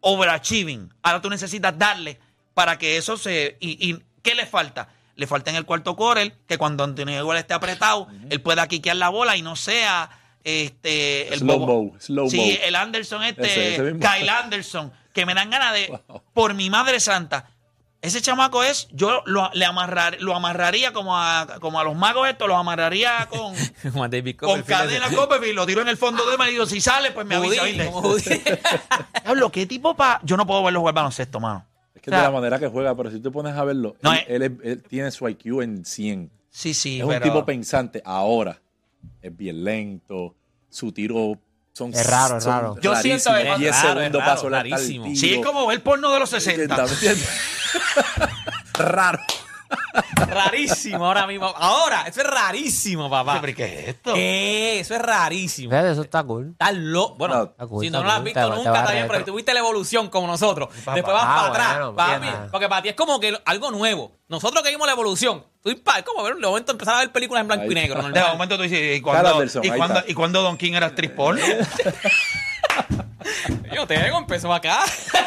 overachieving. 0.00 0.92
Ahora 1.02 1.20
tú 1.20 1.28
necesitas 1.30 1.76
darle 1.78 2.18
para 2.54 2.78
que 2.78 2.96
eso 2.96 3.16
se... 3.16 3.56
¿Y, 3.60 3.90
y 3.90 4.02
qué 4.22 4.34
le 4.34 4.46
falta? 4.46 4.88
Le 5.16 5.26
falta 5.26 5.50
en 5.50 5.56
el 5.56 5.64
cuarto 5.66 5.96
quarter 5.96 6.32
que 6.46 6.56
cuando 6.58 6.84
Antonio 6.84 7.18
Edwards 7.18 7.40
esté 7.40 7.54
apretado, 7.54 8.08
él 8.30 8.40
pueda 8.40 8.66
quiquear 8.68 8.96
la 8.96 9.08
bola 9.10 9.36
y 9.36 9.42
no 9.42 9.56
sea 9.56 10.10
este 10.42 11.28
el 11.34 11.40
Slow 11.40 11.58
bobo- 11.58 12.00
slow 12.00 12.30
sí, 12.30 12.58
el 12.62 12.74
Anderson 12.74 13.22
este, 13.24 13.42
Ese- 13.44 13.74
ese 13.74 13.82
mismo. 13.82 14.00
Kyle 14.00 14.30
Anderson, 14.30 14.90
que 15.12 15.26
me 15.26 15.34
dan 15.34 15.50
ganas 15.50 15.74
de, 15.74 15.88
Wow. 16.08 16.22
por 16.32 16.54
mi 16.54 16.70
madre 16.70 16.98
santa, 17.00 17.50
ese 18.02 18.22
chamaco 18.22 18.62
es, 18.64 18.88
yo 18.92 19.22
lo, 19.26 19.50
le 19.52 19.64
amarrar, 19.66 20.16
lo 20.20 20.34
amarraría 20.34 20.92
como 20.92 21.16
a, 21.18 21.58
como 21.60 21.78
a 21.80 21.84
los 21.84 21.94
magos 21.96 22.28
estos, 22.28 22.48
los 22.48 22.56
amarraría 22.56 23.28
con, 23.28 23.54
con 24.38 24.62
cadena 24.62 25.10
Copperfield, 25.14 25.54
lo 25.54 25.66
tiro 25.66 25.82
en 25.82 25.88
el 25.88 25.96
fondo 25.98 26.28
de 26.30 26.38
mar 26.38 26.48
y 26.48 26.52
digo, 26.52 26.64
si 26.66 26.80
sale, 26.80 27.10
pues 27.12 27.26
me 27.26 27.34
avisa. 27.34 27.62
¿viste? 27.64 28.52
Diablo, 29.24 29.50
¿qué 29.50 29.66
tipo 29.66 29.94
pa...? 29.94 30.20
Yo 30.24 30.36
no 30.38 30.46
puedo 30.46 30.62
verlo 30.62 30.80
jugar 30.80 30.94
baloncesto, 30.94 31.40
mano. 31.40 31.66
Es 31.94 32.00
que 32.00 32.10
O 32.10 32.12
sea, 32.12 32.20
de 32.20 32.24
la 32.24 32.30
manera 32.30 32.58
que 32.58 32.68
juega, 32.68 32.94
pero 32.94 33.10
si 33.10 33.20
te 33.20 33.30
pones 33.30 33.54
a 33.54 33.64
verlo, 33.64 33.96
No, 34.00 34.12
él, 34.12 34.18
eh. 34.20 34.24
él 34.28 34.42
es- 34.44 34.52
él 34.64 34.82
tiene 34.82 35.10
su 35.10 35.28
IQ 35.28 35.60
en 35.62 35.84
100. 35.84 36.30
Sí, 36.48 36.72
sí, 36.72 37.00
es 37.00 37.06
pero... 37.06 37.18
un 37.18 37.22
tipo 37.22 37.44
pensante. 37.44 38.02
Ahora 38.04 38.60
es 39.20 39.36
bien 39.36 39.62
lento. 39.62 40.34
Su 40.70 40.90
tiro 40.92 41.38
son 41.74 41.92
Es 41.92 42.06
raro, 42.06 42.38
es 42.38 42.44
raro. 42.44 42.76
Yo 42.80 42.96
siento 42.96 43.24
que- 43.30 43.44
rarísimos. 43.44 43.58
10 43.60 43.76
Es 43.76 43.82
raro, 43.82 44.00
es 44.00 44.12
raro, 44.12 44.18
para 44.24 44.36
soltar 44.38 44.66
el 44.66 44.72
rarísimo. 44.72 45.06
Sí, 45.14 45.34
es 45.34 45.44
como 45.44 45.66
ver 45.66 45.82
porno 45.82 46.10
de 46.12 46.18
los 46.20 46.30
60. 46.30 46.86
Raro. 48.74 49.20
rarísimo 50.16 51.06
ahora 51.06 51.26
mismo. 51.26 51.46
Ahora, 51.56 52.02
eso 52.02 52.20
es 52.22 52.26
rarísimo, 52.26 53.08
papá. 53.08 53.38
¿Pero 53.40 53.54
qué 53.56 53.64
es 53.64 53.88
esto? 53.88 54.14
Eh, 54.16 54.80
eso 54.80 54.94
es 54.94 55.02
rarísimo. 55.02 55.70
Fíjate, 55.70 55.92
eso 55.92 56.02
está 56.02 56.22
cool. 56.24 56.50
Estás 56.52 56.74
loco. 56.74 57.14
Bueno, 57.16 57.34
No, 57.36 57.42
Está 57.44 57.66
cool, 57.66 57.84
si 57.84 57.90
no, 57.90 57.98
está 57.98 58.06
lo 58.06 58.10
has 58.12 58.16
cool, 58.18 58.24
visto 58.24 58.40
te 58.40 58.46
va- 58.46 58.50
te 58.52 58.56
nunca, 58.58 58.70
va 58.72 58.78
está 58.80 58.90
bien, 58.92 59.02
retro. 59.04 59.12
pero 59.14 59.24
tuviste 59.26 59.54
la 59.54 59.60
evolución 59.60 60.08
como 60.08 60.26
nosotros. 60.26 60.68
Papá. 60.84 60.94
Después 60.94 61.14
vas 61.14 61.24
Ah, 61.24 61.36
para 61.36 61.48
atrás. 61.48 61.76
bueno, 61.76 61.94
papi, 61.96 62.20
bien. 62.20 62.34
porque 62.50 62.68
para 62.68 62.82
ti 62.82 62.88
es 62.88 62.94
como 62.96 63.20
que 63.20 63.40
algo 63.44 63.70
nuevo. 63.70 64.12
Nosotros 64.28 64.62
que 64.64 64.70
vimos 64.70 64.86
la 64.86 64.92
evolución, 64.94 65.44
tú 65.62 65.70
pa- 65.84 65.98
es 65.98 66.04
como 66.04 66.22
ver 66.24 66.34
de 66.36 66.46
momento 66.46 66.72
empezar 66.72 66.96
a 66.96 66.98
ver 67.00 67.12
películas 67.12 67.42
en 67.42 67.46
blanco 67.48 67.64
Ahí 67.64 67.70
y 67.70 67.74
negro. 67.74 67.96
está. 68.00 68.08
De 68.08 68.14
normal. 68.18 68.32
momento 68.32 68.56
tú 68.56 68.62
dices, 68.64 68.78
¿y 68.78 68.82
Kyle 68.94 69.02
cuándo, 69.02 69.28
Anderson, 69.34 69.64
¿y 69.64 69.68
ahí 69.70 69.76
cuándo, 69.78 69.98
está. 70.00 70.10
¿y 70.10 70.14
cuándo 70.14 70.42
Don 70.42 70.56
King 70.56 70.72
era 70.74 70.86
actriz 70.86 71.10
porno? 71.12 71.42
Yo 73.74 73.86
tengo, 73.86 74.18
empezó 74.18 74.52
acá. 74.52 74.80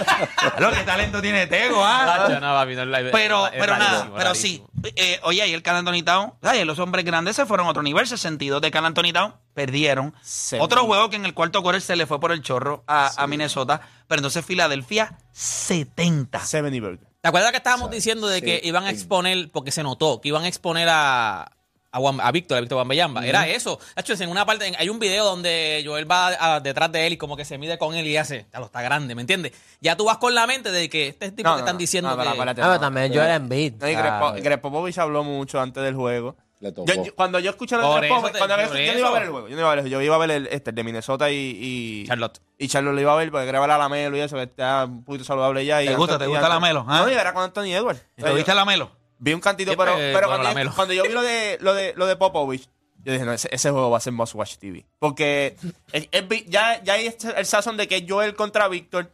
Lo 0.59 0.71
que 0.71 0.81
talento 0.83 1.21
tiene 1.21 1.47
Tego, 1.47 1.83
¿ah? 1.83 2.25
Tacho, 2.27 2.39
no, 2.39 2.53
papi, 2.53 2.75
no 2.75 2.81
es 2.83 2.87
la- 2.87 3.11
Pero, 3.11 3.47
es 3.47 3.53
pero 3.53 3.77
nada, 3.77 3.91
rarísimo, 3.91 4.15
pero 4.17 4.35
sí. 4.35 4.63
rarísimo. 4.63 4.93
Eh, 4.95 5.19
oye, 5.23 5.41
ahí 5.41 5.53
el 5.53 5.61
Cal 5.63 5.77
Anthony 5.77 6.03
Town, 6.03 6.33
ay, 6.41 6.65
los 6.65 6.77
hombres 6.79 7.05
grandes 7.05 7.35
se 7.37 7.45
fueron 7.45 7.67
a 7.67 7.69
otro 7.69 7.83
nivel, 7.83 8.05
62 8.05 8.61
de 8.61 8.69
Cal 8.71 8.85
Anthony 8.85 9.13
Town, 9.13 9.33
perdieron. 9.53 10.13
Se 10.21 10.59
Otro 10.59 10.83
juego 10.85 11.09
que 11.09 11.15
en 11.15 11.25
el 11.25 11.33
cuarto 11.33 11.61
quarter 11.63 11.81
se 11.81 11.95
le 11.95 12.05
fue 12.05 12.19
por 12.19 12.31
el 12.33 12.41
chorro 12.41 12.83
a, 12.87 13.11
a 13.15 13.27
Minnesota, 13.27 13.81
pero 14.07 14.19
entonces 14.19 14.45
Filadelfia, 14.45 15.17
70. 15.31 16.39
Seven 16.41 16.73
y 16.73 16.79
Burger. 16.79 17.07
¿Te 17.21 17.29
acuerdas 17.29 17.51
que 17.51 17.57
estábamos 17.57 17.85
O 17.87 17.89
sea, 17.89 17.95
diciendo 17.95 18.27
de 18.27 18.41
que 18.41 18.59
sí, 18.61 18.67
iban 18.67 18.83
a 18.85 18.89
sí. 18.89 18.95
exponer, 18.95 19.49
porque 19.51 19.71
se 19.71 19.81
notó, 19.83 20.19
que 20.19 20.27
iban 20.27 20.43
a 20.43 20.47
exponer 20.49 20.89
a, 20.91 21.53
a, 21.93 21.99
Juan- 21.99 22.19
a 22.19 22.31
Víctor, 22.31 22.57
a 22.57 22.61
Víctor 22.61 22.77
Bambellamba? 22.79 23.25
Era 23.25 23.47
eso. 23.47 23.79
De 23.95 24.01
hecho, 24.01 24.21
en 24.21 24.29
una 24.29 24.45
parte, 24.45 24.73
hay 24.77 24.89
un 24.89 24.99
video 24.99 25.23
donde 25.23 25.81
Joel 25.85 26.09
va 26.09 26.55
a- 26.55 26.59
detrás 26.59 26.91
de 26.91 27.07
él 27.07 27.13
y 27.13 27.17
como 27.17 27.37
que 27.37 27.45
se 27.45 27.57
mide 27.57 27.77
con 27.77 27.95
él 27.95 28.05
y 28.07 28.17
hace, 28.17 28.47
ya 28.51 28.59
lo 28.59 28.65
está 28.65 28.81
grande, 28.81 29.15
¿me 29.15 29.21
entiendes? 29.21 29.53
Ya 29.79 29.95
tú 29.95 30.05
vas 30.05 30.17
con 30.17 30.33
la 30.35 30.45
mente 30.47 30.71
de 30.71 30.89
que 30.89 31.07
este 31.09 31.31
tipo 31.31 31.47
No, 31.49 31.55
que 31.55 31.61
no, 31.61 31.65
están 31.67 31.77
diciendo 31.77 32.09
No, 32.09 32.17
pero 32.17 32.31
que... 32.31 32.35
espérate, 32.35 32.61
Ah, 32.61 32.65
pero 32.65 32.73
no. 32.75 32.79
también 32.81 33.13
Joel 33.13 33.29
Embiid. 33.31 33.73
No, 33.79 33.87
y 33.87 33.91
o 33.91 33.93
sea, 33.93 34.01
Greg, 34.01 34.19
Po- 34.19 34.43
Greg 34.43 34.61
Popovich 34.61 34.97
habló 34.97 35.23
mucho 35.23 35.61
antes 35.61 35.81
del 35.83 35.95
juego. 35.95 36.35
Le 36.59 36.71
tocó. 36.71 36.91
Yo, 36.91 37.03
yo- 37.03 37.13
cuando 37.15 37.39
yo 37.39 37.49
escuché 37.51 37.75
lo 37.75 37.81
de 37.93 37.97
Greg 37.99 38.05
eso 38.05 38.15
Popovich, 38.15 38.31
te- 38.33 38.37
cuando 38.39 38.55
yo, 38.55 38.63
yo 38.63 38.93
no 38.93 38.99
iba 38.99 39.07
a 39.09 39.11
ver 39.11 39.23
el 39.23 39.29
juego, 39.29 39.47
yo 39.49 39.55
no 39.55 39.61
iba 39.61 39.71
a 39.71 39.75
ver 39.75 39.85
el, 39.85 39.91
yo 39.91 40.01
iba 40.01 40.15
a 40.15 40.17
ver 40.17 40.31
el, 40.31 40.47
este, 40.47 40.69
el 40.69 40.75
de 40.77 40.83
Minnesota 40.85 41.29
y, 41.29 41.35
y 41.61 42.07
Charlotte. 42.07 42.39
Y 42.57 42.67
Charlotte 42.69 42.95
lo 42.95 43.01
iba 43.01 43.11
a 43.13 43.17
ver 43.17 43.29
porque 43.31 43.45
graba 43.45 43.67
la 43.77 43.89
Melo 43.89 44.15
y 44.15 44.21
eso, 44.21 44.37
que 44.37 44.43
está 44.43 44.85
un 44.85 45.03
poquito 45.03 45.25
saludable 45.25 45.65
ya. 45.65 45.83
y 45.83 45.87
¿Te 45.87 45.95
gusta- 45.95 46.17
te 46.17 46.25
gusta 46.25 46.45
Anthony- 46.45 46.53
la 46.53 46.59
Melo, 46.61 46.85
ah? 46.87 46.99
No, 47.01 47.09
y 47.09 47.13
era 47.13 47.33
con 47.33 47.43
Anthony 47.43 47.73
Edwards. 47.75 48.01
¿Te 48.15 48.33
viste 48.33 48.55
la 48.55 48.63
Melo? 48.65 48.91
Vi 49.23 49.33
un 49.33 49.39
cantito, 49.39 49.75
pero, 49.77 49.93
pero 49.95 50.27
bueno, 50.27 50.43
cuando, 50.43 50.61
yo, 50.63 50.75
cuando 50.75 50.93
yo 50.93 51.03
vi 51.03 51.09
lo 51.09 51.21
de, 51.21 51.57
lo 51.61 51.73
de, 51.73 51.93
lo 51.95 52.05
de 52.07 52.15
Popovich, 52.17 52.67
yo 53.05 53.13
dije, 53.13 53.23
no, 53.25 53.31
ese, 53.33 53.47
ese 53.51 53.69
juego 53.71 53.89
va 53.89 53.97
a 53.97 54.01
ser 54.01 54.11
Must 54.13 54.35
Watch 54.35 54.55
TV. 54.57 54.85
Porque 54.99 55.55
es- 55.93 56.09
es 56.11 56.23
ya, 56.47 56.83
ya 56.83 56.93
hay 56.93 57.07
este- 57.07 57.33
el 57.37 57.45
sazón 57.45 57.77
de 57.77 57.87
que 57.87 57.97
es 57.97 58.03
Joel 58.07 58.35
contra 58.35 58.67
Víctor. 58.67 59.09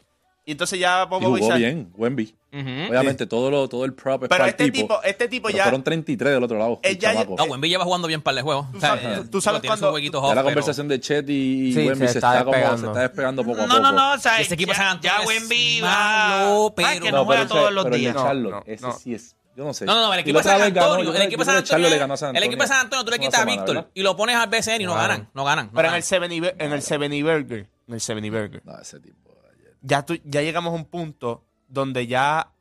Y 0.45 0.53
entonces 0.53 0.79
ya 0.79 1.03
Y 1.03 1.09
Popovich... 1.09 1.43
jugó 1.43 1.49
ya- 1.51 1.57
bien, 1.57 1.91
Wemby. 1.95 2.35
Ujú. 2.51 2.59
Obviamente, 2.89 3.27
todo, 3.27 3.51
lo, 3.51 3.67
todo 3.69 3.85
el 3.85 3.93
prop 3.93 4.23
es 4.23 4.29
Pero 4.29 4.39
para 4.39 4.49
este 4.49 4.63
el 4.63 4.71
tipo, 4.71 4.99
este 5.03 5.27
tipo 5.27 5.45
pero 5.49 5.57
ya... 5.59 5.63
fueron 5.65 5.83
33 5.83 6.33
del 6.33 6.43
otro 6.43 6.57
lado. 6.57 6.79
el 6.81 6.97
ya-. 6.97 7.13
No, 7.13 7.43
Wemby 7.43 7.69
lleva 7.69 7.83
jugando 7.83 8.07
bien 8.07 8.23
para 8.23 8.37
el 8.39 8.43
juego. 8.43 8.67
Tú 8.73 8.79
sabes- 8.79 9.21
tú- 9.25 9.29
tú 9.29 9.41
sabes 9.41 9.61
cuando- 9.61 9.91
off, 9.91 9.99
la 10.01 10.29
pero- 10.29 10.43
conversación 10.45 10.87
de 10.87 10.99
Chet 10.99 11.29
y 11.29 11.71
Sí, 11.73 11.79
Wemby 11.87 12.07
se 12.07 12.13
se, 12.13 12.17
está 12.17 12.31
está 12.39 12.45
como, 12.45 12.53
se 12.55 12.59
despegando. 12.61 12.87
está 12.87 13.01
despegando 13.01 13.43
poco 13.43 13.61
a 13.61 13.67
No, 13.67 13.75
poco. 13.75 13.81
no, 13.83 13.91
no, 13.91 14.13
o 14.13 14.17
sea, 14.17 14.41
Ese 14.41 14.55
equipo 14.55 14.73
ya, 14.73 14.99
ya 14.99 15.21
Wemby 15.27 15.81
malo, 15.81 16.63
va... 16.69 16.75
pero- 16.75 16.87
Ay, 16.87 16.99
que 16.99 17.11
No, 17.11 17.17
no 17.19 17.25
juega 17.25 17.41
pero 17.43 17.49
todos 17.53 17.63
ese- 17.65 17.73
los 17.73 17.91
días. 17.91 18.15
Charlotte, 18.15 18.51
No, 18.51 18.63
ese 18.65 18.81
no. 18.87 18.93
sí 18.93 19.13
es. 19.13 19.35
Yo 19.59 19.65
no 19.65 19.73
sé. 19.73 19.83
No, 19.83 19.93
no, 19.93 20.07
no, 20.07 20.13
el 20.13 20.21
equipo 20.21 20.37
la 20.39 20.43
de 20.43 20.49
San 20.49 20.61
Antonio, 20.61 21.13
el 21.13 21.21
equipo 21.23 21.41
de 21.41 21.45
San 21.45 21.57
Antonio, 21.57 21.89
le 21.89 21.97
ganó 21.97 22.13
a 22.13 22.17
San 22.17 22.33
el 22.33 22.43
equipo 22.43 22.61
de 22.61 22.67
San 22.69 22.79
Antonio 22.79 23.03
tú 23.03 23.11
le 23.11 23.19
quitas 23.19 23.41
a 23.41 23.45
Víctor 23.45 23.91
y 23.93 24.01
lo 24.03 24.15
pones 24.15 24.37
al 24.37 24.47
BCN 24.47 24.79
y 24.83 24.85
no 24.85 24.95
ganan, 24.95 25.29
no 25.33 25.43
ganan. 25.43 25.69
Pero 25.71 25.89
en 25.89 25.95
el 25.95 26.03
Seven 26.03 26.31
y, 26.31 26.37
en 26.37 26.71
el 26.71 26.81
Seven 26.81 27.11
y 27.11 27.21
Burger, 27.23 27.67
en 27.89 27.93
el 27.93 27.99
Seven 27.99 28.23
y 28.23 28.29
Burger, 28.29 28.61
No, 28.63 28.79
ese 28.79 29.01
tipo. 29.01 29.35
ayer. 29.53 29.75
ya, 29.81 30.05
tú- 30.05 30.17
ya 30.23 30.41
llegamos 30.41 30.71
a 30.71 30.75
un 30.77 30.85
punto 30.85 31.43
donde 31.67 32.07
ya 32.07 32.53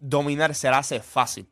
dominar 0.00 0.54
se 0.54 0.70
le 0.70 0.76
hace 0.76 1.00
fácil. 1.00 1.46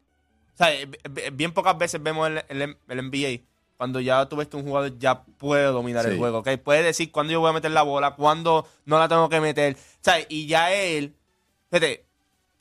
O 0.54 0.56
sea, 0.56 0.72
eh, 0.72 0.88
eh, 1.16 1.30
bien 1.30 1.52
pocas 1.52 1.76
veces 1.76 2.02
vemos 2.02 2.28
el, 2.28 2.42
el- 2.48 2.76
el 2.88 2.98
NBA 3.10 3.42
cuando 3.76 4.00
ya 4.00 4.26
tú 4.30 4.36
ves 4.36 4.48
que 4.48 4.56
un 4.56 4.64
jugador 4.64 4.98
ya 4.98 5.22
puede 5.24 5.64
dominar 5.64 6.04
el 6.06 6.16
juego, 6.18 6.38
¿ok? 6.38 6.48
Puede 6.62 6.82
decir 6.82 7.10
cuándo 7.12 7.32
yo 7.34 7.40
voy 7.40 7.50
a 7.50 7.52
meter 7.54 7.70
la 7.70 7.82
bola, 7.82 8.14
cuándo 8.14 8.66
no 8.86 8.98
la 8.98 9.08
tengo 9.08 9.28
que 9.28 9.40
meter. 9.40 9.74
O 9.74 9.98
sea, 10.00 10.16
y 10.28 10.46
ya 10.46 10.72
él... 10.72 11.16
Fíjate, 11.70 12.06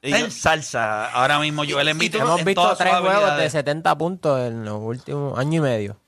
Está 0.01 0.19
yo- 0.19 0.25
en 0.25 0.31
salsa 0.31 1.11
ahora 1.11 1.39
mismo 1.39 1.63
Joel 1.69 1.89
Embiid. 1.89 2.15
Hemos 2.15 2.39
en 2.39 2.45
visto 2.45 2.75
tres 2.77 2.89
juegos 2.91 3.09
de 3.09 3.15
habilidades. 3.17 3.51
70 3.51 3.97
puntos 3.97 4.39
en 4.39 4.63
los 4.65 4.79
últimos 4.81 5.37
año 5.37 5.57
y 5.57 5.61
medio. 5.61 5.99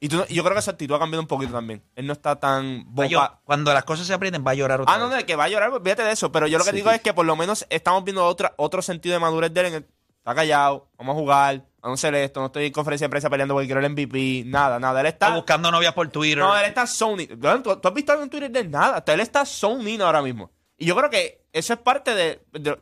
y 0.00 0.08
tú 0.08 0.24
yo 0.28 0.42
creo 0.44 0.54
que 0.54 0.62
su 0.62 0.70
actitud 0.70 0.94
ha 0.94 0.98
cambiado 0.98 1.22
un 1.22 1.26
poquito 1.28 1.52
también. 1.52 1.82
Él 1.94 2.06
no 2.06 2.12
está 2.12 2.36
tan 2.36 2.80
a 2.80 2.84
boca... 2.86 3.40
Cuando 3.44 3.72
las 3.72 3.84
cosas 3.84 4.06
se 4.06 4.12
aprieten, 4.14 4.44
va 4.46 4.50
a 4.50 4.54
llorar 4.54 4.80
otra 4.82 4.94
Ah, 4.94 4.98
no, 4.98 5.08
vez. 5.08 5.20
no, 5.20 5.26
que 5.26 5.36
va 5.36 5.44
a 5.44 5.48
llorar, 5.48 5.72
fíjate 5.82 6.02
de 6.02 6.12
eso. 6.12 6.30
Pero 6.32 6.46
yo 6.46 6.58
lo 6.58 6.64
que 6.64 6.70
Sí. 6.70 6.76
digo 6.76 6.90
es 6.90 7.00
que 7.00 7.14
por 7.14 7.24
lo 7.24 7.34
menos 7.36 7.66
estamos 7.70 8.04
viendo 8.04 8.24
otra, 8.26 8.52
otro 8.56 8.82
sentido 8.82 9.14
de 9.14 9.20
madurez 9.20 9.52
de 9.54 9.60
él. 9.60 9.66
en 9.66 9.74
el- 9.74 9.86
está 10.18 10.34
callado, 10.34 10.88
vamos 10.98 11.14
a 11.14 11.18
jugar, 11.20 11.54
vamos 11.56 11.72
baloncesto, 12.02 12.16
esto, 12.18 12.40
no 12.40 12.46
estoy 12.46 12.66
en 12.66 12.72
conferencia 12.72 13.06
de 13.06 13.10
prensa 13.10 13.30
peleando 13.30 13.54
porque 13.54 13.66
quiero 13.68 13.80
el 13.80 13.86
MVP, 13.86 14.42
nada, 14.44 14.78
nada. 14.80 15.00
Él 15.00 15.06
está. 15.06 15.26
Está 15.26 15.36
buscando 15.36 15.70
novias 15.70 15.94
por 15.94 16.08
Twitter. 16.08 16.38
No, 16.38 16.56
él 16.58 16.64
está 16.66 16.84
Sony. 16.86 17.26
¿Tú, 17.62 17.76
tú 17.76 17.88
has 17.88 17.94
visto 17.94 18.10
algo 18.12 18.24
en 18.24 18.30
Twitter 18.30 18.50
de 18.50 18.60
él? 18.60 18.70
nada? 18.70 19.02
Él 19.06 19.20
está 19.20 19.44
Sony 19.46 19.98
ahora 20.00 20.20
mismo. 20.22 20.50
Y 20.76 20.84
yo 20.86 20.94
creo 20.96 21.08
que 21.10 21.46
eso 21.52 21.72
es 21.72 21.78
parte 21.78 22.14
de. 22.14 22.42
de- 22.52 22.78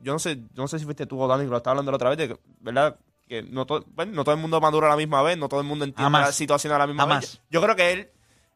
yo 0.00 0.12
no 0.12 0.18
sé, 0.18 0.36
yo 0.36 0.62
no 0.62 0.68
sé 0.68 0.78
si 0.78 0.84
fuiste 0.84 1.06
tú 1.06 1.20
o 1.20 1.28
Dani 1.28 1.44
que 1.44 1.50
lo 1.50 1.56
estaba 1.58 1.72
hablando 1.72 1.92
la 1.92 1.96
otra 1.96 2.10
vez, 2.10 2.18
de 2.18 2.28
que, 2.28 2.36
¿verdad? 2.60 2.96
Que 3.28 3.42
no 3.42 3.66
todo, 3.66 3.84
bueno, 3.88 4.12
no 4.12 4.24
todo 4.24 4.34
el 4.34 4.40
mundo 4.40 4.60
madura 4.60 4.86
a 4.86 4.90
la 4.90 4.96
misma 4.96 5.22
vez, 5.22 5.36
no 5.38 5.48
todo 5.48 5.60
el 5.60 5.66
mundo 5.66 5.84
entiende 5.84 6.10
la 6.18 6.32
situación 6.32 6.72
a 6.72 6.78
la 6.78 6.86
misma 6.86 7.02
Jamás. 7.02 7.20
vez. 7.20 7.40
Yo 7.50 7.60
creo 7.62 7.76
que 7.76 7.92
él. 7.92 8.10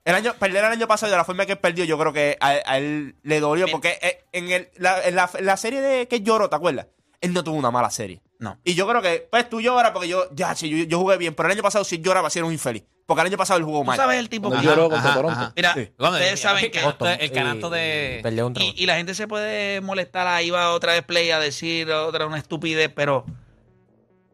El 0.04 0.16
año, 0.16 0.34
perder 0.34 0.64
el 0.64 0.72
año 0.72 0.88
pasado 0.88 1.10
y 1.10 1.12
de 1.12 1.16
la 1.16 1.24
forma 1.24 1.46
que 1.46 1.52
él 1.52 1.58
perdió, 1.58 1.84
yo 1.84 1.96
creo 1.96 2.12
que 2.12 2.36
a, 2.40 2.48
a 2.66 2.78
él 2.78 3.14
le 3.22 3.38
dolió. 3.38 3.68
Porque 3.70 3.98
eh, 4.02 4.24
en, 4.32 4.50
el, 4.50 4.68
la, 4.76 5.00
en 5.06 5.14
la- 5.14 5.30
en 5.32 5.46
la 5.46 5.56
serie 5.56 5.80
de 5.80 6.08
que 6.08 6.22
lloró, 6.22 6.48
¿te 6.50 6.56
acuerdas? 6.56 6.88
Él 7.22 7.32
no 7.32 7.42
tuvo 7.42 7.56
una 7.56 7.70
mala 7.70 7.88
serie. 7.90 8.20
No. 8.38 8.58
Y 8.64 8.74
yo 8.74 8.86
creo 8.86 9.00
que, 9.00 9.26
pues 9.30 9.48
tú 9.48 9.60
lloras 9.60 9.92
porque 9.92 10.08
yo, 10.08 10.28
ya, 10.34 10.54
sí, 10.54 10.68
yo, 10.68 10.84
yo 10.84 10.98
jugué 10.98 11.16
bien. 11.16 11.34
Pero 11.34 11.48
el 11.48 11.52
año 11.52 11.62
pasado, 11.62 11.84
si 11.84 11.98
lloraba, 12.00 12.28
si 12.28 12.40
era 12.40 12.46
un 12.46 12.52
infeliz. 12.52 12.82
Porque 13.06 13.20
el 13.22 13.28
año 13.28 13.36
pasado 13.36 13.58
él 13.58 13.64
jugó 13.64 13.78
Tú 13.80 13.84
mal. 13.84 13.96
sabes 13.96 14.18
el 14.18 14.28
tipo 14.28 14.50
que... 14.50 14.60
lloró 14.60 14.90
contra 14.90 15.14
Toronto. 15.14 15.52
Mira, 15.56 15.74
Sí. 15.74 15.90
Ustedes 15.96 16.40
saben 16.40 16.70
que... 16.70 16.82
Boston, 16.82 17.16
el 17.18 17.32
canasto 17.32 17.70
de. 17.70 18.20
Perdió 18.22 18.46
un 18.46 18.54
Y, 18.60 18.74
y 18.76 18.86
la 18.86 18.96
gente 18.96 19.14
se 19.14 19.26
puede 19.26 19.80
molestar, 19.80 20.26
ahí 20.26 20.50
va 20.50 20.72
otra 20.72 20.92
vez 20.92 21.02
Play 21.02 21.30
a 21.30 21.38
decir 21.38 21.90
otra 21.90 22.26
una 22.26 22.38
estupidez, 22.38 22.90
pero 22.94 23.24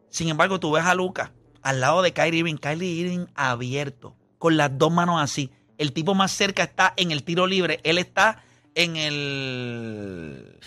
sin 0.09 0.29
embargo 0.29 0.59
tú 0.59 0.71
ves 0.71 0.85
a 0.85 0.95
Lucas 0.95 1.31
al 1.61 1.79
lado 1.81 2.01
de 2.01 2.13
Kyrie 2.13 2.39
Irving, 2.39 2.55
Kyrie 2.55 2.89
Irving 2.89 3.25
abierto, 3.35 4.15
con 4.37 4.57
las 4.57 4.75
dos 4.77 4.91
manos 4.91 5.21
así. 5.21 5.51
El 5.77 5.93
tipo 5.93 6.15
más 6.15 6.31
cerca 6.31 6.63
está 6.63 6.93
en 6.97 7.11
el 7.11 7.23
tiro 7.23 7.47
libre, 7.47 7.79
él 7.83 7.97
está 7.97 8.43
en 8.75 8.95
el... 8.95 10.59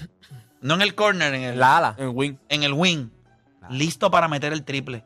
No 0.62 0.74
en 0.74 0.82
el 0.82 0.94
corner, 0.94 1.34
en 1.34 1.42
el, 1.42 1.58
La 1.58 1.76
ala. 1.78 1.94
En 1.98 2.10
win. 2.14 2.38
en 2.48 2.62
el 2.62 2.72
wing, 2.72 3.08
listo 3.70 4.10
para 4.10 4.28
meter 4.28 4.52
el 4.52 4.62
triple. 4.64 5.04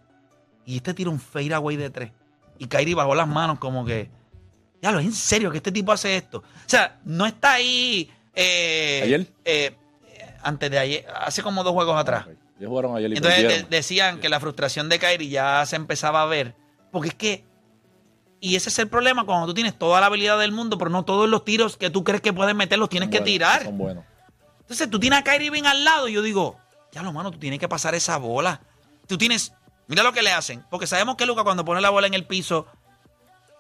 Y 0.65 0.77
este 0.77 0.95
tira 0.95 1.11
un 1.11 1.19
fadeaway 1.21 1.77
de 1.77 1.91
tres. 1.91 2.13
Y 2.59 2.67
Kyrie 2.67 2.95
bajó 2.95 3.15
las 3.15 3.29
manos 3.29 3.59
como 3.59 3.85
que... 3.85 4.11
Ya 4.83 4.93
lo 4.93 4.99
es 4.99 5.07
en 5.07 5.13
serio 5.13 5.51
que 5.51 5.57
este 5.59 5.73
tipo 5.73 5.93
hace 5.93 6.17
esto. 6.17 6.39
O 6.39 6.69
sea, 6.69 6.99
no 7.05 7.27
está 7.27 7.55
ahí... 7.55 8.11
eh, 8.35 9.01
¿Ayer? 9.05 9.27
eh, 9.45 9.77
antes 10.43 10.71
de 10.71 10.79
ayer, 10.79 11.07
hace 11.23 11.43
como 11.43 11.65
dos 11.65 11.73
juegos 11.73 11.99
atrás. 11.99 12.27
Ellos 12.59 12.69
jugaron 12.69 12.97
ayer 12.97 13.11
y 13.13 13.17
Entonces 13.17 13.43
de- 13.49 13.77
decían 13.77 14.21
que 14.21 14.29
la 14.29 14.39
frustración 14.41 14.89
de 14.89 14.99
Kyrie 14.99 15.29
ya 15.29 15.65
se 15.67 15.77
empezaba 15.77 16.23
a 16.23 16.27
ver. 16.27 16.55
Porque 16.93 17.09
es 17.09 17.15
que... 17.15 17.45
Y 18.41 18.55
ese 18.57 18.69
es 18.69 18.79
el 18.79 18.89
problema 18.89 19.25
cuando 19.25 19.47
tú 19.47 19.55
tienes 19.55 19.79
toda 19.79 20.01
la 20.01 20.07
habilidad 20.07 20.39
del 20.39 20.53
mundo, 20.53 20.77
pero 20.79 20.91
no 20.91 21.05
todos 21.05 21.29
los 21.29 21.45
tiros 21.45 21.77
que 21.77 21.89
tú 21.91 22.05
crees 22.05 22.21
que 22.21 22.33
puedes 22.35 22.55
meter 22.55 22.79
los 22.79 22.89
tienes 22.91 23.07
Son 23.07 23.11
que 23.13 23.19
buenos, 23.19 23.33
tirar. 23.33 23.65
Son 23.65 23.79
buenos. 23.79 24.05
Entonces 24.67 24.91
tú 24.91 24.99
tienes 24.99 25.21
a 25.21 25.23
Kyrie 25.23 25.47
Irving 25.47 25.63
al 25.65 25.85
lado 25.85 26.09
y 26.09 26.15
yo 26.15 26.23
digo, 26.23 26.59
ya 26.91 27.03
lo 27.03 27.13
mano, 27.13 27.31
tú 27.31 27.39
tienes 27.39 27.61
que 27.61 27.69
pasar 27.69 27.95
esa 27.95 28.17
bola. 28.19 28.61
Tú 29.07 29.17
tienes, 29.17 29.53
mira 29.87 30.03
lo 30.03 30.13
que 30.13 30.23
le 30.23 30.33
hacen, 30.33 30.65
porque 30.71 30.89
sabemos 30.89 31.15
que 31.15 31.25
Luca 31.25 31.45
cuando 31.45 31.65
pone 31.65 31.81
la 31.81 31.91
bola 31.91 32.09
en 32.09 32.15
el 32.15 32.27
piso 32.27 32.67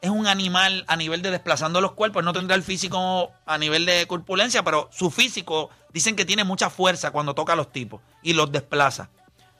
es 0.00 0.10
un 0.10 0.26
animal 0.26 0.84
a 0.88 0.96
nivel 0.96 1.22
de 1.22 1.30
desplazando 1.30 1.80
los 1.80 1.92
cuerpos, 1.92 2.24
no 2.24 2.32
tendrá 2.32 2.56
el 2.56 2.64
físico 2.64 3.30
a 3.46 3.56
nivel 3.56 3.86
de 3.86 4.06
corpulencia, 4.06 4.64
pero 4.64 4.90
su 4.92 5.10
físico 5.10 5.70
dicen 5.92 6.16
que 6.16 6.24
tiene 6.24 6.42
mucha 6.42 6.70
fuerza 6.70 7.12
cuando 7.12 7.34
toca 7.34 7.52
a 7.52 7.56
los 7.56 7.70
tipos 7.70 8.00
y 8.22 8.32
los 8.32 8.50
desplaza. 8.50 9.08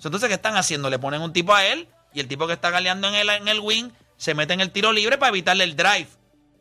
Entonces, 0.02 0.28
¿qué 0.28 0.34
están 0.34 0.56
haciendo? 0.56 0.90
Le 0.90 0.98
ponen 0.98 1.22
un 1.22 1.32
tipo 1.32 1.54
a 1.54 1.64
él 1.64 1.88
y 2.12 2.20
el 2.20 2.28
tipo 2.28 2.46
que 2.46 2.54
está 2.54 2.70
galeando 2.70 3.08
en 3.08 3.14
el, 3.14 3.30
en 3.30 3.48
el 3.48 3.60
wing 3.60 3.90
se 4.16 4.34
mete 4.34 4.52
en 4.52 4.60
el 4.60 4.72
tiro 4.72 4.92
libre 4.92 5.16
para 5.18 5.30
evitarle 5.30 5.64
el 5.64 5.76
drive. 5.76 6.08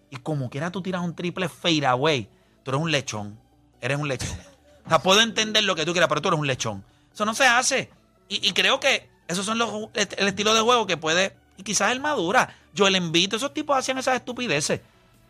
Y 0.09 0.17
como 0.17 0.49
quiera 0.49 0.71
tú 0.71 0.81
tiras 0.81 1.01
un 1.01 1.15
triple 1.15 1.49
fadeaway, 1.49 2.29
tú 2.63 2.71
eres 2.71 2.81
un 2.81 2.91
lechón. 2.91 3.39
Eres 3.81 3.97
un 3.97 4.07
lechón. 4.07 4.54
O 4.85 4.89
sea, 4.89 4.99
puedo 4.99 5.21
entender 5.21 5.63
lo 5.63 5.75
que 5.75 5.85
tú 5.85 5.91
quieras, 5.93 6.07
pero 6.09 6.21
tú 6.21 6.27
eres 6.29 6.39
un 6.39 6.47
lechón. 6.47 6.83
Eso 7.13 7.25
no 7.25 7.33
se 7.33 7.45
hace. 7.45 7.89
Y, 8.29 8.47
y 8.47 8.51
creo 8.53 8.79
que 8.79 9.09
esos 9.27 9.45
son 9.45 9.57
los 9.57 9.89
el 9.95 10.27
estilo 10.27 10.53
de 10.53 10.61
juego 10.61 10.85
que 10.85 10.97
puede. 10.97 11.35
Y 11.57 11.63
quizás 11.63 11.91
él 11.91 11.99
madura. 12.01 12.53
Yo 12.73 12.85
el 12.87 12.95
invito, 12.95 13.35
esos 13.37 13.53
tipos 13.53 13.77
hacían 13.77 13.97
esas 13.97 14.15
estupideces. 14.15 14.81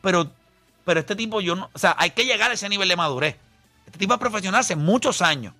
Pero, 0.01 0.29
pero 0.83 0.99
este 0.99 1.15
tipo, 1.15 1.39
yo 1.41 1.55
no. 1.55 1.69
O 1.73 1.79
sea, 1.79 1.95
hay 1.97 2.09
que 2.11 2.25
llegar 2.25 2.51
a 2.51 2.55
ese 2.55 2.67
nivel 2.69 2.89
de 2.89 2.95
madurez. 2.95 3.37
Este 3.85 3.99
tipo 3.99 4.13
es 4.13 4.19
profesional 4.19 4.61
hace 4.61 4.75
muchos 4.75 5.21
años. 5.21 5.53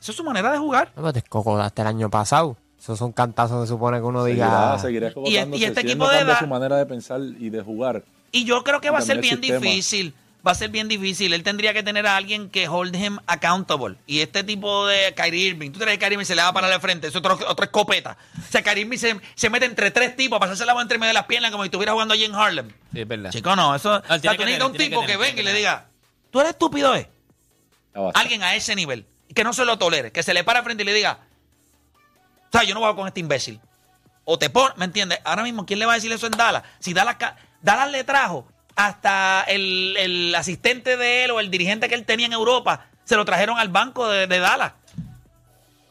Esa 0.00 0.12
es 0.12 0.16
su 0.16 0.24
manera 0.24 0.52
de 0.52 0.58
jugar. 0.58 0.92
No, 0.96 1.02
pero 1.02 1.12
te 1.70 1.82
el 1.82 1.86
año 1.88 2.08
pasado. 2.10 2.56
Esos 2.78 2.98
son 2.98 3.12
cantazos 3.12 3.62
que 3.62 3.68
supone 3.68 3.98
que 3.98 4.04
uno 4.04 4.24
Seguirá, 4.24 4.46
diga. 4.46 4.78
seguirá 4.78 5.08
escogotándose. 5.08 5.60
y 5.60 5.64
este 5.66 5.80
Si 5.82 5.86
él 5.86 5.90
equipo 5.92 6.04
no 6.06 6.10
de 6.10 6.18
edad- 6.20 6.38
su 6.38 6.46
manera 6.46 6.76
de 6.76 6.86
pensar 6.86 7.20
y 7.20 7.50
de 7.50 7.60
jugar. 7.60 8.02
Y 8.32 8.44
yo 8.44 8.62
creo 8.64 8.80
que 8.80 8.88
va 8.90 8.98
a 8.98 9.02
ser 9.02 9.20
bien 9.20 9.38
sistema. 9.38 9.58
difícil. 9.60 10.14
Va 10.46 10.52
a 10.52 10.54
ser 10.54 10.70
bien 10.70 10.88
difícil. 10.88 11.32
Él 11.34 11.42
tendría 11.42 11.74
que 11.74 11.82
tener 11.82 12.06
a 12.06 12.16
alguien 12.16 12.48
que 12.48 12.66
hold 12.68 12.96
him 12.96 13.18
accountable. 13.26 13.96
Y 14.06 14.20
este 14.20 14.42
tipo 14.42 14.86
de 14.86 15.14
Kyrie 15.14 15.48
Irving, 15.48 15.70
tú 15.70 15.78
traes 15.78 15.96
a 15.96 15.98
Kyrie 15.98 16.14
Irving 16.14 16.24
se 16.24 16.34
le 16.34 16.42
va 16.42 16.52
para 16.52 16.68
la 16.68 16.80
frente. 16.80 17.08
Es 17.08 17.16
otro, 17.16 17.38
otra 17.46 17.66
escopeta. 17.66 18.16
O 18.38 18.50
sea, 18.50 18.62
Kyrie 18.62 18.84
Irving 18.84 18.98
se, 18.98 19.20
se 19.34 19.50
mete 19.50 19.66
entre 19.66 19.90
tres 19.90 20.16
tipos 20.16 20.36
a 20.36 20.40
pasarse 20.40 20.64
la 20.64 20.72
mano 20.72 20.82
entre 20.82 20.98
medio 20.98 21.08
de 21.08 21.14
las 21.14 21.26
piernas 21.26 21.50
como 21.50 21.62
si 21.62 21.66
estuviera 21.66 21.92
jugando 21.92 22.14
allí 22.14 22.24
en 22.24 22.34
Harlem. 22.34 22.68
Sí, 22.92 23.00
es 23.00 23.08
verdad. 23.08 23.30
Chico, 23.30 23.54
no. 23.54 23.74
Eso, 23.74 23.96
o 23.96 24.18
sea, 24.18 24.18
tiene 24.18 24.36
tú 24.36 24.38
que 24.38 24.44
necesitas 24.44 24.58
tener, 24.58 24.62
un 24.62 24.76
tipo 24.76 25.00
que 25.02 25.06
que, 25.06 25.16
venga 25.18 25.40
y 25.40 25.44
le 25.44 25.50
que 25.50 25.56
diga, 25.58 25.88
tú 26.30 26.40
eres 26.40 26.52
estúpido, 26.52 26.94
¿eh? 26.94 27.10
Alguien 28.14 28.42
a 28.42 28.54
ese 28.54 28.74
nivel. 28.74 29.06
Que 29.34 29.44
no 29.44 29.52
se 29.52 29.64
lo 29.64 29.78
tolere. 29.78 30.10
Que 30.10 30.22
se 30.22 30.32
le 30.32 30.42
para 30.42 30.62
frente 30.62 30.82
y 30.82 30.86
le 30.86 30.94
diga, 30.94 31.20
o 32.48 32.52
sea, 32.52 32.64
yo 32.64 32.74
no 32.74 32.80
voy 32.80 32.94
con 32.94 33.06
este 33.06 33.20
imbécil. 33.20 33.60
O 34.24 34.38
te 34.38 34.50
pon, 34.50 34.72
¿me 34.76 34.84
entiendes? 34.84 35.20
Ahora 35.24 35.42
mismo, 35.42 35.66
¿quién 35.66 35.78
le 35.78 35.86
va 35.86 35.92
a 35.92 35.94
decir 35.96 36.10
eso 36.10 36.26
en 36.26 36.32
Dallas? 36.32 36.62
Si 36.78 36.92
Dallas, 36.92 37.16
Dallas 37.62 37.90
le 37.90 38.04
trajo 38.04 38.46
hasta 38.76 39.42
el, 39.48 39.96
el 39.98 40.34
asistente 40.34 40.96
de 40.96 41.24
él 41.24 41.30
o 41.32 41.40
el 41.40 41.50
dirigente 41.50 41.88
que 41.88 41.94
él 41.94 42.04
tenía 42.04 42.26
en 42.26 42.32
Europa, 42.32 42.86
se 43.04 43.16
lo 43.16 43.24
trajeron 43.24 43.58
al 43.58 43.68
banco 43.68 44.08
de, 44.08 44.26
de 44.26 44.38
Dallas. 44.38 44.72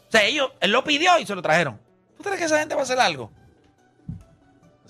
O 0.08 0.12
sea, 0.12 0.24
ellos, 0.26 0.52
él 0.60 0.72
lo 0.72 0.84
pidió 0.84 1.20
y 1.20 1.26
se 1.26 1.36
lo 1.36 1.42
trajeron. 1.42 1.80
¿Tú 2.18 2.24
crees 2.24 2.40
que 2.40 2.46
esa 2.46 2.60
gente 2.60 2.74
va 2.76 2.82
a 2.82 2.84
hacer 2.84 3.00
algo? 3.00 3.32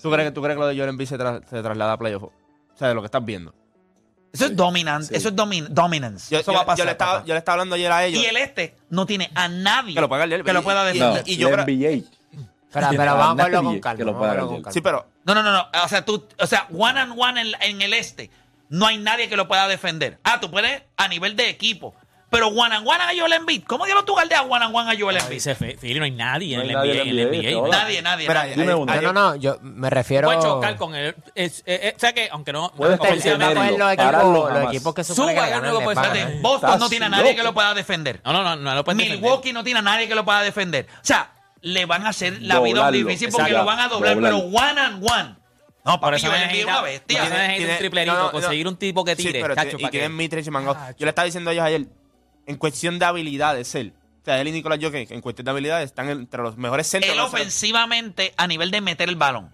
¿Tú 0.02 0.10
crees, 0.10 0.28
que- 0.28 0.32
¿Tú 0.32 0.42
crees 0.42 0.56
que 0.56 0.60
lo 0.60 0.66
de 0.66 0.76
Joel 0.76 0.88
Embiid 0.90 1.06
se, 1.08 1.18
tra- 1.18 1.44
se 1.48 1.62
traslada 1.62 1.92
a 1.92 1.98
playoff? 1.98 2.22
O 2.24 2.32
sea, 2.76 2.88
de 2.88 2.94
lo 2.94 3.02
que 3.02 3.06
estás 3.06 3.24
viendo. 3.24 3.54
Eso 4.32 4.46
es 4.46 4.56
dominant, 4.56 5.04
Sí. 5.04 5.14
eso 5.14 5.28
es 5.28 5.34
domin- 5.36 5.66
dominance. 5.68 6.32
Yo, 6.32 6.40
eso 6.40 6.52
yo- 6.52 6.56
va 6.56 6.62
a 6.62 6.66
pasar. 6.66 6.78
yo 6.78 6.84
le 6.84 6.90
estaba, 6.92 7.24
yo 7.24 7.34
le 7.34 7.38
estaba 7.38 7.54
hablando 7.54 7.74
ayer 7.74 7.90
a 7.92 8.04
ellos. 8.06 8.22
y 8.22 8.26
el 8.26 8.36
este 8.36 8.76
no 8.88 9.04
tiene 9.04 9.30
a 9.34 9.48
nadie 9.48 9.92
Que 9.94 10.00
lo 10.00 10.08
pueda 10.08 10.24
leer. 10.26 10.44
que 10.44 10.52
lo 10.52 10.62
pueda 10.62 10.82
Y- 10.94 10.98
No, 10.98 11.06
defender. 11.14 11.24
y 11.32 11.36
yo 11.36 11.48
la 11.50 11.64
creo- 11.64 11.66
NBA. 12.72 12.90
Espera, 12.90 12.90
pero 12.90 13.10
Ah, 13.10 13.14
vamos 13.14 13.40
a 13.40 13.42
verlo 13.44 13.62
con 13.64 13.74
que 13.74 13.80
calma. 13.80 14.04
lo 14.04 14.12
vamos 14.12 14.16
a 14.16 14.18
pueda 14.20 14.32
verlo 14.32 14.48
con 14.48 14.56
calma. 14.62 14.72
Sí, 14.72 14.80
pero 14.80 15.06
No, 15.24 15.34
no, 15.34 15.42
no, 15.42 15.52
no. 15.52 15.66
O 15.84 15.88
sea, 15.88 16.04
tú, 16.04 16.26
o 16.38 16.46
sea, 16.46 16.66
one 16.76 16.98
and 17.00 17.12
one 17.16 17.40
en, 17.40 17.48
en 17.60 17.82
el 17.82 17.94
este. 17.94 18.30
No 18.68 18.86
hay 18.86 18.98
nadie 18.98 19.28
que 19.28 19.36
lo 19.36 19.48
pueda 19.48 19.66
defender. 19.68 20.18
Ah, 20.24 20.38
tú 20.40 20.50
puedes 20.50 20.82
a 20.96 21.08
nivel 21.08 21.34
de 21.36 21.48
equipo. 21.48 21.94
Pero 22.30 22.46
one 22.46 22.72
and 22.72 22.86
one 22.86 22.98
a 23.02 23.08
Joel 23.18 23.32
Embiid. 23.32 23.64
¿Cómo 23.64 23.86
diablos 23.86 24.04
tú 24.06 24.14
galdeas 24.14 24.42
one 24.48 24.64
and 24.64 24.72
one 24.72 24.88
a 24.88 24.96
Joel 24.96 25.16
Embiid? 25.16 25.32
dice 25.34 25.56
Fe- 25.56 25.76
Fili, 25.76 25.98
no 25.98 26.04
hay 26.04 26.12
nadie 26.12 26.56
No 26.56 26.62
en 26.62 26.76
hay 26.76 26.90
el 26.90 26.96
NBA. 26.96 27.02
en 27.02 27.08
En 27.08 27.18
el 27.18 27.26
NBA, 27.28 27.50
NBA. 27.50 27.58
ahora. 27.58 27.78
Nadie, 27.78 28.02
nadie, 28.02 28.24
Espera, 28.26 28.40
nadie. 28.42 28.54
Dime 28.54 28.74
uno. 28.76 28.94
No, 28.94 29.00
no, 29.02 29.12
no, 29.12 29.34
yo 29.34 29.58
me 29.62 29.90
refiero. 29.90 30.28
Puede 30.28 30.40
chocar 30.40 30.76
con 30.76 30.94
él. 30.94 31.16
Eh, 31.34 31.50
eh, 31.66 31.92
o 31.96 31.98
sea 31.98 32.12
que, 32.12 32.28
aunque 32.30 32.52
no. 32.52 32.70
Puedes. 32.76 32.98
Pues 32.98 33.24
los 33.26 33.34
equipos, 33.34 34.52
los 34.52 34.68
equipos 34.68 34.94
que 34.94 35.02
Suba, 35.04 35.16
supone 35.16 35.34
que 35.34 35.40
ser- 35.40 35.50
ganar. 35.50 36.40
Boston 36.40 36.78
no 36.78 36.88
tiene 36.88 37.06
a 37.06 37.08
nadie 37.08 37.24
loco. 37.24 37.36
que 37.36 37.42
lo 37.42 37.54
pueda 37.54 37.74
defender. 37.74 38.20
No, 38.24 38.32
no, 38.32 38.44
no, 38.44 38.54
no 38.56 38.74
lo 38.76 38.84
pueden 38.84 38.98
defender. 38.98 39.20
Milwaukee 39.20 39.52
no 39.52 39.64
tiene 39.64 39.80
a 39.80 39.82
nadie 39.82 40.06
que 40.08 40.14
lo 40.14 40.24
pueda 40.24 40.42
defender. 40.42 40.86
O 40.94 40.98
sea, 41.04 41.30
le 41.62 41.86
van 41.86 42.06
a 42.06 42.10
hacer 42.10 42.40
la 42.42 42.60
vida 42.60 42.90
difícil 42.90 43.28
porque 43.30 43.50
Exacto. 43.50 43.58
lo 43.58 43.64
van 43.64 43.80
a 43.80 43.88
doblar, 43.88 44.18
pero 44.20 44.38
one 44.38 44.80
and 44.80 45.04
one. 45.10 45.36
No, 45.84 45.98
Por 45.98 46.14
eso 46.14 46.26
Joel 46.28 46.42
Embiid 46.42 46.58
es 46.60 46.64
una 46.66 46.82
bestia. 46.82 47.18
No 47.18 47.30
necesita 47.30 47.56
Tiene- 47.56 47.72
un 47.72 47.78
triplerito, 47.78 48.14
no, 48.14 48.22
no, 48.24 48.32
conseguir 48.32 48.68
un 48.68 48.76
tipo 48.76 49.04
que 49.04 49.16
Sí, 49.16 49.22
tire. 49.24 49.40
pero 49.40 49.54
cacho, 49.54 49.76
y 49.80 50.08
Mitrich 50.10 50.46
y 50.46 50.50
Mangao. 50.50 50.74
Yo 50.98 51.06
le 51.06 51.08
estaba 51.08 51.24
diciendo 51.24 51.50
a 51.50 51.52
ellos 51.54 51.64
ayer, 51.64 51.86
en 52.46 52.56
cuestión 52.56 52.98
de 52.98 53.06
habilidades, 53.06 53.74
él. 53.74 53.94
O 54.20 54.24
sea, 54.24 54.38
él 54.40 54.48
y 54.48 54.52
Nicolás 54.52 54.78
Jokic, 54.82 55.10
en 55.10 55.22
cuestión 55.22 55.46
de 55.46 55.50
habilidades, 55.52 55.86
están 55.86 56.10
entre 56.10 56.42
los 56.42 56.58
mejores 56.58 56.86
centros. 56.86 57.10
Él 57.10 57.16
de 57.16 57.22
la- 57.22 57.26
ofensivamente, 57.28 58.34
a 58.36 58.46
nivel 58.46 58.70
de 58.70 58.80
meter 58.82 59.08
el 59.08 59.16
balón. 59.16 59.50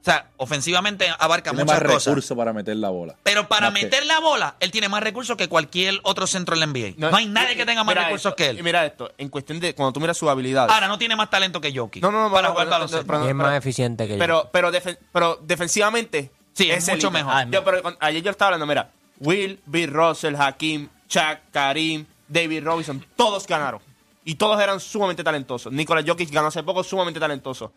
O 0.00 0.04
sea, 0.10 0.28
ofensivamente 0.36 1.06
abarca 1.18 1.50
Tiene 1.50 1.64
muchas 1.64 1.82
más 1.82 1.92
cosas. 1.92 2.06
recursos 2.06 2.36
para 2.36 2.52
meter 2.52 2.76
la 2.76 2.88
bola. 2.88 3.16
Pero 3.24 3.46
para 3.48 3.70
Más 3.70 3.78
que- 3.78 3.86
meter 3.86 4.06
la 4.06 4.20
bola, 4.20 4.54
él 4.60 4.70
tiene 4.70 4.88
más 4.88 5.02
recursos 5.02 5.36
que 5.36 5.48
cualquier 5.48 5.98
otro 6.04 6.26
centro 6.26 6.54
en 6.54 6.60
la 6.60 6.66
NBA. 6.66 6.94
No, 6.96 7.14
hay 7.14 7.26
nadie 7.26 7.56
que 7.56 7.66
tenga 7.66 7.84
más 7.84 7.94
Mira 7.94 8.04
recursos 8.04 8.30
esto, 8.30 8.36
que 8.36 8.44
Y 8.52 8.56
él. 8.58 8.62
mira 8.62 8.86
esto, 8.86 9.12
en 9.18 9.28
cuestión 9.28 9.60
de 9.60 9.74
cuando 9.74 9.92
tú 9.92 10.00
miras 10.00 10.16
sus 10.16 10.28
habilidades. 10.28 10.72
Ahora, 10.72 10.88
no 10.88 10.96
tiene 10.98 11.16
más 11.16 11.28
talento 11.28 11.60
que 11.60 11.76
Jokic. 11.76 12.02
No, 12.02 12.10
no, 12.12 12.28
no, 12.28 12.32
Para 12.32 12.48
no, 12.48 12.52
jugar 12.52 12.66
no, 12.66 12.70
no, 12.70 12.76
baloncesto. 12.76 13.06
pero- 13.06 13.28
es 13.28 13.34
más 13.34 13.54
eficiente 13.58 14.06
que 14.06 14.14
yo. 14.14 14.18
Pero, 14.18 14.48
pero, 14.52 14.72
defen- 14.72 14.98
pero 15.12 15.38
defensivamente. 15.42 16.30
Sí, 16.54 16.70
es 16.70 16.88
mucho 16.88 17.10
mejor. 17.10 17.50
Yo, 17.50 17.62
pero 17.64 17.82
con- 17.82 17.96
ayer 18.00 18.22
yo 18.22 18.30
estaba 18.30 18.48
hablando, 18.48 18.66
mira. 18.66 18.90
Will, 19.20 19.60
Bill 19.66 19.92
Russell, 19.92 20.36
Hakim, 20.36 20.88
Chuck, 21.08 21.38
Karim, 21.52 22.06
David 22.28 22.64
Robinson, 22.64 23.04
todos 23.16 23.46
ganaron. 23.46 23.80
Y 24.24 24.36
todos 24.36 24.60
eran 24.60 24.78
sumamente 24.80 25.24
talentosos. 25.24 25.72
Nicolás 25.72 26.04
Jokic 26.06 26.30
ganó 26.30 26.48
hace 26.48 26.62
poco, 26.62 26.82
sumamente 26.84 27.18
talentoso. 27.18 27.72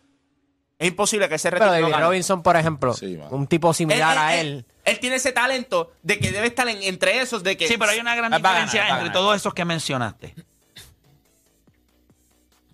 Es 0.78 0.88
imposible 0.88 1.28
que 1.28 1.36
ese 1.36 1.50
Pero 1.50 1.66
retiro 1.66 1.88
no 1.88 1.92
David. 1.92 2.04
Robinson, 2.06 2.42
por 2.42 2.56
ejemplo, 2.56 2.92
Sí, 2.94 3.16
un 3.30 3.46
tipo 3.46 3.72
similar 3.72 4.18
a 4.18 4.36
él. 4.36 4.66
Él 4.84 4.98
tiene 4.98 5.16
ese 5.16 5.30
talento 5.32 5.92
de 6.02 6.18
que 6.18 6.32
debe 6.32 6.48
estar 6.48 6.68
en- 6.68 6.82
entre 6.82 7.20
esos, 7.20 7.42
de 7.44 7.56
que. 7.56 7.68
Sí, 7.68 7.76
pero 7.78 7.92
hay 7.92 8.00
una 8.00 8.16
gran 8.16 8.30
ganar, 8.32 8.50
diferencia 8.50 8.82
entre 8.82 8.96
ganar. 8.96 9.12
todos 9.12 9.36
esos 9.36 9.54
que 9.54 9.64
mencionaste. 9.64 10.34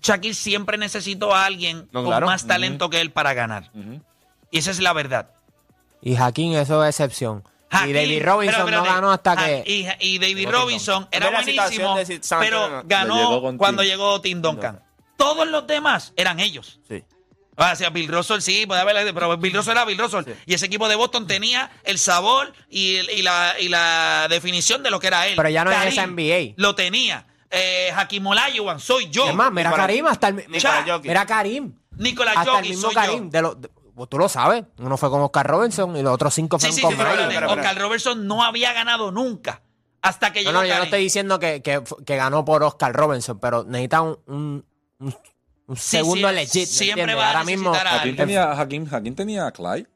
Shaquille 0.03 0.35
siempre 0.35 0.79
necesitó 0.79 1.35
a 1.35 1.45
alguien 1.45 1.89
No, 1.93 2.05
con 2.05 2.25
más 2.25 2.47
talento 2.47 2.89
que 2.89 3.01
él 3.01 3.11
para 3.11 3.35
ganar. 3.35 3.71
Y 4.51 4.59
esa 4.59 4.71
es 4.71 4.81
la 4.81 4.93
verdad. 4.93 5.31
Y 6.01 6.17
Hakim, 6.17 6.55
eso 6.55 6.83
es 6.85 6.91
excepción. 6.99 7.43
Y 7.85 7.93
David 7.93 8.23
Robinson 8.25 8.65
pero 8.65 8.79
no 8.79 8.85
ganó 8.85 9.11
hasta 9.13 9.33
Ha- 9.33 9.45
que. 9.47 9.65
Y, 9.67 9.87
y 10.01 10.19
David 10.19 10.49
Robinson 10.49 11.07
era 11.11 11.31
buenísimo, 11.31 11.97
pero 12.41 12.83
ganó 12.87 13.17
llegó 13.43 13.59
cuando 13.59 13.83
llegó 13.83 14.21
Tim 14.23 14.41
Duncan. 14.41 14.83
Todos 15.19 15.47
los 15.49 15.67
demás 15.67 16.13
eran 16.17 16.41
ellos. 16.41 16.81
Sí. 16.89 17.05
O 17.59 17.77
sea, 17.77 17.91
Bill 17.91 18.09
Russell 18.09 18.41
sí, 18.41 18.67
puede 18.67 18.81
haber, 18.81 19.13
pero 19.13 19.37
Bill 19.37 19.53
Russell 19.55 19.73
era 19.73 19.85
Bill 19.85 19.99
Russell. 19.99 20.23
Y 20.47 20.55
ese 20.55 20.67
equipo 20.67 20.89
de 20.89 20.95
Boston 20.95 21.27
tenía 21.27 21.71
el 21.85 21.99
sabor 21.99 22.53
y, 22.71 22.97
el- 22.97 23.11
y 23.11 23.23
la, 23.23 23.55
y 23.59 23.69
la 23.69 24.29
definición 24.31 24.83
de 24.85 24.91
lo 24.91 25.01
que 25.01 25.09
era 25.09 25.27
él. 25.27 25.35
Pero 25.37 25.49
ya 25.49 25.65
no 25.65 25.71
es 25.73 25.77
Karim 25.77 25.93
esa 25.93 26.07
NBA. 26.07 26.55
Lo 26.57 26.75
tenía. 26.75 27.27
Eh, 27.51 27.91
Hakim 27.97 28.27
Olajuwon, 28.27 28.79
soy 28.79 29.09
yo. 29.11 29.29
Es 29.29 29.35
más, 29.35 29.51
mira 29.51 29.73
Karim 29.73 30.07
hasta 30.07 30.29
el. 30.29 30.45
Jokic. 30.47 31.05
Mira 31.09 31.27
Karim. 31.27 31.75
Nicolás 31.97 32.37
hasta 32.37 32.51
Jokic, 32.53 32.65
el 32.65 32.71
mismo 32.71 32.87
soy 32.89 32.95
Karim. 32.95 33.25
yo. 33.25 33.31
De 33.31 33.43
los, 33.43 33.61
de- 33.61 33.71
pues 33.95 34.09
tú 34.09 34.19
lo 34.19 34.29
sabes. 34.29 34.63
Uno 34.79 34.97
fue 34.97 35.11
con 35.11 35.21
Oscar 35.23 35.47
Robinson 35.49 35.97
y 35.97 36.03
los 36.03 36.13
otros 36.15 36.33
cinco 36.35 36.61
Sí, 36.61 36.67
fueron 36.71 36.77
sí, 36.77 36.83
con 36.83 36.93
sí, 37.31 37.35
pero. 37.35 37.51
Oscar 37.51 37.77
Robertson 37.79 38.27
no 38.29 38.45
había 38.45 38.73
ganado 38.73 39.11
nunca 39.11 39.63
hasta 40.01 40.33
que 40.33 40.45
No, 40.45 40.51
llegó 40.51 40.61
no, 40.63 40.67
yo 40.69 40.77
no 40.77 40.85
estoy 40.85 41.01
diciendo 41.01 41.41
que, 41.41 41.61
que, 41.63 41.83
que 42.07 42.17
ganó 42.17 42.45
por 42.45 42.63
Oscar 42.63 42.93
Robinson, 42.95 43.41
pero 43.41 43.65
necesita 43.65 44.03
un, 44.03 44.17
un, 44.27 44.65
un- 45.01 45.17
un 45.69 45.77
Sí, 45.77 45.97
segundo 45.99 46.29
sí, 46.31 46.35
legit. 46.35 46.55
¿me 46.55 46.67
siempre 46.67 47.15
va 47.15 47.25
a 47.25 47.29
Ahora 47.29 47.45
mismo. 47.45 47.73
a 47.73 47.77
Hakim 47.79 47.93
alguien. 47.99 48.17
tenía, 48.17 48.53
Hakim, 48.53 48.87
Hakim 48.93 49.15
tenía 49.15 49.47
a 49.47 49.53
Clyde. 49.53 49.87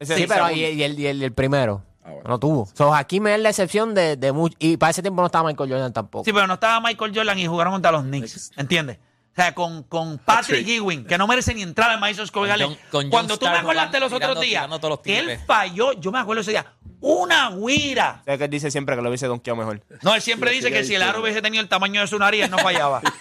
Sí, 0.00 0.24
pero 0.28 0.50
y, 0.50 0.60
y 0.64 0.82
el, 0.82 0.98
y 0.98 1.06
el, 1.06 1.20
y 1.22 1.24
el 1.24 1.32
primero. 1.32 1.82
Ah, 2.04 2.10
bueno. 2.10 2.28
No 2.28 2.38
tuvo. 2.38 2.68
So, 2.74 2.92
Hakim 2.94 3.26
es 3.28 3.40
la 3.40 3.48
excepción 3.50 3.94
de, 3.94 4.16
de 4.16 4.32
much- 4.32 4.54
Y 4.58 4.76
para 4.76 4.90
ese 4.90 5.02
tiempo 5.02 5.22
no 5.22 5.26
estaba 5.26 5.48
Michael 5.48 5.70
Jordan 5.70 5.92
tampoco. 5.92 6.24
Sí, 6.24 6.32
pero 6.32 6.46
no 6.46 6.54
estaba 6.54 6.80
Michael 6.80 7.12
Jordan 7.14 7.38
y 7.38 7.46
jugaron 7.46 7.72
contra 7.72 7.92
los 7.92 8.02
Knicks. 8.02 8.50
¿Entiendes? 8.56 8.98
O 8.98 9.34
sea, 9.36 9.54
con, 9.54 9.82
con 9.82 10.16
Patrick. 10.18 10.66
Ewing, 10.66 11.04
que 11.04 11.18
no 11.18 11.26
merece 11.26 11.52
ni 11.52 11.60
entrar 11.62 11.90
al 11.90 12.00
Madison 12.00 12.26
Square 12.26 12.48
Garden. 12.48 12.76
John- 12.90 13.10
Cuando 13.10 13.36
tú 13.38 13.44
me 13.44 13.50
Stark 13.52 13.64
acordaste 13.66 14.00
los 14.00 14.12
otros 14.12 14.40
días, 14.40 14.66
los 14.68 15.00
que 15.00 15.18
él 15.18 15.38
falló, 15.46 15.92
yo 15.92 16.10
me 16.10 16.18
acuerdo 16.20 16.40
ese 16.40 16.52
día, 16.52 16.64
una 17.00 17.50
guira. 17.50 18.22
¿Sabes 18.24 18.38
que 18.38 18.44
él 18.44 18.50
dice 18.50 18.70
siempre 18.70 18.96
que 18.96 19.02
lo 19.02 19.08
hubiese 19.10 19.26
donkeado 19.26 19.56
mejor? 19.58 19.82
No, 20.02 20.14
él 20.14 20.22
siempre 20.22 20.52
dice 20.52 20.70
que 20.70 20.84
si 20.84 20.94
el 20.94 21.02
aro 21.02 21.20
hubiese 21.20 21.42
tenido 21.42 21.62
el 21.62 21.68
tamaño 21.68 22.00
de 22.00 22.06
su 22.06 22.18
nariz, 22.18 22.44
él 22.44 22.50
no 22.50 22.56
fallaba. 22.58 23.02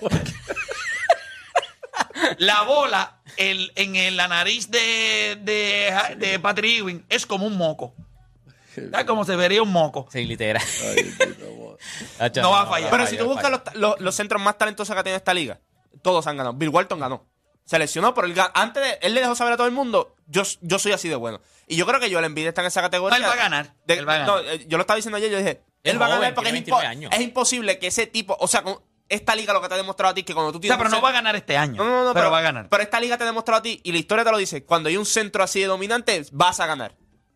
la 2.38 2.62
bola 2.62 3.20
el, 3.36 3.72
en 3.76 3.96
el- 3.96 4.16
la 4.16 4.28
nariz 4.28 4.70
de, 4.70 5.38
de, 5.42 5.92
de 6.18 6.38
Patrick 6.38 6.78
Ewing 6.80 7.04
es 7.08 7.26
como 7.26 7.46
un 7.46 7.56
moco. 7.56 7.94
¿Sabes 8.74 9.06
cómo 9.06 9.24
se 9.24 9.34
vería 9.36 9.60
un 9.62 9.72
moco? 9.72 10.08
Sí, 10.12 10.24
literal. 10.24 10.62
Hacho, 12.18 12.42
No 12.42 12.50
va 12.50 12.62
a 12.62 12.66
fallar. 12.66 12.90
Pero 12.90 13.06
si 13.06 13.16
tú 13.16 13.24
buscas 13.26 13.50
los, 13.50 13.60
los- 13.74 14.00
los 14.00 14.14
centros 14.14 14.40
más 14.42 14.56
talentosos 14.58 14.94
que 14.94 15.00
ha 15.00 15.02
tenido 15.02 15.16
esta 15.16 15.34
liga, 15.34 15.58
todos 16.02 16.26
han 16.26 16.36
ganado. 16.36 16.54
Bill 16.54 16.68
Walton 16.70 17.00
ganó. 17.00 17.24
Se 17.64 17.78
lesionó, 17.78 18.14
pero 18.14 18.26
él, 18.26 18.34
ga- 18.34 18.50
antes 18.54 18.82
de, 18.82 18.98
él 19.02 19.14
le 19.14 19.20
dejó 19.20 19.34
saber 19.34 19.52
a 19.52 19.56
todo 19.56 19.66
el 19.66 19.72
mundo, 19.74 20.14
yo, 20.26 20.42
yo 20.62 20.78
soy 20.78 20.92
así 20.92 21.08
de 21.08 21.16
bueno. 21.16 21.40
Y 21.66 21.76
yo 21.76 21.86
creo 21.86 22.00
que 22.00 22.10
Joel 22.10 22.24
Embiid 22.24 22.46
está 22.46 22.62
en 22.62 22.68
esa 22.68 22.80
categoría. 22.80 23.18
Él 23.18 23.24
va 23.24 23.32
a 23.32 23.36
ganar. 23.36 23.74
De- 23.86 23.94
Él 23.98 24.08
va 24.08 24.14
a 24.14 24.18
no, 24.24 24.36
ganar. 24.36 24.54
eh, 24.54 24.64
yo 24.66 24.78
lo 24.78 24.82
estaba 24.82 24.96
diciendo 24.96 25.18
ayer, 25.18 25.30
yo 25.30 25.36
dije, 25.38 25.60
Es 25.82 25.92
él 25.92 26.00
va 26.00 26.06
a 26.06 26.08
joven, 26.08 26.20
ganar 26.22 26.34
porque 26.34 26.48
es, 26.50 26.54
tiene 26.54 26.66
impo- 26.66 26.80
29 26.80 26.86
años. 26.86 27.12
es 27.14 27.20
imposible 27.20 27.78
que 27.78 27.88
ese 27.88 28.06
tipo, 28.06 28.36
o 28.40 28.48
sea, 28.48 28.62
con 28.62 28.78
esta 29.08 29.34
liga 29.34 29.52
lo 29.52 29.60
que 29.62 29.68
te 29.68 29.74
ha 29.74 29.76
demostrado 29.76 30.10
a 30.12 30.14
ti 30.14 30.20
es 30.20 30.26
que 30.26 30.34
cuando 30.34 30.52
tú 30.52 30.58
O 30.58 30.60
tienes... 30.60 30.76
sea, 30.76 30.78
pero 30.84 30.88
un 30.90 30.96
no 30.96 31.02
va 31.02 31.08
a 31.10 31.12
ganar 31.12 31.34
este 31.36 31.56
año. 31.56 31.82
No, 31.82 31.88
no, 31.90 32.04
no, 32.06 32.14
pero, 32.14 32.30
va 32.30 32.38
a 32.38 32.42
ganar. 32.42 32.68
Pero 32.68 32.82
esta 32.82 33.00
liga 33.00 33.16
te 33.16 33.24
ha 33.24 33.26
demostrado 33.26 33.60
a 33.60 33.62
ti, 33.62 33.80
y 33.82 33.92
la 33.92 33.98
historia 33.98 34.24
te 34.24 34.30
lo 34.30 34.38
dice, 34.38 34.64
cuando 34.64 34.88
hay 34.88 34.96
un 34.96 35.06
centro 35.06 35.42
así 35.42 35.60
de 35.60 35.66
dominante, 35.66 36.24
vas 36.32 36.60
a 36.60 36.66
ganar. 36.66 36.94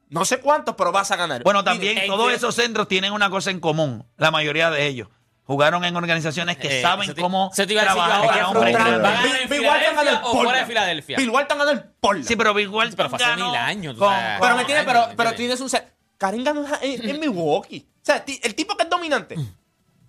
No 0.09 0.25
sé 0.27 0.41
cuántos, 0.41 0.75
pero 0.77 0.93
vas 0.93 1.11
a 1.11 1.17
ganar. 1.17 1.43
Bueno, 1.43 1.65
también 1.65 1.99
todos 2.07 2.33
esos 2.33 2.55
centros 2.55 2.87
tienen 2.89 3.13
una 3.13 3.31
cosa 3.31 3.51
en 3.51 3.61
común, 3.61 4.07
la 4.19 4.31
mayoría 4.31 4.71
de 4.71 4.87
ellos. 4.87 5.09
Jugaron 5.45 5.85
en 5.85 5.97
organizaciones 5.97 6.57
que 6.57 6.79
Eh, 6.79 6.83
saben 6.83 7.15
te- 7.15 7.21
cómo 7.21 7.51
eso 7.53 7.67
te 7.67 7.73
iba 7.73 7.83
a 7.83 7.85
decir 7.87 7.97
yo 8.01 8.05
trabajar 8.07 8.21
ahora, 8.21 8.33
cada 8.35 8.49
hombre. 8.49 8.71
es 8.71 8.77
frustrante. 8.77 9.03
¿Va 9.03 9.09
a 9.09 9.13
ganar 9.23 9.49
Bill- 9.49 9.61
Walton 9.67 9.97
ganó 9.97 10.11
el 10.11 10.19
o 10.23 10.53
de. 10.53 10.67
Filadelfia? 10.67 11.17
Bill 11.17 11.31
Walton 11.31 11.59
ganó 11.59 11.71
el 11.73 11.81
Portland. 12.01 12.29
Sí, 12.29 12.37
pero 12.37 12.55
Bill 12.55 12.69
Walton 12.69 12.97
pero 12.97 13.09
fue 13.11 13.19
hace 13.25 13.37
mil 13.43 13.55
años, 13.57 13.97
con-. 13.97 14.15
Pero 14.41 14.55
me 14.55 14.61
entiendes, 14.61 14.87
años, 14.87 14.93
pero, 15.03 15.09
¿me 15.09 15.17
pero 15.17 15.33
tienes 15.35 15.61
un 15.61 15.69
set. 15.69 15.93
Karim 16.17 16.45
ganó 16.45 16.65
en, 16.81 17.11
en 17.11 17.19
Milwaukee. 17.21 17.85
O 17.97 18.05
sea, 18.05 18.25
el 18.43 18.55
tipo 18.55 18.77
que 18.77 18.85
es 18.85 18.91
dominante. 18.91 19.35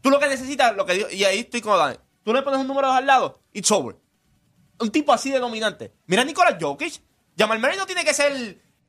Tú 0.03 0.09
lo 0.11 0.19
que 0.19 0.27
necesitas, 0.27 0.75
lo 0.75 0.85
que 0.85 0.93
digo, 0.93 1.09
y 1.09 1.23
ahí 1.23 1.39
estoy 1.39 1.61
con 1.61 1.75
Dani. 1.77 1.95
Tú 2.23 2.31
le 2.33 2.41
pones 2.43 2.59
un 2.59 2.67
número 2.67 2.87
dos 2.89 2.97
al 2.97 3.07
lado, 3.07 3.41
it's 3.53 3.71
over. 3.71 3.95
Un 4.79 4.91
tipo 4.91 5.11
así 5.13 5.31
de 5.31 5.39
dominante. 5.39 5.93
Mira 6.07 6.21
a 6.23 6.25
Nicolás 6.25 6.55
Jokic. 6.59 7.01
Jamal 7.37 7.57
Murray 7.59 7.77
no 7.77 7.85
tiene 7.85 8.03
que 8.03 8.13
ser. 8.13 8.31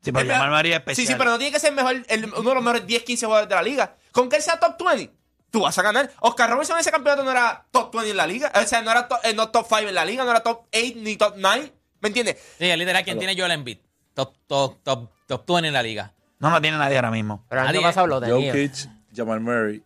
Sí, 0.03 0.12
pero 0.12 0.21
el- 0.21 0.29
Jamal 0.33 0.51
Murray 0.51 0.73
es 0.73 0.79
Sí, 0.79 0.83
sí, 0.85 0.91
especial. 1.03 1.19
pero 1.19 1.31
no 1.31 1.39
tiene 1.39 1.53
que 1.53 1.61
ser 1.61 1.73
mejor, 1.73 1.97
el- 2.09 2.25
uno 2.35 2.49
de 2.51 2.55
los 2.57 2.62
mejores 2.65 2.87
10, 2.87 3.05
15 3.05 3.25
jugadores 3.27 3.49
de 3.49 3.55
la 3.55 3.62
liga. 3.62 3.97
Con 4.12 4.29
que 4.29 4.37
él 4.37 4.43
sea 4.43 4.59
top 4.61 4.77
20, 4.85 5.11
tú 5.51 5.61
vas 5.62 5.79
a 5.79 5.83
ganar. 5.83 6.11
Oscar 6.21 6.51
Robertson 6.51 6.77
en 6.77 6.81
ese 6.81 6.91
campeonato 6.91 7.23
no 7.25 7.31
era 7.31 7.65
top 7.71 7.93
20 7.95 8.11
en 8.11 8.17
la 8.17 8.27
liga. 8.27 8.53
O 8.55 8.67
sea, 8.67 8.83
no 8.83 8.91
era 8.91 9.09
to- 9.09 9.19
eh, 9.23 9.33
no 9.35 9.49
top 9.51 9.67
5 9.69 9.89
en 9.89 9.95
la 9.95 10.05
liga, 10.05 10.25
no 10.25 10.31
era 10.33 10.43
top 10.43 10.67
8 10.75 10.93
ni 10.97 11.17
top 11.17 11.35
9. 11.39 11.73
¿Me 12.01 12.09
entiendes? 12.09 12.37
Sí, 12.59 12.67
es 12.69 12.77
literal 12.79 13.05
quien 13.05 13.19
tiene 13.19 13.37
Joel 13.39 13.53
Embiid. 13.53 13.79
Top, 14.15 14.35
top, 14.47 14.83
top, 14.83 15.11
top 15.27 15.47
20 15.47 15.69
en 15.69 15.75
la 15.75 15.83
liga. 15.83 16.12
No, 16.39 16.51
no 16.51 16.61
tiene 16.61 16.77
nadie 16.77 16.97
ahora 16.97 17.11
mismo. 17.11 17.45
Pero 17.49 17.62
el 17.62 17.69
año 17.69 17.81
pasado 17.83 18.07
lo 18.07 18.21
tenía. 18.21 18.53
Jokic, 18.53 18.73
Jamal 19.15 19.41
Murray, 19.41 19.83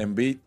Embiid, 0.00 0.38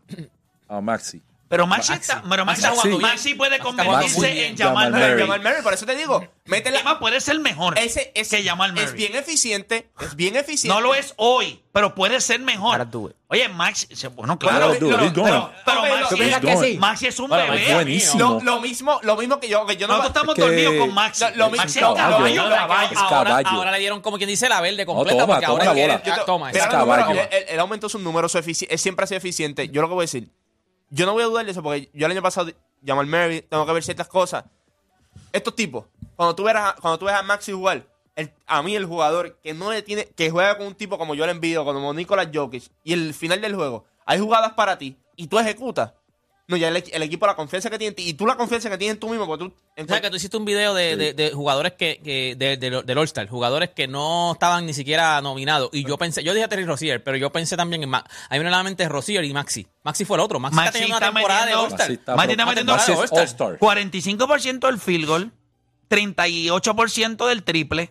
a 0.68 0.80
Maxi. 0.80 1.20
Pero 1.48 1.66
Maxi, 1.66 1.92
Maxi. 1.92 2.10
está, 2.10 2.22
pero 2.28 2.44
Maxi, 2.44 2.62
Maxi 2.62 2.74
está 2.74 2.82
jugando 2.88 3.06
Maxi 3.06 3.34
puede 3.34 3.58
convertirse 3.58 4.46
en 4.48 4.56
Jamal 4.56 4.90
Murray. 4.92 5.20
Jamal 5.20 5.40
Murray, 5.40 5.62
por 5.62 5.74
eso 5.74 5.84
te 5.86 5.94
digo, 5.94 6.26
métele 6.46 6.76
Además, 6.78 6.96
puede 6.98 7.20
ser 7.20 7.38
mejor 7.40 7.78
Ese 7.78 8.10
es, 8.14 8.30
que 8.30 8.42
Jamal 8.42 8.72
Murray. 8.72 8.86
es 8.86 8.92
bien 8.94 9.14
eficiente, 9.14 9.90
es 10.00 10.16
bien 10.16 10.36
eficiente. 10.36 10.68
No 10.74 10.80
lo 10.80 10.94
es 10.94 11.12
hoy, 11.16 11.62
pero 11.72 11.94
puede 11.94 12.20
ser 12.20 12.40
mejor. 12.40 12.86
Oye, 13.28 13.48
Maxi, 13.50 13.86
bueno, 14.14 14.38
claro. 14.38 14.72
Pero 14.72 14.88
pero 15.64 15.82
lo- 15.84 15.94
Maxi, 15.94 16.08
¿Tú 16.08 16.16
piensas 16.16 16.40
que 16.40 16.56
sí? 16.56 16.78
Maxi 16.78 17.06
es 17.08 17.18
un 17.20 17.28
Bueno, 17.28 17.44
bebé. 17.52 17.68
es 17.68 17.74
buenísimo. 17.74 18.18
Lo, 18.18 18.40
lo 18.40 18.60
mismo, 18.60 18.98
lo 19.02 19.16
mismo 19.16 19.38
que 19.38 19.48
yo, 19.48 19.66
que 19.66 19.76
yo 19.76 19.86
no 19.86 19.96
Nosotros 19.98 20.16
estamos 20.16 20.38
Es 20.38 20.44
que- 20.44 20.62
dormidos 20.64 20.86
con 20.86 20.94
Maxi. 20.94 21.24
Lo- 21.24 21.30
lo 21.36 21.50
mismo- 21.50 21.62
Maxi 21.64 21.78
es 21.78 21.82
no, 21.84 21.94
caballo. 21.94 22.26
Es 22.26 22.38
ahora, 22.98 23.28
caballo. 23.28 23.48
ahora 23.50 23.70
le 23.70 23.78
dieron 23.78 24.00
como 24.00 24.16
quien 24.16 24.28
dice 24.28 24.48
la 24.48 24.60
verde 24.60 24.86
completa. 24.86 25.20
toma, 25.20 25.34
porque 25.34 25.46
toma 25.46 25.52
ahora 25.64 25.74
la 25.74 25.98
bola. 25.98 26.24
toma, 26.24 26.50
es 26.50 26.66
caballo. 26.66 27.20
él, 27.48 27.60
aumentó 27.60 27.88
sus 27.88 28.00
números, 28.00 28.32
siempre 28.76 29.04
ha 29.04 29.06
sido 29.06 29.18
eficiente. 29.18 29.68
Yo 29.68 29.82
lo 29.82 29.88
que 29.88 29.94
voy 29.94 30.02
a 30.02 30.06
decir, 30.06 30.30
yo 30.94 31.06
no 31.06 31.12
voy 31.12 31.24
a 31.24 31.26
dudar 31.26 31.44
de 31.44 31.50
eso 31.50 31.62
porque 31.62 31.90
yo 31.92 32.06
el 32.06 32.12
año 32.12 32.22
pasado, 32.22 32.52
Jamal 32.86 33.06
Murray, 33.06 33.42
tengo 33.42 33.66
que 33.66 33.72
ver 33.72 33.82
ciertas 33.82 34.06
cosas. 34.06 34.44
Estos 35.32 35.56
tipos, 35.56 35.86
cuando 36.14 36.36
tú 36.36 36.46
a, 36.48 36.76
cuando 36.80 36.98
tú 36.98 37.06
ves 37.06 37.14
a 37.14 37.22
Maxi 37.22 37.50
jugar, 37.50 37.84
a 38.46 38.62
mí 38.62 38.76
el 38.76 38.86
jugador 38.86 39.36
que 39.42 39.54
no 39.54 39.72
le 39.72 39.82
tiene, 39.82 40.06
que 40.06 40.30
juega 40.30 40.56
con 40.56 40.68
un 40.68 40.74
tipo 40.76 40.96
como 40.96 41.16
yo 41.16 41.26
le 41.26 41.32
envío, 41.32 41.64
como 41.64 41.92
Nicolas 41.92 42.28
Jokic, 42.32 42.70
y 42.84 42.92
el 42.92 43.12
final 43.12 43.40
del 43.40 43.56
juego, 43.56 43.84
hay 44.06 44.20
jugadas 44.20 44.52
para 44.52 44.78
ti 44.78 44.96
y 45.16 45.26
tú 45.26 45.38
ejecutas. 45.38 45.94
No, 46.46 46.58
ya 46.58 46.68
el, 46.68 46.76
equi- 46.76 46.90
el 46.92 47.02
equipo, 47.02 47.26
la 47.26 47.36
confianza 47.36 47.70
que 47.70 47.78
tiene 47.78 47.88
en 47.90 47.94
ti, 47.94 48.06
y 48.06 48.12
tú 48.12 48.26
la 48.26 48.36
confianza 48.36 48.68
que 48.68 48.76
tienes 48.76 48.96
en 48.96 49.00
tú 49.00 49.08
mismo, 49.08 49.26
porque 49.26 49.46
tú... 49.46 49.54
en 49.76 49.86
O 49.86 49.88
sea, 49.88 50.02
que 50.02 50.10
tú 50.10 50.16
hiciste 50.16 50.36
un 50.36 50.44
video 50.44 50.74
de, 50.74 50.94
de- 50.94 51.14
de 51.14 51.30
jugadores 51.32 51.72
que, 51.72 52.00
que 52.04 52.34
de, 52.36 52.58
de- 52.58 52.82
del 52.82 52.98
All-Star, 52.98 53.26
jugadores 53.28 53.70
que 53.70 53.88
no 53.88 54.32
estaban 54.32 54.66
ni 54.66 54.74
siquiera 54.74 55.18
nominados. 55.22 55.70
Y 55.72 55.86
yo 55.86 55.96
pensé, 55.96 56.22
yo 56.22 56.34
dije 56.34 56.44
a 56.44 56.48
Terry 56.48 56.66
Rozier, 56.66 57.02
pero 57.02 57.16
yo 57.16 57.32
pensé 57.32 57.56
también 57.56 57.82
en 57.82 57.88
Ma- 57.88 58.00
A 58.00 58.04
mí 58.04 58.08
me 58.32 58.38
viene 58.40 58.48
a 58.54 58.58
la 58.58 58.62
mente 58.62 58.86
Rozier 58.90 59.24
y 59.24 59.32
Maxi. 59.32 59.66
Maxi 59.84 60.04
fue 60.04 60.18
el 60.18 60.20
otro. 60.20 60.38
Maxi, 60.38 60.54
Maxi 60.56 60.68
está 60.68 60.72
teniendo 60.78 60.96
está 60.96 61.08
una 61.10 61.14
temporada 61.18 61.40
de 61.46 61.52
metiendo- 61.52 61.64
All-Star. 61.64 61.88
Maxi 61.88 61.94
está 61.94 62.16
Maxi 62.16 62.30
está 62.32 62.44
metiendo 62.46 62.72
Maxi 62.74 62.92
All-Star. 62.92 63.20
All-Star. 63.20 63.58
45% 63.58 64.66
del 64.66 64.78
field 64.78 65.06
goal, 65.06 65.32
38% 65.88 67.26
del 67.26 67.42
triple, 67.42 67.90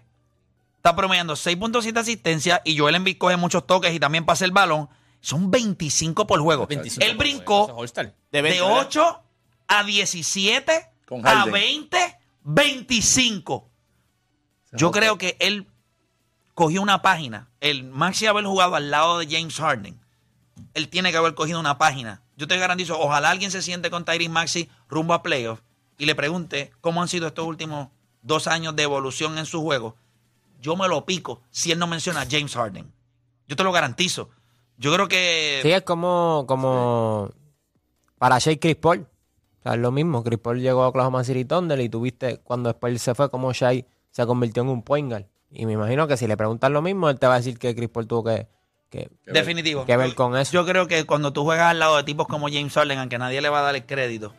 está 0.78 0.96
promediando 0.96 1.34
6.7 1.36 1.98
asistencias 2.00 2.62
y 2.66 2.78
Joel 2.78 2.96
Embiid 2.96 3.18
coge 3.18 3.38
muchos 3.38 3.66
toques 3.66 3.94
y 3.94 4.00
también 4.00 4.26
pasa 4.26 4.46
el 4.46 4.52
balón. 4.52 4.90
Son 5.24 5.50
25 5.50 6.28
por 6.28 6.42
juego. 6.42 6.68
25 6.68 7.06
Él 7.06 7.16
por 7.16 7.26
brincó 7.26 7.44
juego, 7.44 7.64
eso 7.64 7.72
es 7.72 7.80
All-Star. 7.80 8.06
De 8.30 8.42
de 8.42 8.42
20, 8.42 8.62
¿verdad? 8.62 8.82
8 8.82 9.24
a 9.70 9.84
17 9.86 10.90
Con 11.08 11.26
a 11.26 11.30
Harden. 11.30 11.54
20, 11.54 12.20
25. 12.44 13.70
Yo 14.74 14.92
creo 14.92 15.18
que 15.18 15.38
él 15.40 15.66
cogió 16.54 16.82
una 16.82 17.02
página. 17.02 17.50
El 17.62 17.86
Maxi 17.86 18.26
haber 18.26 18.44
jugado 18.44 18.76
al 18.76 18.92
lado 18.92 19.20
de 19.20 19.28
James 19.30 19.56
Harden. 19.56 19.98
Él 20.74 20.90
tiene 20.90 21.12
que 21.12 21.18
haber 21.18 21.36
cogido 21.36 21.58
una 21.58 21.78
página. 21.78 22.22
Yo 22.36 22.50
te 22.50 22.58
garantizo, 22.58 23.00
ojalá 23.00 23.30
alguien 23.30 23.50
se 23.50 23.62
siente 23.62 23.90
con 23.90 24.04
Tyrese 24.04 24.30
Maxi 24.30 24.70
rumbo 24.90 25.14
a 25.14 25.24
playoff 25.24 25.62
y 25.98 26.06
le 26.06 26.16
pregunte 26.16 26.74
cómo 26.82 27.02
han 27.02 27.08
sido 27.08 27.28
estos 27.28 27.48
últimos 27.48 27.88
dos 28.24 28.48
años 28.48 28.76
de 28.76 28.84
evolución 28.84 29.38
en 29.38 29.46
su 29.46 29.62
juego. 29.62 29.96
Yo 30.60 30.76
me 30.76 30.90
lo 30.90 31.06
pico 31.06 31.42
si 31.50 31.72
él 31.72 31.80
no 31.80 31.88
menciona 31.88 32.22
a 32.22 32.28
James 32.30 32.56
Harden. 32.56 32.92
Yo 33.48 33.56
te 33.56 33.64
lo 33.64 33.72
garantizo. 33.72 34.30
Yo 34.84 34.94
creo 34.94 35.08
que 35.08 35.60
Sí, 35.62 35.72
es 35.72 35.82
como, 35.84 36.44
como 36.46 37.32
para 38.18 38.38
Shea 38.38 38.60
Chris 38.60 38.76
Paul. 38.76 39.08
O 39.60 39.64
sea, 39.64 39.76
es 39.76 39.80
lo 39.80 39.92
mismo. 39.92 40.26
Chris 40.26 40.40
Paul 40.40 40.60
llegó 40.60 40.84
a 40.84 40.90
Oklahoma 40.90 41.24
City 41.24 41.46
Thunder 41.46 41.80
y 41.80 41.88
tuviste 41.88 42.40
cuando 42.44 42.68
después 42.68 42.92
él 42.92 43.00
se 43.00 43.16
fue, 43.16 43.30
como 43.30 43.54
Shea 43.54 43.86
se 44.12 44.26
convirtió 44.26 44.64
en 44.64 44.70
un 44.70 44.84
point 44.84 45.10
guard. 45.10 45.26
Y 45.50 45.66
me 45.66 45.72
imagino 45.72 46.06
que 46.06 46.18
si 46.18 46.28
le 46.28 46.36
preguntan 46.36 46.74
lo 46.74 46.82
mismo, 46.82 47.10
él 47.10 47.18
te 47.18 47.28
va 47.28 47.36
a 47.36 47.38
decir 47.38 47.58
que 47.58 47.74
Chris 47.74 47.88
Paul 47.88 48.08
tuvo 48.08 48.26
que, 48.26 48.48
que, 48.90 49.10
definitivo. 49.26 49.86
que 49.86 49.96
ver 49.96 50.14
con 50.16 50.36
eso. 50.36 50.52
Yo 50.52 50.66
creo 50.66 50.86
que 50.88 51.06
cuando 51.06 51.32
tú 51.32 51.44
juegas 51.44 51.72
al 51.72 51.80
lado 51.80 51.96
de 51.96 52.04
tipos 52.04 52.28
como 52.28 52.50
James 52.50 52.74
Harden, 52.74 53.00
aunque 53.00 53.18
nadie 53.18 53.40
le 53.40 53.48
va 53.48 53.60
a 53.60 53.62
dar 53.62 53.76
el 53.76 53.86
crédito, 53.86 54.34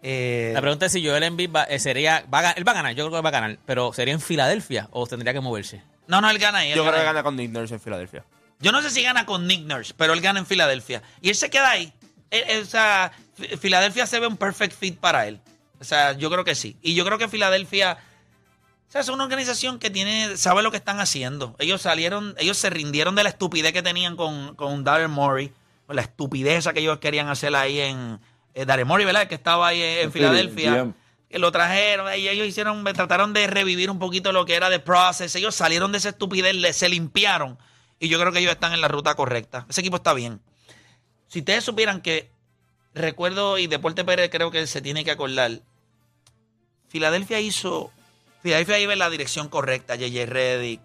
eh, 0.00 0.52
La 0.54 0.60
pregunta 0.60 0.86
es 0.86 0.92
si 0.92 1.04
Joel 1.04 1.24
Embiid 1.24 1.50
va, 1.52 1.64
eh, 1.64 1.80
sería, 1.80 2.24
va 2.32 2.38
a 2.38 2.52
él 2.52 2.66
va 2.66 2.70
a 2.70 2.74
ganar, 2.76 2.94
yo 2.94 3.04
creo 3.08 3.18
que 3.18 3.22
va 3.22 3.30
a 3.30 3.32
ganar, 3.32 3.58
pero 3.66 3.92
¿sería 3.92 4.14
en 4.14 4.20
Filadelfia 4.20 4.88
o 4.92 5.08
tendría 5.08 5.32
que 5.32 5.40
moverse? 5.40 5.82
no, 6.06 6.20
no, 6.20 6.30
él 6.30 6.38
gana 6.38 6.58
ahí. 6.58 6.70
él 6.70 6.76
Yo 6.76 6.82
creo 6.82 6.94
que 6.94 7.00
ahí. 7.00 7.06
gana 7.06 7.24
con 7.24 7.34
Nick 7.34 7.50
Nurse 7.50 7.74
en 7.74 7.80
Filadelfia. 7.80 8.24
Yo 8.60 8.72
no 8.72 8.82
sé 8.82 8.90
si 8.90 9.02
gana 9.02 9.24
con 9.26 9.46
Nick 9.46 9.64
Nurse, 9.66 9.94
pero 9.96 10.12
él 10.12 10.20
gana 10.20 10.40
en 10.40 10.46
Filadelfia. 10.46 11.02
Y 11.20 11.28
él 11.30 11.34
se 11.36 11.50
queda 11.50 11.70
ahí. 11.70 11.92
Él- 12.30 12.44
él, 12.48 12.62
o 12.62 12.66
sea, 12.66 13.12
Filadelfia 13.60 14.06
se 14.06 14.18
ve 14.20 14.26
un 14.26 14.36
perfect 14.36 14.76
fit 14.76 14.98
para 14.98 15.26
él. 15.28 15.40
O 15.80 15.84
sea, 15.84 16.12
yo 16.12 16.30
creo 16.30 16.44
que 16.44 16.54
sí. 16.54 16.76
Y 16.82 16.94
yo 16.94 17.04
creo 17.04 17.18
que 17.18 17.28
Filadelfia 17.28 17.98
o 18.88 18.90
sea, 18.90 19.02
es 19.02 19.08
una 19.10 19.24
organización 19.24 19.78
que 19.78 19.90
tiene, 19.90 20.36
sabe 20.38 20.62
lo 20.62 20.70
que 20.70 20.78
están 20.78 20.98
haciendo. 20.98 21.54
Ellos 21.58 21.82
salieron, 21.82 22.34
ellos 22.38 22.56
se 22.56 22.70
rindieron 22.70 23.14
de 23.14 23.22
la 23.22 23.28
estupidez 23.28 23.72
que 23.74 23.82
tenían 23.82 24.16
con, 24.16 24.54
con 24.56 24.82
Daryl 24.82 25.08
Morey, 25.08 25.52
con 25.86 25.94
la 25.96 26.02
estupidez 26.02 26.66
que 26.72 26.80
ellos 26.80 26.98
querían 26.98 27.28
hacer 27.28 27.54
ahí 27.54 27.80
en, 27.80 28.18
eh, 28.54 28.64
Daryl 28.64 28.86
Morey, 28.86 29.04
¿verdad? 29.04 29.22
El 29.22 29.28
que 29.28 29.34
estaba 29.34 29.68
ahí 29.68 29.82
en, 29.82 29.98
En 30.06 30.12
Filadelfia. 30.12 30.70
Que 31.28 31.38
lo 31.38 31.52
trajeron 31.52 32.08
y 32.18 32.26
ellos 32.26 32.46
hicieron, 32.46 32.82
trataron 32.84 33.34
de 33.34 33.46
revivir 33.46 33.90
un 33.90 33.98
poquito 33.98 34.32
lo 34.32 34.46
que 34.46 34.54
era 34.54 34.70
de 34.70 34.78
process. 34.80 35.36
Ellos 35.36 35.54
salieron 35.54 35.92
de 35.92 35.98
esa 35.98 36.08
estupidez, 36.08 36.74
se 36.74 36.88
limpiaron. 36.88 37.58
Y 38.00 38.08
yo 38.08 38.18
creo 38.18 38.32
que 38.32 38.38
ellos 38.38 38.52
están 38.52 38.72
en 38.72 38.80
la 38.80 38.88
ruta 38.88 39.14
correcta. 39.14 39.66
Ese 39.68 39.80
equipo 39.80 39.96
está 39.96 40.14
bien. 40.14 40.40
Si 41.28 41.40
ustedes 41.40 41.64
supieran 41.64 42.00
que 42.00 42.30
recuerdo 42.94 43.58
y 43.58 43.66
Deporte 43.66 44.04
Pérez 44.04 44.30
creo 44.30 44.50
que 44.50 44.66
se 44.66 44.80
tiene 44.82 45.04
que 45.04 45.10
acordar. 45.10 45.60
Filadelfia 46.88 47.40
hizo. 47.40 47.90
Filadelfia 48.42 48.78
iba 48.78 48.92
en 48.92 48.98
la 48.98 49.10
dirección 49.10 49.48
correcta. 49.48 49.96
JJ 49.96 50.26
Reddick, 50.26 50.80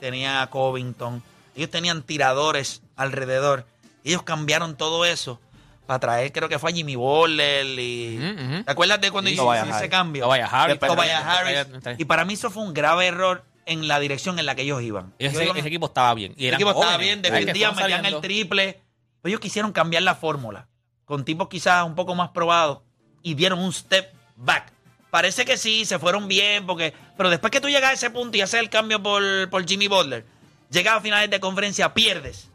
tenía 0.00 0.42
a 0.42 0.50
Covington. 0.50 1.22
Ellos 1.56 1.70
tenían 1.70 2.02
tiradores 2.02 2.82
alrededor. 2.96 3.66
Ellos 4.04 4.22
cambiaron 4.22 4.76
todo 4.76 5.04
eso 5.04 5.40
para 5.86 6.00
traer, 6.00 6.32
creo 6.32 6.50
que 6.50 6.58
fue 6.58 6.70
a 6.70 6.74
Jimmy 6.74 6.96
Butler. 6.96 7.66
Y. 7.78 8.62
¿Te 8.64 8.70
acuerdas 8.70 9.00
de 9.00 9.10
cuando 9.10 9.28
Sí, 9.28 9.34
hizo 9.34 9.54
ese 9.54 9.88
cambio? 9.88 10.26
Tobias 10.26 10.52
Harris. 10.52 10.78
Tobias 10.78 11.24
Harris. 11.24 11.66
Y 11.98 12.04
para 12.04 12.24
mí 12.24 12.34
eso 12.34 12.50
fue 12.50 12.62
un 12.62 12.74
grave 12.74 13.06
error 13.06 13.42
en 13.68 13.86
la 13.86 14.00
dirección 14.00 14.38
en 14.38 14.46
la 14.46 14.54
que 14.54 14.62
ellos 14.62 14.82
iban. 14.82 15.14
Ese, 15.18 15.44
equipo 15.44 15.86
estaba 15.86 16.14
bien. 16.14 16.34
Y 16.36 16.46
el 16.46 16.54
equipo 16.54 16.70
estaba 16.70 16.96
bien, 16.96 17.22
defendían, 17.22 17.76
metían 17.76 18.04
el 18.04 18.20
triple. 18.20 18.80
Pero 19.20 19.30
ellos 19.30 19.40
quisieron 19.40 19.72
cambiar 19.72 20.02
la 20.02 20.14
fórmula 20.14 20.68
con 21.04 21.24
tipos 21.24 21.48
quizás 21.48 21.86
un 21.86 21.94
poco 21.94 22.14
más 22.14 22.30
probados 22.30 22.80
y 23.22 23.34
dieron 23.34 23.58
un 23.58 23.72
step 23.72 24.12
back. 24.36 24.70
Parece 25.10 25.46
que 25.46 25.56
sí, 25.56 25.86
se 25.86 25.98
fueron 25.98 26.28
bien, 26.28 26.66
porque 26.66 26.92
pero 27.16 27.30
después 27.30 27.50
que 27.50 27.62
tú 27.62 27.68
llegas 27.68 27.90
a 27.90 27.92
ese 27.94 28.10
punto 28.10 28.36
y 28.36 28.42
haces 28.42 28.60
el 28.60 28.68
cambio 28.68 29.02
por, 29.02 29.22
por 29.48 29.66
Jimmy 29.66 29.88
Butler, 29.88 30.26
llegas 30.70 30.98
a 30.98 31.00
finales 31.00 31.30
de 31.30 31.40
conferencia, 31.40 31.94
pierdes 31.94 32.50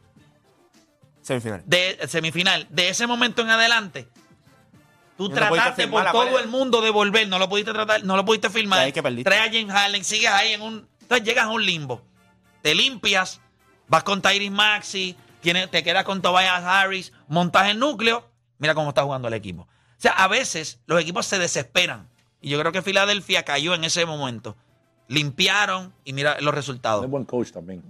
Semifinal. 1.24 1.64
de 1.66 2.00
semifinal. 2.08 2.68
De 2.70 2.90
ese 2.90 3.08
momento 3.08 3.42
en 3.42 3.50
adelante, 3.50 4.08
tú 5.18 5.30
No 5.30 5.36
trataste 5.36 5.88
por 5.88 6.12
todo 6.12 6.38
el 6.38 6.48
mundo 6.48 6.82
de 6.82 6.92
volver, 6.92 7.28
no 7.28 7.40
lo 7.40 7.50
pudiste 7.50 7.74
tratar, 7.74 8.04
no 8.04 8.16
lo 8.16 8.24
pudiste 8.24 8.52
perdiste. 9.02 9.24
Traes 9.24 9.50
a 9.50 9.52
James 9.52 9.74
Harden, 9.74 10.04
sigues 10.04 10.30
ahí 10.30 10.54
en 10.54 10.62
un. 10.62 10.88
Entonces 11.18 11.28
llegas 11.36 11.46
a 11.46 11.52
un 11.52 11.66
limbo. 11.66 12.02
Te 12.62 12.74
limpias, 12.74 13.40
vas 13.88 14.04
con 14.04 14.22
Tyrese 14.22 14.50
Maxi, 14.50 15.16
tienes, 15.42 15.70
te 15.70 15.84
quedas 15.84 16.04
con 16.06 16.22
Tobias 16.22 16.64
Harris, 16.64 17.12
montas 17.28 17.68
el 17.70 17.78
núcleo. 17.80 18.30
Mira 18.58 18.74
cómo 18.74 18.90
está 18.90 19.04
jugando 19.04 19.28
el 19.28 19.34
equipo. 19.34 19.64
O 19.64 19.68
sea, 20.04 20.12
a 20.14 20.28
veces 20.28 20.80
los 20.86 21.00
equipos 21.02 21.26
se 21.26 21.38
desesperan. 21.40 22.10
Y 22.42 22.50
yo 22.50 22.60
creo 22.60 22.72
que 22.72 22.82
Filadelfia 22.82 23.44
cayó 23.44 23.74
en 23.74 23.84
ese 23.84 24.06
momento. 24.06 24.56
Limpiaron 25.08 25.94
y 26.04 26.14
mira 26.14 26.40
los 26.42 26.54
resultados. 26.54 27.04
Es 27.04 27.10
buen 27.12 27.26
coach 27.26 27.52
también. 27.52 27.84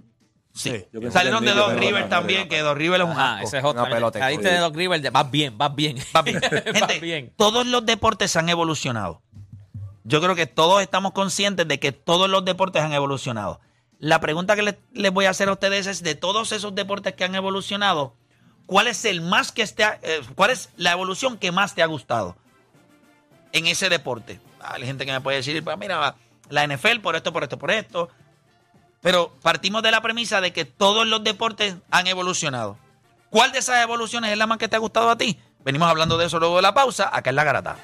Sí. 0.54 0.86
Salieron 1.12 1.44
de 1.46 1.54
Doc 1.54 1.74
River 1.74 2.10
también, 2.10 2.48
que 2.48 2.60
Doc 2.60 2.78
River 2.78 3.02
es 3.02 3.08
un 3.08 3.18
asco. 3.20 3.48
ese 3.48 3.58
es 3.60 3.64
otro. 3.64 3.88
Cuello. 3.88 4.12
de 4.12 4.58
Doc 4.58 4.76
River, 4.76 5.02
de- 5.02 5.10
vas 5.10 5.32
bien, 5.32 5.58
vas 5.58 5.74
bien. 5.74 5.98
Va 6.16 6.22
bien. 6.22 6.40
vas 6.42 6.52
Gente, 6.76 7.00
bien. 7.00 7.34
todos 7.38 7.66
los 7.66 7.86
deportes 7.86 8.36
han 8.36 8.50
evolucionado. 8.50 9.22
Yo 10.04 10.22
creo 10.22 10.36
que 10.36 10.48
todos 10.48 10.82
estamos 10.82 11.14
conscientes 11.14 11.68
de 11.68 11.80
que 11.80 11.92
todos 11.92 12.30
los 12.30 12.44
deportes 12.44 12.82
han 12.82 12.94
evolucionado. 12.94 13.62
La 14.00 14.20
pregunta 14.20 14.56
que 14.56 14.78
les, 14.92 15.14
voy 15.14 15.26
a 15.26 15.30
hacer 15.30 15.48
a 15.48 15.54
ustedes 15.54 15.88
es, 15.88 16.04
de 16.04 16.16
todos 16.16 16.52
esos 16.52 16.76
deportes 16.76 17.14
que 17.14 17.24
han 17.24 17.36
evolucionado, 17.36 18.16
¿cuál 18.66 18.88
es 18.88 19.06
el 19.06 19.22
más 19.22 19.54
que 19.54 19.62
esté, 19.62 19.86
eh, 20.02 20.22
cuál 20.36 20.52
es 20.52 20.70
la 20.76 20.92
evolución 20.92 21.38
que 21.38 21.54
más 21.54 21.74
te 21.74 21.82
ha 21.82 21.86
gustado 21.86 22.36
en 23.54 23.66
ese 23.68 23.88
deporte? 23.88 24.42
Hay 24.60 24.86
gente 24.86 25.06
que 25.06 25.14
me 25.14 25.22
puede 25.22 25.38
decir, 25.38 25.64
pues 25.64 25.78
mira, 25.78 26.16
la 26.50 26.68
NFL 26.68 27.00
por 27.02 27.16
esto, 27.16 27.32
por 27.32 27.44
esto, 27.44 27.58
por 27.58 27.72
esto. 27.72 28.10
Pero 29.02 29.34
partimos 29.42 29.84
de 29.84 29.92
la 29.92 30.02
premisa 30.02 30.42
de 30.42 30.52
que 30.52 30.66
todos 30.66 31.08
los 31.08 31.24
deportes 31.24 31.76
han 31.92 32.08
evolucionado. 32.08 32.78
¿Cuál 33.30 33.52
de 33.52 33.60
esas 33.60 33.82
evoluciones 33.82 34.32
es 34.32 34.38
la 34.38 34.48
más 34.48 34.58
que 34.58 34.68
te 34.68 34.76
ha 34.76 34.80
gustado 34.80 35.10
a 35.10 35.18
ti? 35.18 35.40
Venimos 35.64 35.90
hablando 35.90 36.18
de 36.18 36.26
eso 36.26 36.40
luego 36.40 36.58
de 36.58 36.62
la 36.62 36.74
pausa, 36.74 37.10
acá 37.12 37.30
en 37.30 37.38
La 37.38 37.44
Garata. 37.44 37.78